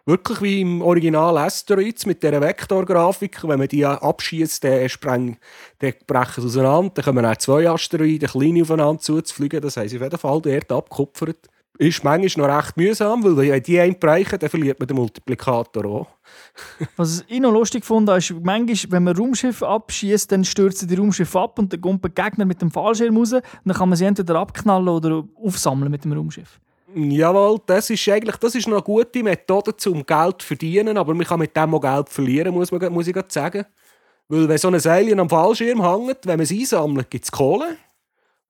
Wirklich 0.04 0.40
wie 0.40 0.60
im 0.60 0.82
Original 0.82 1.36
Asteroids 1.36 2.06
mit 2.06 2.22
dieser 2.22 2.40
Vektorgrafik. 2.40 3.42
Wenn 3.42 3.58
man 3.58 3.68
die 3.68 3.84
abschießt, 3.84 4.62
dann, 4.62 4.88
spreng, 4.88 5.36
dann 5.80 5.94
brechen 6.06 6.42
sie 6.42 6.46
auseinander. 6.46 6.92
Dann 6.94 7.04
kommen 7.04 7.26
auch 7.26 7.36
zwei 7.36 7.68
Asteroiden, 7.68 8.28
kleine 8.28 8.62
aufeinander 8.62 9.00
zuzufliegen. 9.00 9.60
Das 9.60 9.74
sie 9.74 9.80
auf 9.80 9.92
jeden 9.92 10.18
Fall 10.18 10.46
Erde 10.46 10.74
abgekupfert. 10.74 11.48
Ist 11.78 12.04
manchmal 12.04 12.48
noch 12.48 12.56
recht 12.56 12.76
mühsam, 12.76 13.22
weil 13.22 13.36
wenn 13.36 13.62
die 13.62 13.78
einen 13.78 13.98
brechen, 13.98 14.38
dann 14.38 14.48
verliert 14.48 14.78
man 14.78 14.86
den 14.86 14.96
Multiplikator 14.96 15.84
auch. 15.84 16.06
Was 16.96 17.24
ich 17.28 17.40
noch 17.40 17.52
lustig 17.52 17.84
fand, 17.84 18.08
ist, 18.10 18.34
manchmal, 18.42 18.92
wenn 18.92 19.04
man 19.04 19.16
Raumschiffe 19.16 19.66
abschießt, 19.66 20.32
dann 20.32 20.44
stürzen 20.44 20.88
die 20.88 20.94
Raumschiffe 20.94 21.38
ab 21.38 21.58
und 21.58 21.72
dann 21.72 21.80
kommt 21.80 22.02
der 22.02 22.10
Gegner 22.10 22.46
mit 22.46 22.62
dem 22.62 22.70
Fallschirm 22.70 23.16
raus. 23.16 23.30
Dann 23.30 23.76
kann 23.76 23.88
man 23.88 23.96
sie 23.96 24.06
entweder 24.06 24.36
abknallen 24.36 24.88
oder 24.88 25.24
aufsammeln 25.42 25.90
mit 25.90 26.04
dem 26.04 26.12
Raumschiff. 26.12 26.58
Jawohl, 26.94 27.60
das 27.66 27.90
ist 27.90 28.08
eigentlich 28.08 28.36
das 28.36 28.54
ist 28.54 28.66
eine 28.66 28.80
gute 28.80 29.22
Methode, 29.22 29.74
um 29.90 30.06
Geld 30.06 30.40
zu 30.40 30.46
verdienen, 30.46 30.96
aber 30.96 31.12
man 31.12 31.26
kann 31.26 31.40
mit 31.40 31.54
dem 31.54 31.74
auch 31.74 31.80
Geld 31.80 32.08
verlieren, 32.08 32.54
muss, 32.54 32.72
man, 32.72 32.92
muss 32.92 33.06
ich 33.06 33.12
gerade 33.12 33.30
sagen. 33.30 33.66
Weil 34.28 34.48
wenn 34.48 34.58
so 34.58 34.68
ein 34.68 34.86
Alien 34.86 35.20
am 35.20 35.28
Fallschirm 35.28 35.82
hängt, 35.82 36.24
wenn 36.24 36.38
man 36.38 36.40
es 36.40 36.50
einsammelt, 36.50 37.10
gibt 37.10 37.24
es 37.24 37.30
Kohle. 37.30 37.76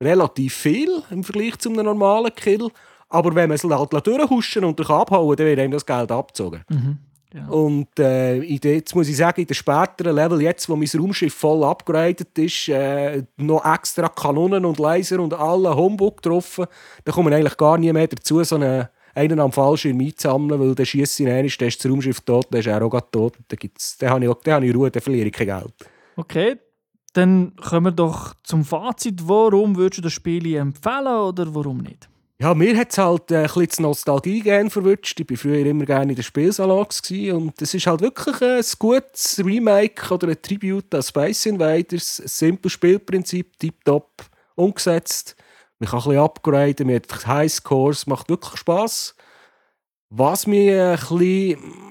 Relativ 0.01 0.55
viel 0.55 1.03
im 1.11 1.25
Vergleich 1.25 1.59
zu 1.59 1.71
einem 1.71 1.87
normalen 1.87 2.35
Kill. 2.35 2.69
Aber 3.09 3.35
wenn 3.35 3.49
man 3.49 3.55
es 3.55 3.65
halt 3.65 4.07
durchhuschen 4.07 4.65
und 4.65 4.79
durch 4.79 4.91
abhauen, 4.91 5.37
dann 5.37 5.47
wird 5.47 5.59
einem 5.59 5.73
das 5.73 5.87
Geld 5.87 6.11
abgezogen. 6.11 6.65
Genau. 7.31 7.67
Und 7.67 7.99
äh, 7.99 8.41
jetzt 8.41 8.95
muss 8.95 9.09
ich 9.09 9.17
sagen, 9.17 9.43
in 9.43 9.47
den 9.47 9.55
späteren 9.55 10.15
Level, 10.15 10.41
jetzt 10.41 10.69
wo 10.69 10.77
mein 10.77 10.89
Raumschiff 10.97 11.35
voll 11.35 11.65
upgraded 11.65 12.39
ist, 12.39 12.69
äh, 12.69 13.25
noch 13.37 13.65
extra 13.65 14.09
Kanonen 14.09 14.65
und 14.65 14.79
Laser 14.79 15.21
und 15.21 15.35
alle 15.35 15.77
Humbug 15.77 16.23
getroffen, 16.23 16.67
da 17.05 17.13
kommt 17.13 17.25
man 17.25 17.35
eigentlich 17.35 17.57
gar 17.57 17.79
nie 17.79 17.93
mehr 17.93 18.07
dazu, 18.07 18.43
so 18.43 18.55
einen, 18.55 18.89
einen 19.15 19.41
am 19.41 19.53
Fallschirm 19.53 20.01
einzusammeln, 20.01 20.61
weil 20.61 20.75
der 20.75 20.85
schießt 20.85 21.21
ihn 21.21 21.27
einmal, 21.27 21.49
dann 21.49 21.69
ist 21.69 21.85
das 21.85 21.91
Raumschiff 21.91 22.21
tot, 22.21 22.47
dann 22.51 22.61
ist 22.61 22.69
er 22.69 22.83
auch 22.83 22.89
gerade 22.89 23.11
tot. 23.11 23.35
Dann, 23.49 23.59
gibt's, 23.59 23.99
dann 23.99 24.11
habe 24.11 24.25
ich, 24.25 24.33
dann 24.45 24.55
habe 24.55 24.67
ich 24.67 24.75
Ruhe, 24.75 24.91
dann 24.91 25.03
verliere 25.03 25.27
ich 25.27 25.33
kein 25.33 25.49
Geld. 25.49 25.75
Okay, 26.17 26.57
dann 27.13 27.55
kommen 27.57 27.87
wir 27.87 27.93
doch 27.93 28.35
zum 28.45 28.65
Fazit. 28.65 29.29
Warum 29.29 29.77
würdest 29.77 29.99
du 29.99 30.03
das 30.03 30.13
Spiel 30.13 30.55
empfehlen 30.55 31.07
oder 31.07 31.55
warum 31.55 31.79
nicht? 31.79 32.09
Ja, 32.39 32.53
mir 32.53 32.77
hat 32.77 32.91
es 32.91 32.99
halt 32.99 33.31
äh, 33.31 33.37
ein 33.37 33.43
bisschen 33.45 33.67
das 33.67 33.81
Nostalgie 33.81 34.41
gerne 34.41 34.69
verwünscht. 34.69 35.19
Ich 35.19 35.31
war 35.31 35.37
früher 35.39 35.65
immer 35.65 35.87
gerne 35.87 36.13
in 36.13 36.17
den 36.17 36.23
Spielsalons 36.23 37.01
und 37.11 37.63
es 37.63 37.73
ist 37.73 37.87
halt 37.87 38.03
wirklich 38.03 38.43
ein 38.43 38.63
gutes 38.79 39.43
Remake 39.43 40.13
oder 40.13 40.29
ein 40.29 40.43
Tribute 40.43 40.95
an 40.95 41.03
Space 41.03 41.47
Invaders. 41.47 42.21
Ein 42.21 42.29
simples 42.29 42.75
Spielprinzip, 42.75 43.59
tiptop 43.59 44.11
umgesetzt. 44.55 45.35
Man 45.79 45.89
kann 45.89 46.01
ein 46.01 46.05
bisschen 46.05 46.21
upgraden, 46.21 46.87
man 46.87 46.97
hat 46.97 47.27
Highscores, 47.27 48.07
macht 48.07 48.29
wirklich 48.29 48.61
Spass. 48.61 49.15
Was 50.11 50.47
mir 50.47 50.91
ein 50.91 51.19
bisschen 51.19 51.86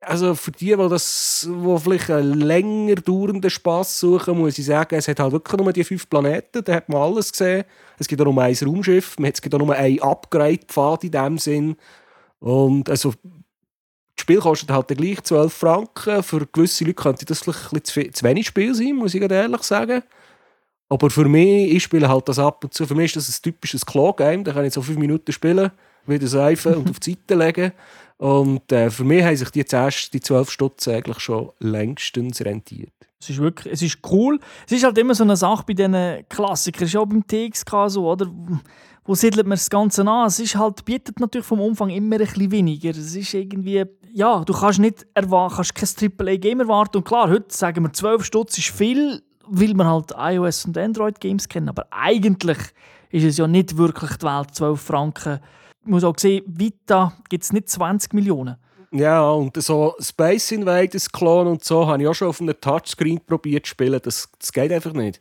also 0.00 0.34
für 0.34 0.52
die, 0.52 0.76
die, 0.76 0.88
das, 0.88 1.48
die 1.50 1.78
vielleicht 1.78 2.10
einen 2.10 2.40
länger 2.40 2.96
dauernden 2.96 3.50
Spass 3.50 3.98
suchen, 3.98 4.38
muss 4.38 4.58
ich 4.58 4.66
sagen, 4.66 4.94
es 4.94 5.08
hat 5.08 5.20
halt 5.20 5.32
wirklich 5.32 5.60
nur 5.60 5.72
die 5.72 5.84
fünf 5.84 6.08
Planeten, 6.08 6.62
da 6.64 6.74
hat 6.74 6.88
man 6.88 7.02
alles 7.02 7.32
gesehen. 7.32 7.64
Es 7.98 8.06
gibt 8.06 8.20
auch 8.20 8.32
nur 8.32 8.42
ein 8.42 8.54
Raumschiff, 8.54 9.16
es 9.20 9.42
gibt 9.42 9.54
auch 9.54 9.58
nur 9.58 9.74
einen 9.74 10.00
Upgrade-Pfad 10.00 11.04
in 11.04 11.10
dem 11.10 11.38
Sinn. 11.38 11.76
Und 12.38 12.88
also, 12.88 13.10
das 13.10 14.22
Spiel 14.22 14.38
kostet 14.38 14.70
halt 14.70 14.88
gleich 14.88 15.22
12 15.22 15.52
Franken. 15.52 16.22
Für 16.22 16.46
gewisse 16.46 16.84
Leute 16.84 16.94
könnte 16.94 17.24
das 17.24 17.40
vielleicht 17.40 17.72
ein 17.72 17.80
bisschen 17.80 18.12
zu, 18.12 18.24
wenig 18.24 18.46
Spiel 18.46 18.74
sein, 18.74 18.94
muss 18.94 19.14
ich 19.14 19.22
ehrlich 19.22 19.62
sagen. 19.62 20.02
Aber 20.88 21.10
für 21.10 21.28
mich, 21.28 21.72
ich 21.72 21.82
spiele 21.82 22.08
halt 22.08 22.28
das 22.28 22.38
ab 22.38 22.64
und 22.64 22.72
zu. 22.72 22.86
Für 22.86 22.94
mich 22.94 23.16
ist 23.16 23.28
das 23.28 23.38
ein 23.38 23.42
typisches 23.42 23.84
Claw-Game. 23.84 24.44
Da 24.44 24.52
kann 24.52 24.64
ich 24.64 24.72
so 24.72 24.82
fünf 24.82 24.98
Minuten 24.98 25.32
spielen, 25.32 25.70
wieder 26.08 26.26
seifen 26.26 26.74
und 26.74 26.90
auf 26.90 27.00
die 27.00 27.12
Seite 27.12 27.34
legen. 27.34 27.72
Und 28.18 28.72
äh, 28.72 28.90
für 28.90 29.04
mich 29.04 29.22
haben 29.22 29.36
sich 29.36 29.50
die, 29.50 29.64
10, 29.64 29.90
die 30.12 30.20
12 30.20 30.50
Stutz 30.50 30.88
eigentlich 30.88 31.20
schon 31.20 31.50
längstens 31.60 32.40
rentiert. 32.40 32.92
Es 33.20 33.30
ist 33.30 33.38
wirklich, 33.38 33.72
es 33.72 33.82
ist 33.82 33.98
cool. 34.10 34.38
Es 34.66 34.72
ist 34.72 34.84
halt 34.84 34.98
immer 34.98 35.14
so 35.14 35.24
eine 35.24 35.36
Sache 35.36 35.64
bei 35.66 35.74
diesen 35.74 36.28
Klassikern. 36.28 36.84
Es 36.84 36.94
ist 36.94 36.96
auch 36.96 37.06
beim 37.06 37.26
TXK 37.26 37.70
so, 37.88 38.08
oder? 38.10 38.30
Wo 39.04 39.14
siedelt 39.14 39.46
man 39.46 39.56
das 39.56 39.70
Ganze 39.70 40.06
an? 40.06 40.26
Es 40.26 40.38
ist 40.38 40.54
halt, 40.56 40.84
bietet 40.84 41.18
natürlich 41.18 41.46
vom 41.46 41.60
Umfang 41.60 41.90
immer 41.90 42.16
ein 42.16 42.26
bisschen 42.26 42.50
weniger. 42.50 42.90
Es 42.90 43.16
ist 43.16 43.34
irgendwie, 43.34 43.84
ja, 44.12 44.44
du 44.44 44.52
kannst 44.52 44.80
nicht 44.80 45.06
erwarten, 45.14 45.56
kannst 45.56 45.74
kein 45.74 46.12
AAA-Game 46.18 46.60
erwarten. 46.60 46.98
Und 46.98 47.04
klar, 47.04 47.30
heute 47.30 47.46
sagen 47.48 47.84
wir 47.84 47.92
12 47.92 48.24
Stutz 48.24 48.58
ist 48.58 48.68
viel, 48.68 49.22
weil 49.46 49.74
man 49.74 49.86
halt 49.86 50.12
iOS 50.16 50.66
und 50.66 50.76
Android-Games 50.76 51.48
kennen. 51.48 51.70
Aber 51.70 51.86
eigentlich 51.90 52.58
ist 53.10 53.24
es 53.24 53.38
ja 53.38 53.48
nicht 53.48 53.76
wirklich 53.76 54.16
die 54.16 54.26
Welt 54.26 54.54
12 54.54 54.80
Franken. 54.80 55.40
Ich 55.82 55.88
muss 55.88 56.04
auch 56.04 56.18
sehen, 56.18 56.44
Vita 56.46 57.12
gibt 57.28 57.44
es 57.44 57.52
nicht 57.52 57.68
20 57.68 58.12
Millionen. 58.12 58.56
Ja, 58.90 59.30
und 59.30 59.60
so 59.62 59.94
Space 60.00 60.52
Invaders 60.52 61.10
Klon 61.10 61.46
und 61.46 61.64
so 61.64 61.86
habe 61.86 62.02
ich 62.02 62.08
auch 62.08 62.14
schon 62.14 62.28
auf 62.28 62.40
einem 62.40 62.58
Touchscreen 62.58 63.20
probiert 63.24 63.66
zu 63.66 63.70
spielen. 63.70 64.00
Das, 64.02 64.28
das 64.38 64.52
geht 64.52 64.72
einfach 64.72 64.92
nicht. 64.92 65.20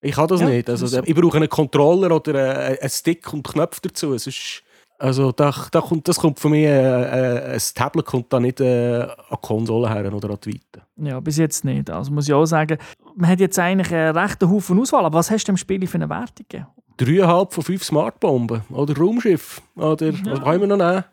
Ich 0.00 0.14
kann 0.14 0.28
das 0.28 0.40
Ja, 0.40 0.48
nicht. 0.48 0.68
Also, 0.68 1.02
ich 1.02 1.14
brauche 1.14 1.36
einen 1.36 1.48
Controller 1.48 2.14
oder 2.14 2.58
einen, 2.58 2.90
Stick 2.90 3.32
und 3.32 3.46
Knöpfe 3.46 3.80
dazu. 3.82 4.14
Ist, 4.14 4.62
Also 4.98 5.32
da, 5.32 5.54
da 5.70 5.80
kommt, 5.80 6.06
das 6.08 6.18
kommt 6.18 6.38
von 6.40 6.50
mir, 6.50 6.70
äh, 6.70 7.52
äh, 7.52 7.54
ein 7.54 7.60
Tablet 7.74 8.04
kommt 8.04 8.32
da 8.32 8.38
nicht 8.38 8.60
äh, 8.60 9.02
an 9.02 9.10
die 9.30 9.36
Konsole 9.40 9.88
her 9.88 10.12
oder 10.12 10.30
an 10.30 10.38
die 10.44 10.54
Weite. 10.54 10.86
Ja, 10.96 11.20
bis 11.20 11.38
jetzt 11.38 11.64
nicht. 11.64 11.88
Also 11.90 12.12
muss 12.12 12.28
ich 12.28 12.34
auch 12.34 12.46
sagen, 12.46 12.78
man 13.16 13.30
hat 13.30 13.40
jetzt 13.40 13.58
eigentlich 13.58 13.92
einen 13.92 14.16
rechten 14.16 14.50
Haufen 14.50 14.80
Auswahl, 14.80 15.04
aber 15.04 15.18
was 15.18 15.30
hast 15.30 15.44
du 15.44 15.52
dem 15.52 15.56
Spiel 15.56 15.86
für 15.86 15.98
eine 15.98 16.08
Wertung 16.08 16.46
gegeben? 16.48 16.66
Dreieinhalb 17.04 17.52
von 17.52 17.64
fünf 17.64 17.84
Smartbomben 17.84 18.62
oder 18.70 18.96
Raumschiff 18.96 19.60
oder 19.76 20.10
ja. 20.10 20.18
was 20.24 20.42
wollen 20.42 20.60
wir 20.60 20.66
noch 20.68 20.76
nehmen? 20.76 21.04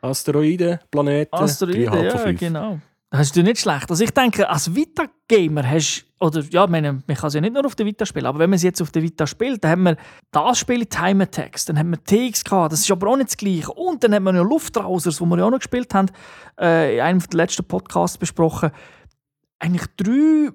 Asteroiden, 0.00 0.78
Planeten. 0.90 1.34
Asteroiden, 1.34 2.04
ja, 2.04 2.32
genau. 2.32 2.78
Das 3.10 3.22
ist 3.22 3.36
nicht 3.36 3.58
schlecht. 3.58 3.90
Also 3.90 4.04
ich 4.04 4.10
denke, 4.10 4.48
als 4.48 4.74
Vita-Gamer 4.74 5.68
hast 5.68 6.04
oder 6.20 6.42
ja, 6.50 6.66
meine, 6.66 7.02
man 7.06 7.16
kann 7.16 7.28
es 7.28 7.34
ja 7.34 7.40
nicht 7.40 7.54
nur 7.54 7.64
auf 7.64 7.74
der 7.74 7.86
Vita 7.86 8.04
spielen, 8.04 8.26
aber 8.26 8.40
wenn 8.40 8.50
man 8.50 8.56
es 8.56 8.62
jetzt 8.62 8.82
auf 8.82 8.90
der 8.90 9.02
Vita 9.02 9.26
spielt, 9.26 9.64
dann 9.64 9.70
haben 9.70 9.82
wir 9.84 9.96
das 10.30 10.58
Spiel 10.58 10.84
Time 10.84 11.22
Attacks, 11.22 11.64
dann 11.64 11.78
haben 11.78 11.90
wir 11.90 12.02
TX 12.02 12.44
gehabt, 12.44 12.72
das 12.72 12.80
ist 12.80 12.90
aber 12.90 13.08
auch 13.08 13.16
nicht 13.16 13.30
das 13.30 13.36
Gleiche. 13.36 13.72
Und 13.72 14.04
dann 14.04 14.14
haben 14.14 14.24
wir 14.24 14.32
noch 14.32 14.44
Luftrausers, 14.44 15.20
wo 15.20 15.26
wir 15.26 15.38
ja 15.38 15.44
auch 15.44 15.50
noch 15.50 15.58
gespielt 15.58 15.94
haben, 15.94 16.08
äh, 16.60 16.96
in 16.96 17.00
einem 17.00 17.20
der 17.20 17.36
letzten 17.36 17.64
Podcasts 17.64 18.18
besprochen. 18.18 18.72
Eigentlich 19.58 19.86
drei 19.96 20.50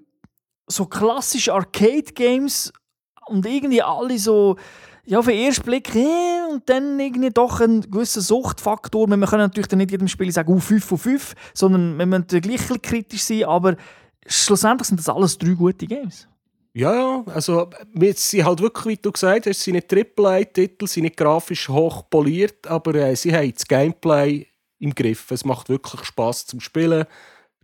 so 0.68 0.86
klassische 0.86 1.54
Arcade-Games 1.54 2.72
und 3.28 3.46
irgendwie 3.46 3.82
alle 3.82 4.18
so 4.18 4.58
ja, 5.06 5.20
auf 5.20 5.26
den 5.26 5.38
ersten 5.38 5.64
Blick 5.64 5.94
eh, 5.96 6.52
und 6.52 6.68
dann 6.70 7.00
irgendwie 7.00 7.30
doch 7.30 7.60
ein 7.60 7.82
gewisser 7.82 8.22
Suchtfaktor. 8.22 9.08
Wir 9.08 9.28
können 9.28 9.42
natürlich 9.42 9.68
dann 9.68 9.80
nicht 9.80 9.92
jedem 9.92 10.08
Spiel 10.08 10.32
sagen, 10.32 10.54
uh, 10.54 10.60
5 10.60 10.84
von 10.84 10.98
5, 10.98 11.36
sondern 11.54 11.98
wir 11.98 12.06
müssen 12.06 12.42
gleich 12.42 12.82
kritisch 12.82 13.24
sein, 13.24 13.44
aber 13.44 13.76
schlussendlich 14.26 14.88
sind 14.88 15.00
das 15.00 15.10
alles 15.10 15.38
drei 15.38 15.52
gute 15.52 15.88
Games. 15.88 16.28
Ja, 16.76 17.24
also 17.28 17.70
wir 17.94 18.14
sind 18.14 18.46
halt 18.46 18.60
wirklich, 18.62 18.98
wie 18.98 19.02
du 19.02 19.12
gesagt 19.12 19.46
hast, 19.46 19.62
sind 19.62 19.76
nicht 19.76 19.94
AAA-Titel, 19.94 20.88
sind 20.88 21.04
nicht 21.04 21.18
grafisch 21.18 21.70
hoch 21.70 22.10
poliert, 22.10 22.66
aber 22.66 22.96
äh, 22.96 23.16
sie 23.16 23.36
haben 23.36 23.54
das 23.54 23.68
Gameplay 23.68 24.48
im 24.80 24.96
Griff. 24.96 25.30
Es 25.30 25.46
macht 25.46 25.70
wirklich 25.70 26.04
Spaß 26.04 26.48
zum 26.48 26.62
Spielen. 26.62 27.06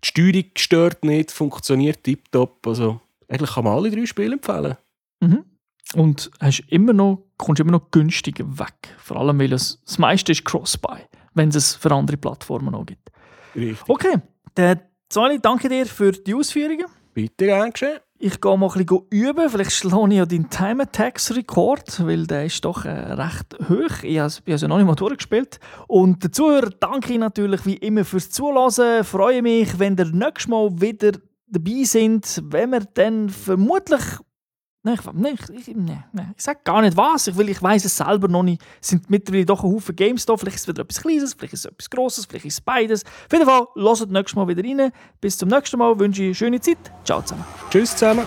Die 0.04 0.08
Steuerung 0.08 0.52
stört 0.56 1.04
nicht, 1.04 1.32
funktioniert 1.32 2.04
tiptop. 2.04 2.68
Also 2.68 3.02
eigentlich 3.28 3.52
kann 3.52 3.64
man 3.64 3.78
alle 3.78 3.90
drei 3.90 4.06
Spiele 4.06 4.34
empfehlen. 4.34 4.78
Mhm. 5.20 5.46
Und 5.96 6.30
hast 6.40 6.64
immer 6.68 6.94
noch, 6.94 7.26
kommst 7.38 7.60
immer 7.60 7.72
noch 7.72 7.90
günstiger 7.92 8.46
weg. 8.60 8.96
Vor 9.00 9.18
allem, 9.18 9.40
weil 9.40 9.54
es, 9.54 9.82
das 9.86 9.98
meiste 9.98 10.32
ist 10.32 10.46
Cross-Buy, 10.46 11.00
wenn 11.34 11.50
es 11.50 11.76
für 11.76 11.92
andere 11.92 12.18
Plattformen 12.18 12.72
noch 12.72 12.86
gibt. 12.86 13.10
Richtig. 13.56 13.90
Okay, 13.90 14.22
dann 14.54 14.82
Sali, 15.12 15.40
danke 15.42 15.70
dir 15.70 15.88
für 15.88 16.12
die 16.12 16.36
Ausführungen. 16.36 16.86
Bitte, 17.16 17.46
gern 17.46 17.72
geschehen. 17.72 17.98
Ich 18.20 18.40
gehe 18.42 18.58
mal 18.58 18.70
ein 18.70 18.86
bisschen 18.86 19.06
üben. 19.10 19.50
Vielleicht 19.50 19.72
schlage 19.72 20.10
ich 20.10 20.18
ja 20.18 20.26
deinen 20.26 20.50
Time 20.50 20.84
Attacks 20.84 21.36
Rekord, 21.36 22.06
weil 22.06 22.28
der 22.28 22.46
ist 22.46 22.64
doch 22.64 22.86
äh, 22.86 22.90
recht 22.90 23.58
hoch. 23.70 24.04
Ich 24.04 24.20
habe 24.20 24.32
es 24.46 24.62
noch 24.62 24.78
nicht 24.78 24.86
mal 24.86 24.96
durchgespielt. 24.96 25.60
Und 25.88 26.24
dazu 26.24 26.52
danke 26.80 27.14
ich 27.14 27.20
natürlich 27.20 27.66
wie 27.66 27.78
immer 27.78 28.06
fürs 28.06 28.30
Zuhören. 28.30 29.04
Freue 29.04 29.42
mich, 29.42 29.80
wenn 29.80 29.98
ihr 29.98 30.06
nächstes 30.06 30.48
Mal 30.48 30.70
wieder 30.80 31.14
dabei 31.48 31.84
sind, 31.86 32.44
wenn 32.44 32.72
wir 32.72 32.82
dann 32.94 33.30
vermutlich 33.30 34.04
Nein, 34.82 34.98
ich, 34.98 35.14
nein, 35.14 35.38
ich, 35.58 35.68
nein, 35.76 36.04
nein. 36.14 36.34
ich 36.38 36.44
sage 36.44 36.62
gar 36.64 36.82
nicht 36.82 36.96
was, 36.96 37.28
ich, 37.28 37.38
ich 37.38 37.62
weiß 37.62 37.84
es 37.84 37.98
selber 37.98 38.30
noch 38.30 38.44
nicht. 38.44 38.62
Es 38.82 38.88
sind 38.88 39.10
mittlerweile 39.10 39.46
doch 39.46 39.62
ein 39.62 39.74
Haufen 39.74 39.94
Games 39.94 40.26
da. 40.26 40.38
Vielleicht 40.38 40.56
ist 40.56 40.62
es 40.62 40.68
wieder 40.70 40.84
etwas 40.84 41.02
Kleines, 41.02 41.34
vielleicht 41.34 41.54
ist 41.54 41.66
es 41.66 41.72
etwas 41.72 41.90
Grosses, 41.90 42.26
vielleicht 42.26 42.46
ist 42.46 42.54
es 42.54 42.62
beides. 42.62 43.04
Auf 43.04 43.34
jeden 43.34 43.46
Fall, 43.46 43.68
hört 43.76 44.10
nächstes 44.10 44.36
Mal 44.38 44.48
wieder 44.48 44.64
rein. 44.64 44.92
Bis 45.20 45.38
zum 45.38 45.50
nächsten 45.50 45.78
Mal, 45.78 46.00
wünsche 46.00 46.22
ich 46.22 46.28
eine 46.28 46.36
schöne 46.36 46.62
Zeit. 46.62 46.78
Ciao 47.04 47.22
zusammen. 47.22 47.44
Tschüss 47.70 47.92
zusammen. 47.92 48.26